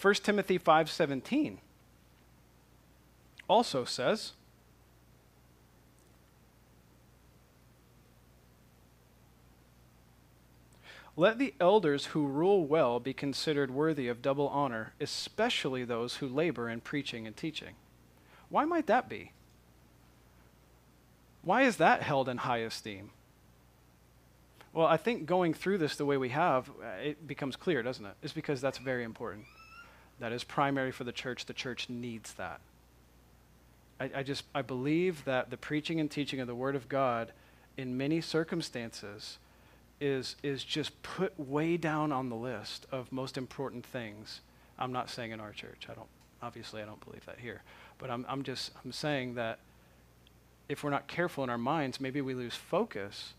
1 0.00 0.14
Timothy 0.16 0.58
5:17 0.58 1.58
also 3.48 3.84
says 3.84 4.32
Let 11.16 11.38
the 11.38 11.54
elders 11.60 12.06
who 12.06 12.26
rule 12.26 12.66
well 12.66 12.98
be 12.98 13.14
considered 13.14 13.70
worthy 13.70 14.08
of 14.08 14.20
double 14.20 14.48
honor, 14.48 14.94
especially 15.00 15.84
those 15.84 16.16
who 16.16 16.26
labor 16.26 16.68
in 16.68 16.80
preaching 16.80 17.26
and 17.26 17.36
teaching. 17.36 17.76
Why 18.48 18.64
might 18.64 18.86
that 18.88 19.08
be? 19.08 19.32
Why 21.44 21.62
is 21.62 21.76
that 21.76 22.02
held 22.02 22.28
in 22.28 22.38
high 22.38 22.58
esteem? 22.58 23.10
Well, 24.72 24.86
I 24.86 24.96
think 24.96 25.26
going 25.26 25.54
through 25.54 25.78
this 25.78 25.94
the 25.96 26.06
way 26.06 26.16
we 26.16 26.30
have, 26.30 26.68
uh, 26.68 27.00
it 27.02 27.26
becomes 27.26 27.54
clear, 27.54 27.82
doesn't 27.82 28.04
it? 28.04 28.14
It's 28.22 28.32
because 28.32 28.60
that's 28.60 28.78
very 28.78 29.04
important. 29.04 29.44
That 30.18 30.32
is 30.32 30.42
primary 30.42 30.90
for 30.90 31.04
the 31.04 31.12
church. 31.12 31.46
The 31.46 31.52
church 31.52 31.88
needs 31.88 32.32
that. 32.34 32.60
I, 34.00 34.10
I 34.16 34.22
just 34.22 34.44
I 34.54 34.62
believe 34.62 35.24
that 35.24 35.50
the 35.50 35.56
preaching 35.56 36.00
and 36.00 36.10
teaching 36.10 36.40
of 36.40 36.46
the 36.46 36.54
Word 36.54 36.74
of 36.74 36.88
God 36.88 37.32
in 37.76 37.96
many 37.96 38.20
circumstances 38.20 39.38
is 40.00 40.36
is 40.42 40.64
just 40.64 41.02
put 41.02 41.38
way 41.38 41.76
down 41.76 42.10
on 42.10 42.28
the 42.28 42.36
list 42.36 42.86
of 42.90 43.12
most 43.12 43.36
important 43.36 43.86
things. 43.86 44.40
I'm 44.78 44.92
not 44.92 45.08
saying 45.08 45.30
in 45.30 45.40
our 45.40 45.52
church. 45.52 45.86
I 45.88 45.94
don't 45.94 46.08
obviously 46.42 46.82
I 46.82 46.84
don't 46.84 47.04
believe 47.04 47.24
that 47.26 47.38
here. 47.38 47.62
But 47.98 48.10
I'm 48.10 48.26
I'm 48.28 48.42
just 48.42 48.72
I'm 48.84 48.92
saying 48.92 49.34
that 49.34 49.58
if 50.68 50.82
we're 50.82 50.90
not 50.90 51.06
careful 51.06 51.44
in 51.44 51.50
our 51.50 51.58
minds, 51.58 52.00
maybe 52.00 52.20
we 52.20 52.34
lose 52.34 52.54
focus 52.54 53.34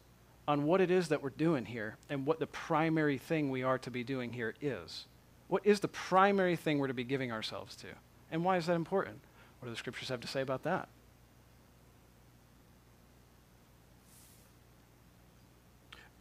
on 0.47 0.63
what 0.63 0.81
it 0.81 0.91
is 0.91 1.07
that 1.07 1.23
we're 1.23 1.29
doing 1.29 1.65
here 1.65 1.97
and 2.09 2.25
what 2.25 2.39
the 2.39 2.47
primary 2.47 3.17
thing 3.17 3.49
we 3.49 3.63
are 3.63 3.77
to 3.79 3.89
be 3.89 4.03
doing 4.03 4.33
here 4.33 4.53
is. 4.61 5.05
What 5.47 5.65
is 5.65 5.79
the 5.79 5.87
primary 5.87 6.55
thing 6.55 6.77
we're 6.77 6.87
to 6.87 6.93
be 6.93 7.03
giving 7.03 7.31
ourselves 7.31 7.75
to? 7.77 7.87
And 8.31 8.43
why 8.43 8.57
is 8.57 8.67
that 8.67 8.75
important? 8.75 9.19
What 9.59 9.67
do 9.67 9.71
the 9.71 9.77
scriptures 9.77 10.09
have 10.09 10.21
to 10.21 10.27
say 10.27 10.41
about 10.41 10.63
that? 10.63 10.87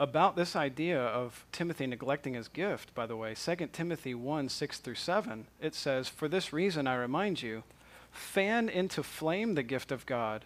About 0.00 0.34
this 0.36 0.56
idea 0.56 1.00
of 1.00 1.44
Timothy 1.52 1.86
neglecting 1.86 2.34
his 2.34 2.48
gift, 2.48 2.94
by 2.94 3.06
the 3.06 3.16
way, 3.16 3.34
2 3.34 3.68
Timothy 3.72 4.14
1 4.14 4.48
6 4.48 4.78
through 4.78 4.94
7, 4.96 5.46
it 5.60 5.74
says, 5.74 6.08
For 6.08 6.26
this 6.26 6.52
reason 6.52 6.86
I 6.86 6.96
remind 6.96 7.42
you, 7.42 7.62
fan 8.10 8.68
into 8.68 9.02
flame 9.02 9.54
the 9.54 9.62
gift 9.62 9.92
of 9.92 10.04
God, 10.04 10.44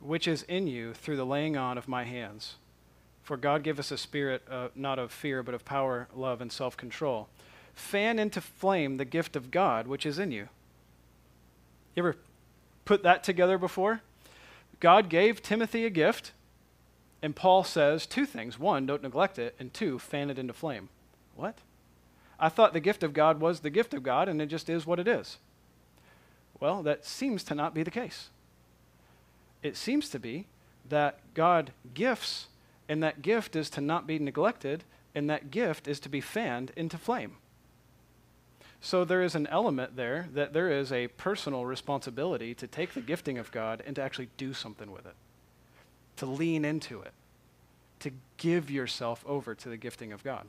which 0.00 0.28
is 0.28 0.42
in 0.44 0.66
you 0.66 0.94
through 0.94 1.16
the 1.16 1.26
laying 1.26 1.56
on 1.56 1.78
of 1.78 1.88
my 1.88 2.04
hands. 2.04 2.56
For 3.22 3.36
God 3.36 3.62
gave 3.62 3.78
us 3.80 3.90
a 3.90 3.98
spirit 3.98 4.42
uh, 4.50 4.68
not 4.74 4.98
of 4.98 5.10
fear, 5.10 5.42
but 5.42 5.54
of 5.54 5.64
power, 5.64 6.08
love, 6.14 6.40
and 6.40 6.52
self 6.52 6.76
control. 6.76 7.28
Fan 7.74 8.18
into 8.18 8.40
flame 8.40 8.96
the 8.96 9.04
gift 9.04 9.36
of 9.36 9.50
God 9.50 9.86
which 9.86 10.06
is 10.06 10.18
in 10.18 10.30
you. 10.30 10.48
You 11.94 12.02
ever 12.02 12.16
put 12.84 13.02
that 13.02 13.24
together 13.24 13.58
before? 13.58 14.02
God 14.78 15.08
gave 15.08 15.42
Timothy 15.42 15.84
a 15.84 15.90
gift, 15.90 16.32
and 17.22 17.34
Paul 17.34 17.64
says 17.64 18.06
two 18.06 18.26
things. 18.26 18.58
One, 18.58 18.86
don't 18.86 19.02
neglect 19.02 19.38
it, 19.38 19.56
and 19.58 19.72
two, 19.72 19.98
fan 19.98 20.30
it 20.30 20.38
into 20.38 20.52
flame. 20.52 20.88
What? 21.34 21.58
I 22.38 22.48
thought 22.48 22.74
the 22.74 22.80
gift 22.80 23.02
of 23.02 23.14
God 23.14 23.40
was 23.40 23.60
the 23.60 23.70
gift 23.70 23.94
of 23.94 24.02
God, 24.02 24.28
and 24.28 24.40
it 24.40 24.46
just 24.46 24.68
is 24.68 24.86
what 24.86 25.00
it 25.00 25.08
is. 25.08 25.38
Well, 26.60 26.82
that 26.82 27.04
seems 27.04 27.42
to 27.44 27.54
not 27.54 27.74
be 27.74 27.82
the 27.82 27.90
case. 27.90 28.28
It 29.66 29.76
seems 29.76 30.08
to 30.10 30.20
be 30.20 30.46
that 30.88 31.18
God 31.34 31.72
gifts 31.92 32.46
and 32.88 33.02
that 33.02 33.20
gift 33.20 33.56
is 33.56 33.68
to 33.70 33.80
not 33.80 34.06
be 34.06 34.16
neglected, 34.16 34.84
and 35.12 35.28
that 35.28 35.50
gift 35.50 35.88
is 35.88 35.98
to 36.00 36.08
be 36.08 36.20
fanned 36.20 36.70
into 36.76 36.96
flame. 36.96 37.38
So 38.80 39.04
there 39.04 39.22
is 39.22 39.34
an 39.34 39.48
element 39.48 39.96
there 39.96 40.28
that 40.32 40.52
there 40.52 40.70
is 40.70 40.92
a 40.92 41.08
personal 41.08 41.66
responsibility 41.66 42.54
to 42.54 42.68
take 42.68 42.94
the 42.94 43.00
gifting 43.00 43.38
of 43.38 43.50
God 43.50 43.82
and 43.84 43.96
to 43.96 44.02
actually 44.02 44.28
do 44.36 44.54
something 44.54 44.92
with 44.92 45.04
it, 45.04 45.16
to 46.18 46.26
lean 46.26 46.64
into 46.64 47.00
it, 47.00 47.12
to 47.98 48.12
give 48.36 48.70
yourself 48.70 49.24
over 49.26 49.52
to 49.56 49.68
the 49.68 49.76
gifting 49.76 50.12
of 50.12 50.22
God. 50.22 50.46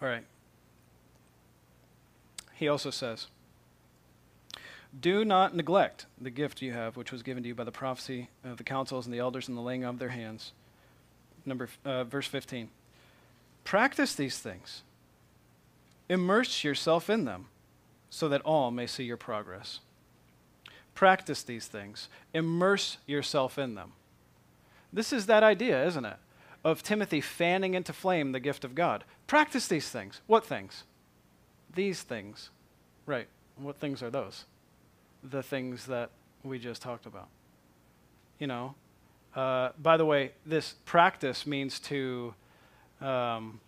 All 0.00 0.08
right. 0.08 0.24
He 2.54 2.66
also 2.66 2.88
says, 2.88 3.26
do 4.98 5.24
not 5.24 5.54
neglect 5.54 6.06
the 6.20 6.30
gift 6.30 6.62
you 6.62 6.72
have, 6.72 6.96
which 6.96 7.12
was 7.12 7.22
given 7.22 7.42
to 7.42 7.48
you 7.48 7.54
by 7.54 7.64
the 7.64 7.72
prophecy 7.72 8.28
of 8.44 8.56
the 8.56 8.64
councils 8.64 9.06
and 9.06 9.14
the 9.14 9.18
elders 9.18 9.48
and 9.48 9.56
the 9.56 9.62
laying 9.62 9.84
of 9.84 9.98
their 9.98 10.10
hands. 10.10 10.52
Number 11.44 11.68
uh, 11.84 12.04
verse 12.04 12.26
15. 12.26 12.68
Practice 13.64 14.14
these 14.14 14.38
things. 14.38 14.82
Immerse 16.08 16.62
yourself 16.62 17.10
in 17.10 17.24
them, 17.24 17.46
so 18.10 18.28
that 18.28 18.42
all 18.42 18.70
may 18.70 18.86
see 18.86 19.04
your 19.04 19.16
progress. 19.16 19.80
Practice 20.94 21.42
these 21.42 21.66
things. 21.66 22.08
Immerse 22.32 22.98
yourself 23.06 23.58
in 23.58 23.74
them. 23.74 23.92
This 24.92 25.12
is 25.12 25.26
that 25.26 25.42
idea, 25.42 25.84
isn't 25.86 26.04
it? 26.04 26.16
Of 26.64 26.82
Timothy 26.82 27.20
fanning 27.20 27.74
into 27.74 27.92
flame 27.92 28.32
the 28.32 28.40
gift 28.40 28.64
of 28.64 28.74
God. 28.74 29.04
Practice 29.26 29.68
these 29.68 29.88
things. 29.90 30.20
What 30.26 30.46
things? 30.46 30.84
These 31.74 32.02
things. 32.02 32.50
Right. 33.04 33.26
What 33.56 33.76
things 33.76 34.02
are 34.02 34.10
those? 34.10 34.44
The 35.30 35.42
things 35.42 35.86
that 35.86 36.10
we 36.42 36.58
just 36.58 36.82
talked 36.82 37.06
about. 37.06 37.28
You 38.38 38.46
know, 38.46 38.74
uh, 39.34 39.70
by 39.80 39.96
the 39.96 40.04
way, 40.04 40.32
this 40.44 40.74
practice 40.84 41.46
means 41.46 41.80
to 41.80 42.34
um, 43.00 43.60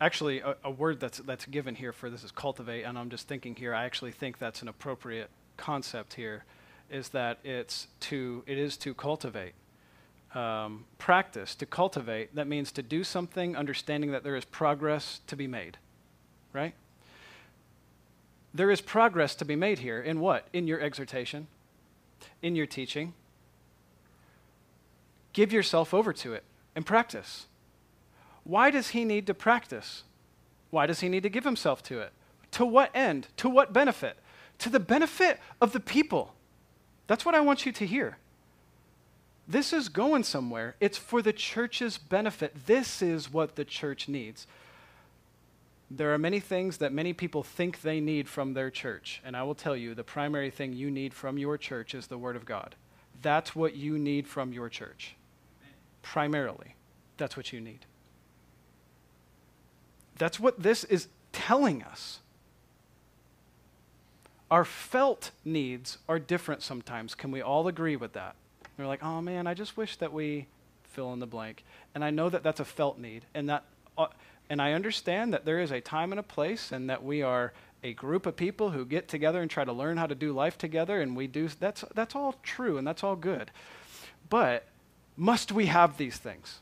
actually 0.00 0.40
a, 0.40 0.56
a, 0.64 0.70
word 0.70 1.00
that's 1.00 1.18
that's 1.18 1.46
given 1.46 1.74
here 1.74 1.92
for 1.92 2.10
this 2.10 2.24
is 2.24 2.30
cultivate, 2.30 2.82
and 2.82 2.98
I'm 2.98 3.10
just 3.10 3.28
thinking 3.28 3.54
here. 3.54 3.74
I 3.74 3.84
actually 3.84 4.12
think 4.12 4.38
that's 4.38 4.62
an 4.62 4.68
appropriate 4.68 5.30
concept 5.56 6.14
here, 6.14 6.44
is 6.90 7.10
that 7.10 7.38
it's 7.44 7.88
to 8.00 8.42
it 8.46 8.58
is 8.58 8.76
to 8.78 8.94
cultivate. 8.94 9.54
Um, 10.34 10.86
practice 10.98 11.54
to 11.54 11.66
cultivate 11.66 12.34
that 12.34 12.48
means 12.48 12.72
to 12.72 12.82
do 12.82 13.04
something 13.04 13.54
understanding 13.54 14.10
that 14.10 14.24
there 14.24 14.34
is 14.34 14.44
progress 14.44 15.20
to 15.28 15.36
be 15.36 15.46
made 15.46 15.78
right? 16.54 16.72
There 18.54 18.70
is 18.70 18.80
progress 18.80 19.34
to 19.34 19.44
be 19.44 19.56
made 19.56 19.80
here. 19.80 20.00
In 20.00 20.20
what? 20.20 20.46
In 20.52 20.66
your 20.66 20.80
exhortation, 20.80 21.48
in 22.40 22.56
your 22.56 22.66
teaching. 22.66 23.12
Give 25.32 25.52
yourself 25.52 25.92
over 25.92 26.12
to 26.14 26.32
it 26.32 26.44
and 26.76 26.86
practice. 26.86 27.46
Why 28.44 28.70
does 28.70 28.90
he 28.90 29.04
need 29.04 29.26
to 29.26 29.34
practice? 29.34 30.04
Why 30.70 30.86
does 30.86 31.00
he 31.00 31.08
need 31.08 31.24
to 31.24 31.28
give 31.28 31.44
himself 31.44 31.82
to 31.84 31.98
it? 32.00 32.12
To 32.52 32.64
what 32.64 32.90
end? 32.94 33.28
To 33.38 33.48
what 33.48 33.72
benefit? 33.72 34.16
To 34.58 34.70
the 34.70 34.80
benefit 34.80 35.40
of 35.60 35.72
the 35.72 35.80
people. 35.80 36.34
That's 37.08 37.26
what 37.26 37.34
I 37.34 37.40
want 37.40 37.66
you 37.66 37.72
to 37.72 37.86
hear. 37.86 38.18
This 39.48 39.72
is 39.72 39.88
going 39.88 40.22
somewhere. 40.22 40.76
It's 40.80 40.96
for 40.96 41.20
the 41.20 41.32
church's 41.32 41.98
benefit. 41.98 42.66
This 42.66 43.02
is 43.02 43.32
what 43.32 43.56
the 43.56 43.64
church 43.64 44.08
needs. 44.08 44.46
There 45.96 46.12
are 46.12 46.18
many 46.18 46.40
things 46.40 46.78
that 46.78 46.92
many 46.92 47.12
people 47.12 47.44
think 47.44 47.82
they 47.82 48.00
need 48.00 48.28
from 48.28 48.54
their 48.54 48.68
church. 48.68 49.22
And 49.24 49.36
I 49.36 49.44
will 49.44 49.54
tell 49.54 49.76
you, 49.76 49.94
the 49.94 50.02
primary 50.02 50.50
thing 50.50 50.72
you 50.72 50.90
need 50.90 51.14
from 51.14 51.38
your 51.38 51.56
church 51.56 51.94
is 51.94 52.08
the 52.08 52.18
Word 52.18 52.34
of 52.34 52.44
God. 52.44 52.74
That's 53.22 53.54
what 53.54 53.76
you 53.76 53.96
need 53.96 54.26
from 54.26 54.52
your 54.52 54.68
church, 54.68 55.14
primarily. 56.02 56.74
That's 57.16 57.36
what 57.36 57.52
you 57.52 57.60
need. 57.60 57.86
That's 60.18 60.40
what 60.40 60.62
this 60.62 60.82
is 60.84 61.08
telling 61.32 61.82
us. 61.82 62.20
Our 64.50 64.64
felt 64.64 65.30
needs 65.44 65.98
are 66.08 66.18
different 66.18 66.62
sometimes. 66.62 67.14
Can 67.14 67.30
we 67.30 67.40
all 67.40 67.68
agree 67.68 67.96
with 67.96 68.12
that? 68.14 68.34
We're 68.76 68.86
like, 68.86 69.02
oh 69.04 69.20
man, 69.20 69.46
I 69.46 69.54
just 69.54 69.76
wish 69.76 69.96
that 69.96 70.12
we 70.12 70.46
fill 70.82 71.12
in 71.12 71.20
the 71.20 71.26
blank. 71.26 71.64
And 71.94 72.04
I 72.04 72.10
know 72.10 72.28
that 72.28 72.42
that's 72.42 72.60
a 72.60 72.64
felt 72.64 72.98
need. 72.98 73.24
And, 73.32 73.48
that, 73.48 73.64
uh, 73.96 74.08
and 74.50 74.60
I 74.60 74.72
understand 74.72 75.32
that 75.32 75.44
there 75.44 75.60
is 75.60 75.70
a 75.70 75.80
time 75.80 76.12
and 76.12 76.20
a 76.20 76.24
place 76.24 76.72
and 76.72 76.90
that 76.90 77.02
we 77.02 77.22
are 77.22 77.52
a 77.82 77.92
group 77.92 78.26
of 78.26 78.36
people 78.36 78.70
who 78.70 78.84
get 78.84 79.08
together 79.08 79.40
and 79.40 79.50
try 79.50 79.64
to 79.64 79.72
learn 79.72 79.96
how 79.96 80.06
to 80.06 80.14
do 80.14 80.32
life 80.32 80.56
together. 80.56 81.00
And 81.00 81.16
we 81.16 81.26
do, 81.26 81.48
that's, 81.48 81.84
that's 81.94 82.14
all 82.14 82.34
true 82.42 82.78
and 82.78 82.86
that's 82.86 83.04
all 83.04 83.16
good. 83.16 83.50
But 84.28 84.66
must 85.16 85.52
we 85.52 85.66
have 85.66 85.96
these 85.96 86.16
things? 86.16 86.60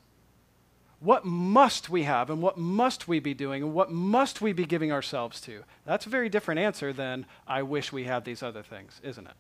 What 1.01 1.25
must 1.25 1.91
we 1.91 2.05
have 2.05 2.31
and 2.31 2.41
what 2.41 2.59
must 2.59 3.09
we 3.09 3.19
be 3.19 3.35
doing 3.35 3.63
and 3.63 3.75
what 3.75 3.91
must 3.91 4.41
we 4.41 4.53
be 4.53 4.65
giving 4.65 4.93
ourselves 4.93 5.41
to? 5.43 5.65
That's 5.85 6.07
a 6.07 6.11
very 6.11 6.29
different 6.29 6.61
answer 6.61 6.93
than 6.93 7.27
I 7.47 7.63
wish 7.63 7.93
we 7.93 8.05
had 8.05 8.25
these 8.25 8.43
other 8.43 8.63
things, 8.63 9.01
isn't 9.03 9.27
it? 9.27 9.35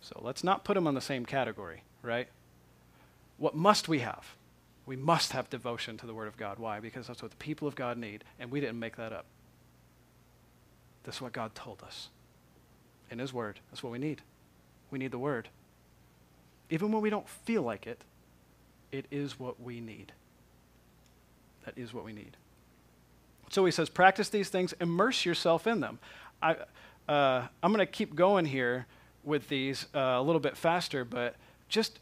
So 0.00 0.20
let's 0.22 0.44
not 0.44 0.64
put 0.64 0.74
them 0.74 0.86
on 0.86 0.94
the 0.94 1.00
same 1.00 1.24
category, 1.24 1.82
right? 2.02 2.28
What 3.38 3.54
must 3.54 3.88
we 3.88 4.00
have? 4.00 4.34
We 4.88 4.96
must 4.96 5.32
have 5.32 5.50
devotion 5.50 5.98
to 5.98 6.06
the 6.06 6.14
Word 6.14 6.28
of 6.28 6.38
God. 6.38 6.58
Why? 6.58 6.80
Because 6.80 7.06
that's 7.08 7.20
what 7.20 7.30
the 7.30 7.36
people 7.36 7.68
of 7.68 7.76
God 7.76 7.98
need, 7.98 8.24
and 8.40 8.50
we 8.50 8.58
didn't 8.58 8.78
make 8.78 8.96
that 8.96 9.12
up. 9.12 9.26
That's 11.04 11.20
what 11.20 11.34
God 11.34 11.54
told 11.54 11.82
us 11.82 12.08
in 13.10 13.18
His 13.18 13.30
Word. 13.30 13.60
That's 13.70 13.82
what 13.82 13.92
we 13.92 13.98
need. 13.98 14.22
We 14.90 14.98
need 14.98 15.10
the 15.10 15.18
Word. 15.18 15.50
Even 16.70 16.90
when 16.90 17.02
we 17.02 17.10
don't 17.10 17.28
feel 17.28 17.60
like 17.60 17.86
it, 17.86 18.00
it 18.90 19.04
is 19.10 19.38
what 19.38 19.60
we 19.60 19.78
need. 19.82 20.12
That 21.66 21.76
is 21.76 21.92
what 21.92 22.06
we 22.06 22.14
need. 22.14 22.38
So 23.50 23.66
he 23.66 23.72
says, 23.72 23.90
practice 23.90 24.30
these 24.30 24.48
things, 24.48 24.72
immerse 24.80 25.26
yourself 25.26 25.66
in 25.66 25.80
them. 25.80 25.98
I, 26.40 26.56
uh, 27.06 27.46
I'm 27.62 27.74
going 27.74 27.86
to 27.86 27.92
keep 27.92 28.14
going 28.14 28.46
here 28.46 28.86
with 29.22 29.50
these 29.50 29.84
uh, 29.94 29.98
a 29.98 30.22
little 30.22 30.40
bit 30.40 30.56
faster, 30.56 31.04
but 31.04 31.36
just 31.68 31.98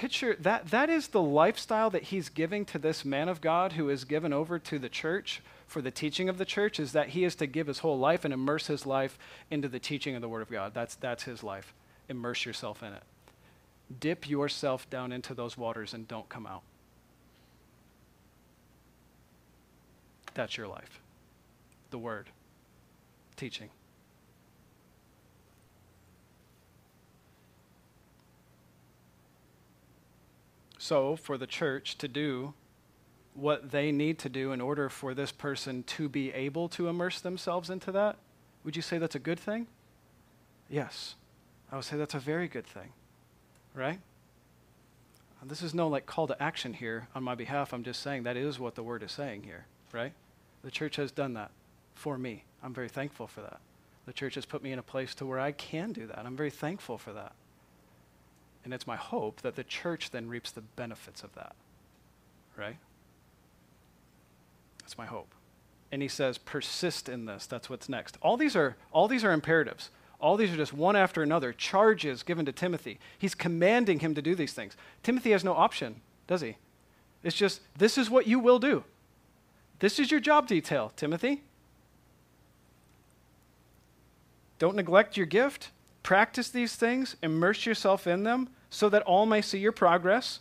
picture 0.00 0.36
that 0.40 0.70
that 0.70 0.90
is 0.90 1.08
the 1.08 1.22
lifestyle 1.22 1.90
that 1.90 2.04
he's 2.04 2.28
giving 2.28 2.64
to 2.66 2.78
this 2.78 3.04
man 3.04 3.28
of 3.28 3.40
God 3.40 3.72
who 3.72 3.88
is 3.88 4.04
given 4.04 4.32
over 4.32 4.58
to 4.58 4.78
the 4.78 4.88
church 4.88 5.42
for 5.66 5.82
the 5.82 5.90
teaching 5.90 6.28
of 6.28 6.38
the 6.38 6.44
church 6.44 6.78
is 6.78 6.92
that 6.92 7.08
he 7.08 7.24
is 7.24 7.34
to 7.36 7.46
give 7.46 7.66
his 7.66 7.80
whole 7.80 7.98
life 7.98 8.24
and 8.24 8.32
immerse 8.32 8.66
his 8.66 8.86
life 8.86 9.18
into 9.50 9.68
the 9.68 9.80
teaching 9.80 10.14
of 10.14 10.22
the 10.22 10.28
word 10.28 10.42
of 10.42 10.50
God. 10.50 10.72
That's 10.74 10.94
that's 10.94 11.24
his 11.24 11.42
life. 11.42 11.74
Immerse 12.08 12.44
yourself 12.44 12.82
in 12.82 12.92
it 12.92 13.02
dip 14.00 14.28
yourself 14.28 14.88
down 14.90 15.12
into 15.12 15.34
those 15.34 15.56
waters 15.56 15.94
and 15.94 16.06
don't 16.08 16.28
come 16.28 16.46
out. 16.46 16.62
That's 20.34 20.56
your 20.56 20.68
life. 20.68 21.00
The 21.90 21.98
Word, 21.98 22.28
teaching. 23.36 23.70
So, 30.86 31.16
for 31.16 31.36
the 31.36 31.46
church 31.46 31.98
to 31.98 32.08
do 32.08 32.54
what 33.34 33.70
they 33.70 33.92
need 33.92 34.18
to 34.20 34.28
do 34.28 34.52
in 34.52 34.60
order 34.60 34.88
for 34.88 35.14
this 35.14 35.32
person 35.32 35.82
to 35.84 36.08
be 36.08 36.32
able 36.32 36.68
to 36.70 36.88
immerse 36.88 37.20
themselves 37.20 37.70
into 37.70 37.92
that, 37.92 38.16
would 38.64 38.76
you 38.76 38.82
say 38.82 38.98
that's 38.98 39.14
a 39.14 39.20
good 39.20 39.38
thing? 39.38 39.66
Yes. 40.68 41.16
I 41.70 41.76
would 41.76 41.84
say 41.84 41.96
that's 41.96 42.14
a 42.14 42.18
very 42.18 42.48
good 42.48 42.66
thing 42.66 42.92
right? 43.76 44.00
Uh, 45.40 45.44
this 45.46 45.62
is 45.62 45.74
no 45.74 45.86
like 45.86 46.06
call 46.06 46.26
to 46.26 46.42
action 46.42 46.72
here 46.72 47.08
on 47.14 47.22
my 47.22 47.34
behalf. 47.34 47.72
I'm 47.72 47.84
just 47.84 48.02
saying 48.02 48.24
that 48.24 48.36
is 48.36 48.58
what 48.58 48.74
the 48.74 48.82
word 48.82 49.02
is 49.02 49.12
saying 49.12 49.44
here, 49.44 49.66
right? 49.92 50.12
The 50.62 50.70
church 50.70 50.96
has 50.96 51.12
done 51.12 51.34
that 51.34 51.50
for 51.94 52.18
me. 52.18 52.44
I'm 52.62 52.74
very 52.74 52.88
thankful 52.88 53.26
for 53.26 53.42
that. 53.42 53.60
The 54.06 54.12
church 54.12 54.34
has 54.34 54.46
put 54.46 54.62
me 54.62 54.72
in 54.72 54.78
a 54.78 54.82
place 54.82 55.14
to 55.16 55.26
where 55.26 55.38
I 55.38 55.52
can 55.52 55.92
do 55.92 56.06
that. 56.06 56.18
I'm 56.18 56.36
very 56.36 56.50
thankful 56.50 56.98
for 56.98 57.12
that. 57.12 57.32
And 58.66 58.74
it's 58.74 58.84
my 58.84 58.96
hope 58.96 59.42
that 59.42 59.54
the 59.54 59.62
church 59.62 60.10
then 60.10 60.28
reaps 60.28 60.50
the 60.50 60.60
benefits 60.60 61.22
of 61.22 61.32
that. 61.36 61.54
Right? 62.56 62.78
That's 64.80 64.98
my 64.98 65.06
hope. 65.06 65.32
And 65.92 66.02
he 66.02 66.08
says, 66.08 66.36
persist 66.36 67.08
in 67.08 67.26
this. 67.26 67.46
That's 67.46 67.70
what's 67.70 67.88
next. 67.88 68.18
All 68.22 68.36
these 68.36 68.56
are 68.56 68.74
all 68.90 69.06
these 69.06 69.22
are 69.22 69.30
imperatives. 69.30 69.90
All 70.20 70.36
these 70.36 70.52
are 70.52 70.56
just 70.56 70.72
one 70.72 70.96
after 70.96 71.22
another 71.22 71.52
charges 71.52 72.24
given 72.24 72.44
to 72.44 72.50
Timothy. 72.50 72.98
He's 73.16 73.36
commanding 73.36 74.00
him 74.00 74.16
to 74.16 74.20
do 74.22 74.34
these 74.34 74.52
things. 74.52 74.76
Timothy 75.04 75.30
has 75.30 75.44
no 75.44 75.52
option, 75.52 76.00
does 76.26 76.40
he? 76.40 76.56
It's 77.22 77.36
just, 77.36 77.60
this 77.78 77.96
is 77.96 78.10
what 78.10 78.26
you 78.26 78.40
will 78.40 78.58
do. 78.58 78.82
This 79.78 80.00
is 80.00 80.10
your 80.10 80.18
job 80.18 80.48
detail, 80.48 80.92
Timothy. 80.96 81.42
Don't 84.58 84.74
neglect 84.74 85.16
your 85.16 85.26
gift. 85.26 85.70
Practice 86.06 86.50
these 86.50 86.76
things, 86.76 87.16
immerse 87.20 87.66
yourself 87.66 88.06
in 88.06 88.22
them, 88.22 88.48
so 88.70 88.88
that 88.88 89.02
all 89.02 89.26
may 89.26 89.42
see 89.42 89.58
your 89.58 89.72
progress. 89.72 90.38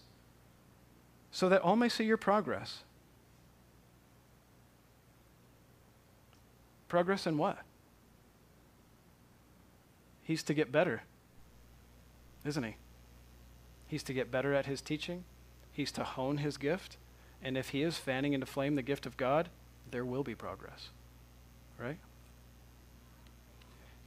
So 1.31 1.49
that 1.49 1.63
all 1.63 1.75
may 1.75 1.89
see 1.89 2.03
your 2.03 2.17
progress. 2.17 2.83
Progress 6.87 7.25
in 7.25 7.39
what? 7.39 7.57
He's 10.21 10.43
to 10.43 10.53
get 10.53 10.71
better, 10.71 11.01
isn't 12.45 12.63
he? 12.63 12.75
He's 13.87 14.03
to 14.03 14.13
get 14.13 14.29
better 14.29 14.53
at 14.53 14.67
his 14.67 14.83
teaching. 14.83 15.23
He's 15.71 15.91
to 15.93 16.03
hone 16.03 16.37
his 16.37 16.57
gift. 16.57 16.97
And 17.41 17.57
if 17.57 17.69
he 17.69 17.81
is 17.81 17.97
fanning 17.97 18.33
into 18.33 18.45
flame 18.45 18.75
the 18.75 18.83
gift 18.83 19.07
of 19.07 19.17
God, 19.17 19.49
there 19.89 20.05
will 20.05 20.23
be 20.23 20.35
progress. 20.35 20.91
Right? 21.79 21.97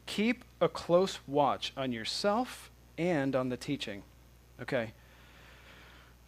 Keep 0.08 0.42
a 0.62 0.70
close 0.70 1.18
watch 1.26 1.74
on 1.76 1.92
yourself 1.92 2.70
and 2.96 3.36
on 3.36 3.50
the 3.50 3.58
teaching. 3.58 4.02
Okay. 4.60 4.92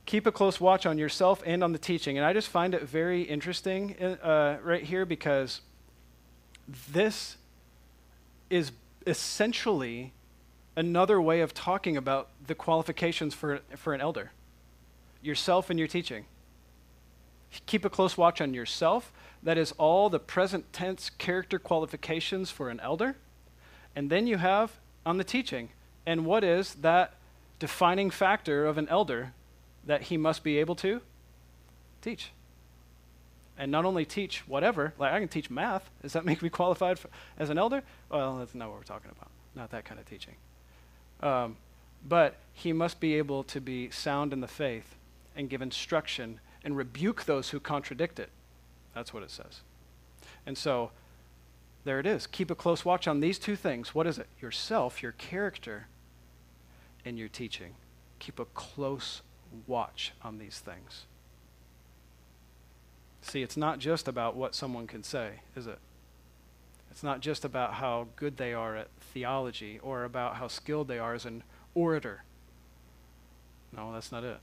Keep 0.04 0.26
a 0.26 0.32
close 0.32 0.60
watch 0.60 0.84
on 0.84 0.98
yourself 0.98 1.42
and 1.46 1.64
on 1.64 1.72
the 1.72 1.78
teaching. 1.78 2.18
And 2.18 2.26
I 2.26 2.34
just 2.34 2.48
find 2.48 2.74
it 2.74 2.82
very 2.82 3.22
interesting 3.22 3.96
uh, 3.96 4.58
right 4.62 4.84
here 4.84 5.06
because 5.06 5.62
this 6.92 7.38
is 8.50 8.70
essentially 9.06 10.12
another 10.76 11.18
way 11.18 11.40
of 11.40 11.54
talking 11.54 11.96
about 11.96 12.28
the 12.46 12.54
qualifications 12.54 13.32
for, 13.32 13.60
for 13.76 13.94
an 13.94 14.02
elder 14.02 14.30
yourself 15.22 15.70
and 15.70 15.78
your 15.78 15.88
teaching. 15.88 16.26
Keep 17.64 17.86
a 17.86 17.90
close 17.90 18.18
watch 18.18 18.42
on 18.42 18.52
yourself. 18.52 19.10
That 19.42 19.56
is 19.56 19.72
all 19.72 20.10
the 20.10 20.20
present 20.20 20.70
tense 20.70 21.08
character 21.08 21.58
qualifications 21.58 22.50
for 22.50 22.68
an 22.68 22.78
elder. 22.80 23.16
And 23.94 24.10
then 24.10 24.26
you 24.26 24.38
have 24.38 24.78
on 25.04 25.16
the 25.16 25.24
teaching. 25.24 25.70
And 26.06 26.24
what 26.24 26.44
is 26.44 26.74
that 26.76 27.14
defining 27.58 28.10
factor 28.10 28.66
of 28.66 28.78
an 28.78 28.88
elder 28.88 29.32
that 29.86 30.02
he 30.04 30.16
must 30.16 30.42
be 30.42 30.58
able 30.58 30.74
to 30.76 31.00
teach? 32.00 32.32
and 33.60 33.70
not 33.70 33.84
only 33.84 34.06
teach 34.06 34.48
whatever, 34.48 34.94
like 34.98 35.12
I 35.12 35.18
can 35.18 35.28
teach 35.28 35.50
math. 35.50 35.90
Does 36.00 36.14
that 36.14 36.24
make 36.30 36.40
me 36.42 36.48
qualified 36.48 36.98
for, 36.98 37.10
as 37.38 37.50
an 37.50 37.58
elder? 37.58 37.82
Well, 38.10 38.38
that's 38.38 38.54
not 38.54 38.70
what 38.70 38.78
we're 38.78 38.84
talking 38.84 39.10
about. 39.10 39.28
Not 39.54 39.70
that 39.70 39.84
kind 39.84 40.00
of 40.00 40.06
teaching. 40.06 40.34
Um, 41.22 41.56
but 42.08 42.36
he 42.54 42.72
must 42.72 43.00
be 43.00 43.16
able 43.16 43.44
to 43.44 43.60
be 43.60 43.90
sound 43.90 44.32
in 44.32 44.40
the 44.40 44.48
faith 44.48 44.96
and 45.36 45.50
give 45.50 45.60
instruction 45.60 46.40
and 46.64 46.74
rebuke 46.74 47.24
those 47.24 47.50
who 47.50 47.60
contradict 47.60 48.18
it. 48.18 48.30
That's 48.94 49.12
what 49.12 49.22
it 49.22 49.30
says. 49.30 49.60
And 50.46 50.56
so 50.56 50.90
there 51.84 51.98
it 51.98 52.06
is. 52.06 52.26
Keep 52.26 52.50
a 52.50 52.54
close 52.54 52.84
watch 52.84 53.08
on 53.08 53.20
these 53.20 53.38
two 53.38 53.56
things. 53.56 53.94
What 53.94 54.06
is 54.06 54.18
it? 54.18 54.26
Yourself, 54.40 55.02
your 55.02 55.12
character, 55.12 55.86
and 57.04 57.18
your 57.18 57.28
teaching. 57.28 57.74
Keep 58.18 58.38
a 58.38 58.44
close 58.44 59.22
watch 59.66 60.12
on 60.22 60.38
these 60.38 60.58
things. 60.58 61.06
See, 63.22 63.42
it's 63.42 63.56
not 63.56 63.78
just 63.78 64.08
about 64.08 64.36
what 64.36 64.54
someone 64.54 64.86
can 64.86 65.02
say, 65.02 65.40
is 65.56 65.66
it? 65.66 65.78
It's 66.90 67.02
not 67.02 67.20
just 67.20 67.44
about 67.44 67.74
how 67.74 68.08
good 68.16 68.36
they 68.36 68.52
are 68.52 68.76
at 68.76 68.88
theology 69.12 69.78
or 69.82 70.04
about 70.04 70.36
how 70.36 70.48
skilled 70.48 70.88
they 70.88 70.98
are 70.98 71.14
as 71.14 71.24
an 71.24 71.42
orator. 71.74 72.24
No, 73.74 73.92
that's 73.92 74.10
not 74.10 74.24
it. 74.24 74.38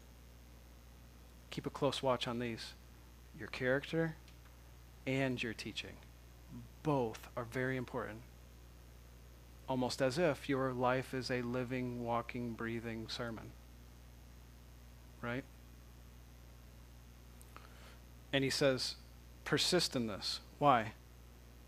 Keep 1.49 1.65
a 1.65 1.69
close 1.69 2.01
watch 2.01 2.27
on 2.27 2.39
these 2.39 2.73
your 3.37 3.49
character 3.49 4.15
and 5.05 5.41
your 5.41 5.53
teaching. 5.53 5.97
Both 6.87 7.27
are 7.35 7.43
very 7.43 7.75
important. 7.75 8.19
Almost 9.67 10.01
as 10.01 10.17
if 10.17 10.47
your 10.47 10.71
life 10.71 11.13
is 11.13 11.29
a 11.29 11.41
living, 11.41 12.05
walking, 12.05 12.53
breathing 12.53 13.07
sermon. 13.09 13.51
Right? 15.21 15.43
And 18.31 18.41
he 18.41 18.49
says, 18.49 18.95
persist 19.43 19.97
in 19.97 20.07
this. 20.07 20.39
Why? 20.59 20.93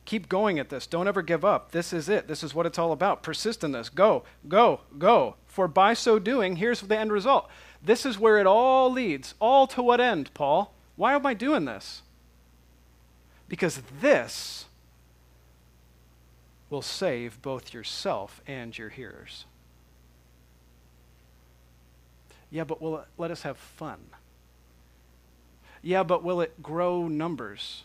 Keep 0.06 0.30
going 0.30 0.58
at 0.58 0.70
this. 0.70 0.88
Don't 0.88 1.10
ever 1.10 1.22
give 1.22 1.44
up. 1.44 1.74
This 1.74 1.92
is 1.92 2.08
it. 2.08 2.30
This 2.30 2.42
is 2.42 2.56
what 2.56 2.66
it's 2.66 2.80
all 2.80 2.94
about. 2.94 3.22
Persist 3.22 3.62
in 3.62 3.74
this. 3.74 3.90
Go, 3.90 4.24
go, 4.48 4.80
go. 4.98 5.36
For 5.48 5.68
by 5.68 5.96
so 5.96 6.18
doing, 6.18 6.56
here's 6.56 6.80
the 6.80 6.98
end 6.98 7.12
result 7.12 7.50
This 7.84 8.06
is 8.06 8.18
where 8.18 8.38
it 8.38 8.48
all 8.48 8.90
leads. 8.90 9.34
All 9.42 9.68
to 9.68 9.84
what 9.84 10.00
end, 10.00 10.34
Paul? 10.34 10.74
Why 10.96 11.14
am 11.14 11.26
I 11.26 11.34
doing 11.34 11.66
this? 11.66 12.04
Because 13.50 13.82
this 14.00 14.68
will 16.70 16.82
save 16.82 17.42
both 17.42 17.74
yourself 17.74 18.42
and 18.48 18.78
your 18.78 18.90
hearers. 18.90 19.46
Yeah, 22.52 22.64
but 22.64 22.82
will 22.82 22.98
it 23.00 23.06
let 23.18 23.32
us 23.32 23.44
have 23.44 23.58
fun? 23.58 24.00
Yeah, 25.82 26.04
but 26.04 26.24
will 26.24 26.42
it 26.42 26.62
grow 26.62 27.08
numbers? 27.08 27.84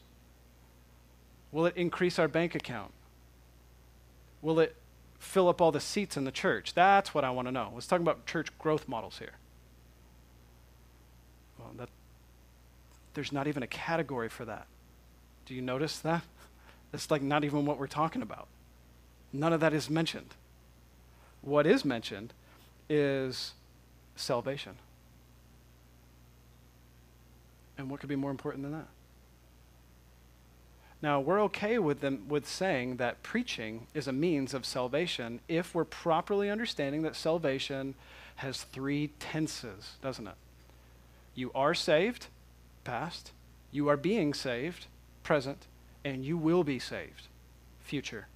Will 1.53 1.66
it 1.66 1.76
increase 1.76 2.18
our 2.18 2.28
bank 2.28 2.55
account? 2.55 2.93
Will 4.43 4.59
it 4.59 4.74
fill 5.18 5.49
up 5.49 5.61
all 5.61 5.70
the 5.72 5.80
seats 5.80 6.16
in 6.16 6.24
the 6.24 6.32
church? 6.32 6.74
That's 6.74 7.14
what 7.14 7.24
I 7.24 7.30
want 7.30 7.49
to 7.49 7.53
know. 7.53 7.70
Let's 7.72 7.87
talk 7.87 8.01
about 8.01 8.26
church 8.26 8.57
growth 8.59 8.89
models 8.89 9.18
here. 9.18 9.35
Well, 11.59 11.70
that, 11.78 11.89
there's 13.14 13.32
not 13.32 13.47
even 13.47 13.62
a 13.62 13.66
category 13.66 14.28
for 14.28 14.45
that. 14.45 14.66
Do 15.47 15.55
you 15.55 15.62
notice 15.62 15.99
that? 16.01 16.22
That's 16.93 17.11
like 17.11 17.22
not 17.22 17.45
even 17.45 17.64
what 17.64 17.78
we're 17.78 17.87
talking 17.87 18.22
about. 18.22 18.49
None 19.35 19.53
of 19.53 19.59
that 19.61 19.74
is 19.74 19.91
mentioned. 19.91 20.37
What 21.43 21.66
is 21.66 21.85
mentioned 21.85 22.32
is 22.89 23.53
salvation. 24.14 24.76
And 27.76 27.91
what 27.91 27.99
could 27.99 28.09
be 28.09 28.16
more 28.16 28.30
important 28.30 28.62
than 28.62 28.72
that? 28.72 28.87
Now, 31.03 31.20
we're 31.20 31.43
okay 31.43 31.78
with 31.78 32.01
them 32.01 32.28
with 32.28 32.47
saying 32.47 32.97
that 32.97 33.24
preaching 33.24 33.89
is 33.93 34.07
a 34.07 34.12
means 34.12 34.55
of 34.55 34.64
salvation 34.64 35.41
if 35.49 35.74
we're 35.74 35.85
properly 35.85 36.49
understanding 36.49 37.03
that 37.03 37.16
salvation 37.16 37.97
has 38.37 38.62
three 38.62 39.09
tenses, 39.18 39.97
doesn't 40.01 40.28
it? 40.28 40.37
You 41.35 41.51
are 41.57 41.74
saved, 41.74 42.28
past, 42.85 43.32
you 43.72 43.89
are 43.89 43.97
being 43.97 44.32
saved, 44.32 44.87
present, 45.24 45.66
and 46.05 46.24
you 46.24 46.39
will 46.39 46.62
be 46.62 46.78
saved, 46.78 47.26
future. 47.80 48.28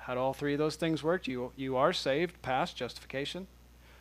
How 0.00 0.14
do 0.14 0.20
all 0.20 0.32
three 0.32 0.54
of 0.54 0.58
those 0.58 0.76
things 0.76 1.02
work? 1.02 1.26
You, 1.26 1.52
you 1.56 1.76
are 1.76 1.92
saved, 1.92 2.40
past, 2.42 2.76
justification. 2.76 3.46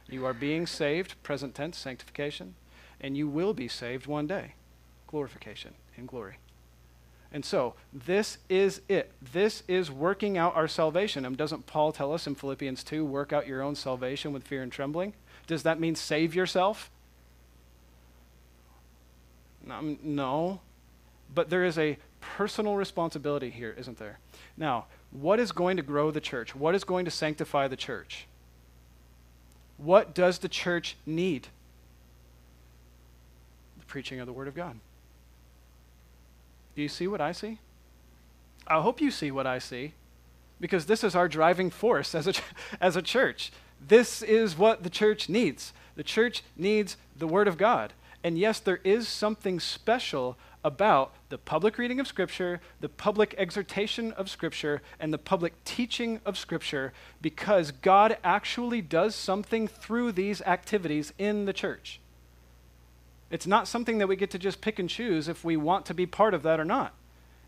You 0.10 0.26
are 0.26 0.34
being 0.34 0.66
saved, 0.66 1.22
present 1.24 1.54
tense, 1.54 1.78
sanctification. 1.78 2.56
And 3.02 3.16
you 3.16 3.28
will 3.28 3.54
be 3.54 3.68
saved 3.68 4.08
one 4.08 4.28
day, 4.28 4.56
glorification 5.08 5.74
in 5.98 6.06
glory. 6.06 6.38
And 7.32 7.46
so, 7.46 7.76
this 7.94 8.40
is 8.50 8.82
it. 8.90 9.12
This 9.22 9.62
is 9.68 9.92
working 9.92 10.38
out 10.38 10.56
our 10.56 10.68
salvation. 10.68 11.26
And 11.26 11.38
doesn't 11.38 11.68
Paul 11.68 11.92
tell 11.92 12.12
us 12.12 12.26
in 12.26 12.34
Philippians 12.34 12.84
2 12.84 13.06
work 13.06 13.32
out 13.32 13.46
your 13.46 13.62
own 13.62 13.76
salvation 13.76 14.34
with 14.34 14.44
fear 14.44 14.64
and 14.64 14.72
trembling? 14.72 15.14
Does 15.46 15.64
that 15.64 15.80
mean 15.80 15.96
save 15.96 16.34
yourself? 16.34 16.90
No. 19.64 20.62
But 21.34 21.52
there 21.52 21.64
is 21.64 21.78
a 21.78 21.98
personal 22.20 22.76
responsibility 22.76 23.52
here, 23.52 23.76
isn't 23.78 24.00
there? 24.00 24.20
Now, 24.58 24.86
what 25.12 25.40
is 25.40 25.52
going 25.52 25.78
to 25.78 25.84
grow 25.84 26.12
the 26.12 26.22
church? 26.22 26.56
What 26.56 26.76
is 26.76 26.84
going 26.84 27.06
to 27.06 27.12
sanctify 27.12 27.68
the 27.68 27.76
church? 27.76 28.26
What 29.78 30.14
does 30.14 30.40
the 30.40 30.50
church 30.50 30.98
need? 31.06 31.48
The 33.80 33.86
preaching 33.86 34.20
of 34.20 34.28
the 34.28 34.34
Word 34.34 34.48
of 34.48 34.56
God. 34.56 34.80
Do 36.76 36.82
you 36.82 36.90
see 36.90 37.08
what 37.08 37.22
I 37.22 37.32
see? 37.32 37.60
I 38.68 38.82
hope 38.82 39.02
you 39.02 39.10
see 39.10 39.32
what 39.32 39.48
I 39.48 39.58
see 39.58 39.94
because 40.60 40.86
this 40.86 41.04
is 41.04 41.16
our 41.16 41.28
driving 41.28 41.70
force 41.70 42.14
as 42.14 42.28
a, 42.28 42.34
as 42.82 42.96
a 42.96 43.02
church. 43.02 43.52
This 43.86 44.22
is 44.22 44.58
what 44.58 44.84
the 44.84 44.90
church 44.90 45.30
needs. 45.30 45.74
The 45.96 46.04
church 46.04 46.44
needs 46.56 46.98
the 47.18 47.28
Word 47.28 47.48
of 47.48 47.58
God. 47.58 47.94
And 48.24 48.38
yes, 48.38 48.60
there 48.60 48.82
is 48.84 49.08
something 49.08 49.60
special 49.60 50.38
about 50.64 51.14
the 51.30 51.38
public 51.38 51.78
reading 51.78 52.00
of 52.00 52.08
Scripture, 52.08 52.60
the 52.82 52.90
public 52.90 53.36
exhortation 53.38 54.12
of 54.14 54.30
Scripture, 54.30 54.82
and 55.00 55.14
the 55.14 55.18
public 55.18 55.64
teaching 55.64 56.20
of 56.26 56.38
Scripture 56.38 56.92
because 57.22 57.72
God 57.72 58.18
actually 58.24 58.82
does 58.82 59.16
something 59.16 59.68
through 59.68 60.12
these 60.12 60.42
activities 60.42 61.14
in 61.20 61.46
the 61.46 61.54
church. 61.54 62.00
It's 63.30 63.46
not 63.46 63.68
something 63.68 64.00
that 64.00 64.08
we 64.08 64.16
get 64.16 64.32
to 64.32 64.40
just 64.40 64.60
pick 64.60 64.80
and 64.80 64.90
choose 64.90 65.28
if 65.28 65.44
we 65.44 65.56
want 65.56 65.86
to 65.86 65.94
be 65.94 66.08
part 66.08 66.34
of 66.34 66.42
that 66.44 66.60
or 66.60 66.66
not. 66.66 66.94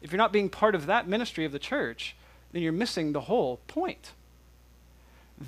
If 0.02 0.12
you're 0.12 0.18
not 0.18 0.34
being 0.34 0.50
part 0.50 0.76
of 0.76 0.86
that 0.86 1.08
ministry 1.08 1.44
of 1.44 1.52
the 1.52 1.60
church, 1.60 2.16
then 2.52 2.62
you're 2.62 2.72
missing 2.72 3.14
the 3.14 3.22
whole 3.22 3.58
point. 3.68 4.12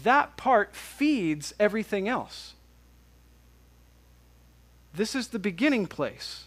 That 0.04 0.38
part 0.38 0.76
feeds 0.76 1.54
everything 1.60 2.08
else. 2.08 2.54
This 4.92 5.14
is 5.14 5.28
the 5.28 5.40
beginning 5.40 5.86
place 5.86 6.46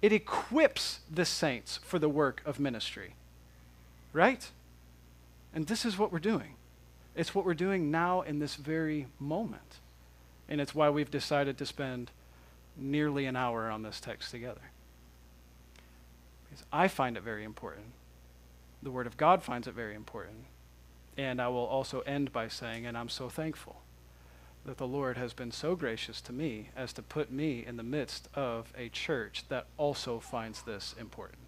it 0.00 0.12
equips 0.12 1.00
the 1.10 1.24
saints 1.24 1.80
for 1.82 1.98
the 1.98 2.08
work 2.08 2.42
of 2.44 2.60
ministry. 2.60 3.14
Right? 4.12 4.50
And 5.54 5.66
this 5.66 5.84
is 5.84 5.98
what 5.98 6.12
we're 6.12 6.18
doing. 6.18 6.54
It's 7.16 7.34
what 7.34 7.44
we're 7.44 7.54
doing 7.54 7.90
now 7.90 8.20
in 8.20 8.38
this 8.38 8.54
very 8.54 9.06
moment. 9.18 9.78
And 10.48 10.60
it's 10.60 10.74
why 10.74 10.88
we've 10.88 11.10
decided 11.10 11.58
to 11.58 11.66
spend 11.66 12.10
nearly 12.76 13.26
an 13.26 13.36
hour 13.36 13.70
on 13.70 13.82
this 13.82 14.00
text 14.00 14.30
together. 14.30 14.70
Because 16.48 16.64
I 16.72 16.88
find 16.88 17.16
it 17.16 17.22
very 17.22 17.44
important. 17.44 17.86
The 18.82 18.90
Word 18.90 19.06
of 19.06 19.16
God 19.16 19.42
finds 19.42 19.66
it 19.66 19.74
very 19.74 19.94
important. 19.94 20.44
And 21.16 21.42
I 21.42 21.48
will 21.48 21.66
also 21.66 22.00
end 22.02 22.32
by 22.32 22.46
saying, 22.46 22.86
and 22.86 22.96
I'm 22.96 23.08
so 23.08 23.28
thankful 23.28 23.82
that 24.68 24.76
the 24.76 24.86
Lord 24.86 25.16
has 25.16 25.32
been 25.32 25.50
so 25.50 25.74
gracious 25.74 26.20
to 26.20 26.30
me 26.30 26.68
as 26.76 26.92
to 26.92 27.00
put 27.00 27.32
me 27.32 27.64
in 27.66 27.78
the 27.78 27.82
midst 27.82 28.28
of 28.34 28.70
a 28.76 28.90
church 28.90 29.44
that 29.48 29.64
also 29.78 30.20
finds 30.20 30.60
this 30.60 30.94
important. 31.00 31.38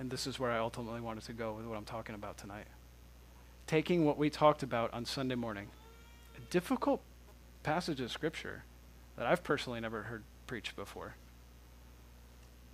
And 0.00 0.10
this 0.10 0.26
is 0.26 0.40
where 0.40 0.50
I 0.50 0.58
ultimately 0.58 1.00
wanted 1.00 1.22
to 1.26 1.32
go 1.32 1.52
with 1.52 1.64
what 1.64 1.78
I'm 1.78 1.84
talking 1.84 2.16
about 2.16 2.38
tonight. 2.38 2.66
Taking 3.68 4.04
what 4.04 4.18
we 4.18 4.30
talked 4.30 4.64
about 4.64 4.92
on 4.92 5.04
Sunday 5.04 5.36
morning, 5.36 5.68
a 6.36 6.40
difficult 6.50 7.02
passage 7.62 8.00
of 8.00 8.10
Scripture 8.10 8.64
that 9.16 9.28
I've 9.28 9.44
personally 9.44 9.78
never 9.78 10.02
heard 10.02 10.24
preached 10.48 10.74
before. 10.74 11.14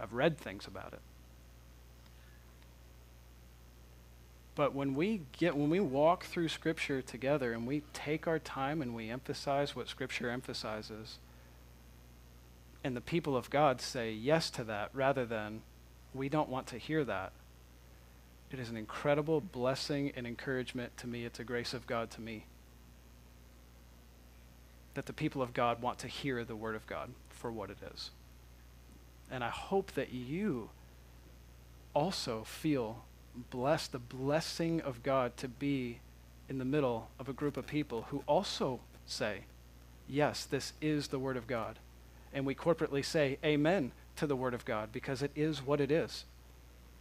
I've 0.01 0.15
read 0.15 0.39
things 0.39 0.67
about 0.67 0.95
it. 0.95 1.01
But 4.57 4.75
when 4.75 4.95
we 4.95 5.21
get 5.39 5.55
when 5.55 5.71
we 5.71 5.79
walk 5.79 6.25
through 6.25 6.49
scripture 6.49 7.03
together 7.03 7.53
and 7.53 7.67
we 7.67 7.83
take 7.93 8.27
our 8.27 8.41
time 8.41 8.83
and 8.83 8.97
we 8.97 9.11
emphasize 9.11 9.77
what 9.77 9.87
scripture 9.87 10.31
emphasizes 10.31 11.19
and 12.83 12.97
the 12.97 13.01
people 13.01 13.37
of 13.37 13.51
God 13.51 13.81
say 13.81 14.13
yes 14.13 14.49
to 14.51 14.65
that 14.65 14.91
rather 14.95 15.27
than 15.27 15.61
we 16.15 16.29
don't 16.29 16.49
want 16.49 16.69
to 16.69 16.79
hear 16.79 17.05
that. 17.05 17.33
It 18.51 18.59
is 18.59 18.71
an 18.71 18.77
incredible 18.77 19.41
blessing 19.41 20.13
and 20.17 20.27
encouragement 20.27 20.97
to 20.99 21.07
me. 21.07 21.25
It's 21.25 21.41
a 21.41 21.45
grace 21.45 21.75
of 21.75 21.87
God 21.87 22.11
to 22.13 22.21
me. 22.21 22.47
That 24.95 25.07
the 25.07 25.13
people 25.13 25.43
of 25.43 25.53
God 25.53 25.83
want 25.83 25.99
to 25.99 26.07
hear 26.07 26.45
the 26.45 26.57
word 26.57 26.77
of 26.77 26.87
God 26.87 27.11
for 27.29 27.51
what 27.51 27.71
it 27.71 27.79
is. 27.93 28.11
And 29.31 29.43
I 29.43 29.51
hope 29.51 29.93
that 29.93 30.13
you 30.13 30.71
also 31.93 32.45
feel 32.45 33.05
blessed, 33.51 33.93
the 33.93 33.99
blessing 33.99 34.81
of 34.81 35.03
God 35.03 35.37
to 35.39 35.49
be 35.49 36.01
in 36.49 36.59
the 36.59 36.65
middle 36.65 37.09
of 37.19 37.29
a 37.29 37.33
group 37.33 37.57
of 37.57 37.67
people 37.67 38.07
who 38.11 38.23
also 38.27 38.81
say, 39.07 39.41
Yes, 40.09 40.45
this 40.45 40.73
is 40.81 41.09
the 41.09 41.19
Word 41.19 41.37
of 41.37 41.47
God. 41.47 41.79
And 42.33 42.47
we 42.47 42.55
corporately 42.55 43.05
say, 43.05 43.39
Amen 43.45 43.93
to 44.17 44.27
the 44.27 44.37
Word 44.37 44.55
of 44.55 44.65
God 44.65 44.93
because 44.93 45.23
it 45.23 45.33
is 45.35 45.65
what 45.65 45.81
it 45.81 45.91
is. 45.91 46.25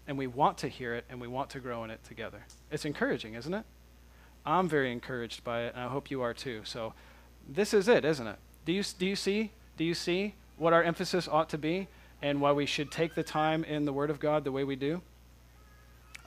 And 0.07 0.17
we 0.17 0.27
want 0.27 0.57
to 0.59 0.67
hear 0.67 0.95
it 0.95 1.05
and 1.09 1.21
we 1.21 1.27
want 1.27 1.49
to 1.51 1.59
grow 1.59 1.83
in 1.83 1.91
it 1.91 2.03
together. 2.03 2.45
It's 2.71 2.85
encouraging, 2.85 3.35
isn't 3.35 3.53
it? 3.53 3.65
I'm 4.45 4.69
very 4.69 4.91
encouraged 4.91 5.43
by 5.43 5.63
it, 5.63 5.73
and 5.73 5.83
I 5.83 5.87
hope 5.87 6.11
you 6.11 6.21
are 6.21 6.33
too. 6.33 6.61
So, 6.65 6.93
this 7.47 7.73
is 7.73 7.87
it, 7.87 8.05
isn't 8.05 8.27
it? 8.27 8.37
Do 8.65 8.73
you, 8.73 8.83
do 8.99 9.05
you 9.05 9.15
see? 9.15 9.51
Do 9.77 9.83
you 9.83 9.93
see 9.93 10.35
what 10.57 10.73
our 10.73 10.83
emphasis 10.83 11.27
ought 11.27 11.49
to 11.49 11.57
be 11.57 11.87
and 12.21 12.41
why 12.41 12.51
we 12.51 12.65
should 12.65 12.91
take 12.91 13.15
the 13.15 13.23
time 13.23 13.63
in 13.63 13.85
the 13.85 13.93
Word 13.93 14.09
of 14.09 14.19
God 14.19 14.43
the 14.43 14.51
way 14.51 14.63
we 14.63 14.75
do? 14.75 15.01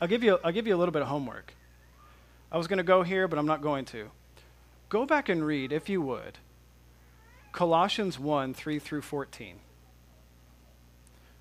I'll 0.00 0.08
give 0.08 0.22
you, 0.22 0.38
I'll 0.44 0.52
give 0.52 0.66
you 0.66 0.74
a 0.74 0.78
little 0.78 0.92
bit 0.92 1.02
of 1.02 1.08
homework. 1.08 1.54
I 2.50 2.56
was 2.56 2.66
going 2.66 2.78
to 2.78 2.84
go 2.84 3.02
here, 3.02 3.28
but 3.28 3.38
I'm 3.38 3.46
not 3.46 3.62
going 3.62 3.84
to. 3.86 4.10
Go 4.88 5.04
back 5.04 5.28
and 5.28 5.44
read, 5.44 5.72
if 5.72 5.88
you 5.88 6.00
would, 6.00 6.38
Colossians 7.52 8.18
1 8.18 8.54
3 8.54 8.78
through 8.78 9.02
14. 9.02 9.56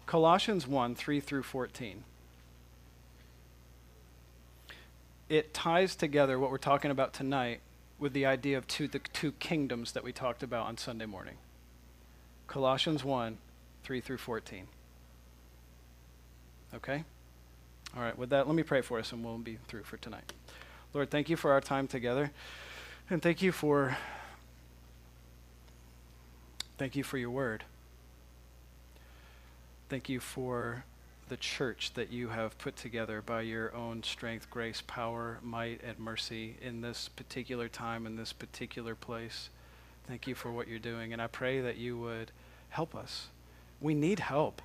Colossians 0.06 0.68
1 0.68 0.96
3 0.96 1.20
through 1.20 1.44
14. 1.44 2.04
It 5.30 5.54
ties 5.54 5.96
together 5.96 6.40
what 6.40 6.52
we're 6.52 6.58
talking 6.58 6.92
about 6.92 7.14
tonight 7.14 7.60
with 8.00 8.14
the 8.14 8.26
idea 8.26 8.58
of 8.58 8.68
two, 8.68 8.88
the 8.88 9.00
two 9.00 9.34
kingdoms 9.34 9.92
that 9.92 10.04
we 10.04 10.12
talked 10.12 10.44
about 10.44 10.68
on 10.68 10.78
Sunday 10.78 11.06
morning. 11.06 11.36
Colossians 12.48 13.04
1 13.04 13.38
3 13.84 14.02
through 14.02 14.18
14. 14.18 14.68
Okay? 16.74 17.04
All 17.96 18.04
right, 18.04 18.18
with 18.18 18.30
that, 18.30 18.48
let 18.48 18.56
me 18.56 18.64
pray 18.64 18.82
for 18.82 19.00
us 19.00 19.12
and 19.12 19.24
we'll 19.24 19.38
be 19.38 19.58
through 19.68 19.84
for 19.84 19.98
tonight. 19.98 20.34
Lord, 20.94 21.10
thank 21.10 21.30
you 21.30 21.36
for 21.36 21.52
our 21.52 21.62
time 21.62 21.88
together. 21.88 22.32
And 23.10 23.22
thank 23.22 23.42
you 23.42 23.52
for 23.52 23.98
Thank 26.78 26.96
you 26.96 27.04
for 27.04 27.18
your 27.18 27.32
word. 27.32 27.64
Thank 29.90 30.10
you 30.10 30.20
for 30.20 30.84
the 31.28 31.38
church 31.38 31.94
that 31.96 32.12
you 32.12 32.30
have 32.30 32.58
put 32.60 32.76
together 32.76 33.22
by 33.22 33.42
your 33.42 33.76
own 33.76 34.04
strength, 34.04 34.50
grace, 34.52 34.84
power, 34.86 35.40
might, 35.42 35.82
and 35.84 35.98
mercy 35.98 36.56
in 36.62 36.82
this 36.82 37.10
particular 37.10 37.68
time, 37.68 38.06
in 38.06 38.16
this 38.16 38.32
particular 38.32 38.94
place. 38.94 39.50
Thank 40.08 40.28
you 40.28 40.36
for 40.36 40.52
what 40.52 40.68
you're 40.68 40.78
doing. 40.78 41.14
And 41.14 41.22
I 41.22 41.28
pray 41.28 41.60
that 41.62 41.78
you 41.78 41.98
would 41.98 42.32
help 42.70 42.96
us. 42.96 43.28
We 43.82 43.96
need 43.96 44.20
help. 44.20 44.62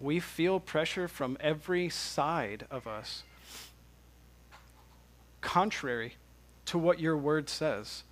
We 0.00 0.20
feel 0.20 0.60
pressure 0.60 1.08
from 1.08 1.36
every 1.40 1.88
side 1.88 2.66
of 2.70 2.86
us, 2.86 3.22
contrary 5.40 6.16
to 6.66 6.78
what 6.78 7.00
your 7.00 7.16
word 7.16 7.48
says. 7.48 8.02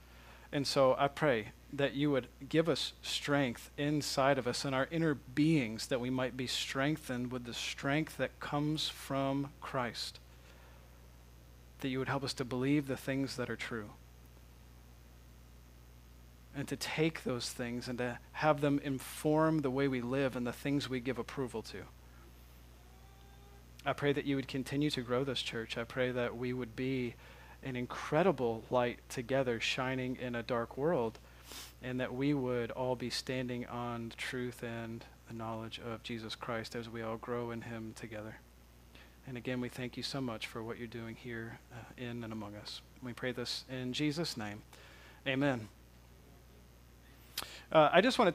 And 0.51 0.67
so 0.67 0.95
I 0.99 1.09
pray 1.09 1.49
that 1.73 1.95
you 1.95 2.11
would 2.13 2.29
give 2.49 2.69
us 2.69 2.93
strength 3.03 3.71
inside 3.77 4.39
of 4.39 4.47
us 4.47 4.65
in 4.65 4.73
our 4.73 4.87
inner 4.91 5.15
beings, 5.15 5.89
that 5.89 6.01
we 6.01 6.11
might 6.11 6.37
be 6.37 6.47
strengthened 6.47 7.33
with 7.33 7.45
the 7.45 7.55
strength 7.55 8.17
that 8.17 8.39
comes 8.39 8.89
from 8.89 9.51
Christ. 9.61 10.21
That 11.81 11.89
you 11.89 11.99
would 11.99 12.09
help 12.09 12.23
us 12.23 12.33
to 12.35 12.45
believe 12.45 12.87
the 12.87 12.97
things 12.97 13.37
that 13.37 13.51
are 13.51 13.57
true. 13.57 13.91
And 16.57 16.69
to 16.69 16.77
take 16.77 17.25
those 17.25 17.51
things 17.51 17.89
and 17.89 17.99
to 17.99 18.19
have 18.33 18.61
them 18.61 18.81
inform 18.85 19.61
the 19.61 19.71
way 19.71 19.89
we 19.89 20.01
live 20.01 20.37
and 20.37 20.47
the 20.47 20.53
things 20.53 20.89
we 20.89 21.01
give 21.01 21.19
approval 21.19 21.63
to. 21.63 21.79
I 23.85 23.93
pray 23.93 24.13
that 24.13 24.25
you 24.25 24.37
would 24.37 24.49
continue 24.49 24.91
to 24.91 25.03
grow 25.03 25.25
this 25.25 25.43
church. 25.43 25.77
I 25.77 25.85
pray 25.85 26.11
that 26.13 26.37
we 26.37 26.53
would 26.53 26.75
be 26.77 27.15
an 27.63 27.77
incredible 27.77 28.63
light 28.71 28.99
together 29.09 29.59
shining 29.61 30.17
in 30.17 30.35
a 30.35 30.43
dark 30.43 30.77
world 30.77 31.19
and 31.83 32.01
that 32.01 32.15
we 32.15 32.33
would 32.33 32.71
all 32.71 32.97
be 32.97 33.11
standing 33.11 33.67
on 33.67 34.09
the 34.11 34.17
truth 34.17 34.63
and 34.63 35.05
the 35.29 35.35
knowledge 35.35 35.81
of 35.85 36.03
Jesus 36.03 36.35
Christ 36.35 36.75
as 36.75 36.89
we 36.89 37.03
all 37.03 37.17
grow 37.17 37.51
in 37.51 37.63
Him 37.63 37.95
together. 37.97 38.37
And 39.27 39.37
again, 39.37 39.61
we 39.61 39.69
thank 39.69 39.97
you 39.97 40.03
so 40.03 40.21
much 40.21 40.47
for 40.47 40.63
what 40.63 40.79
you're 40.79 40.87
doing 40.87 41.17
here 41.17 41.59
uh, 41.73 41.77
in 42.03 42.25
and 42.25 42.33
among 42.33 42.57
us. 42.57 42.81
We 43.03 43.13
pray 43.13 43.33
this 43.33 43.65
in 43.71 43.93
Jesus' 43.93 44.37
name. 44.37 44.63
Amen. 45.27 45.69
Uh, 47.73 47.89
I 47.93 48.01
just 48.01 48.19
want 48.19 48.29
to 48.29 48.33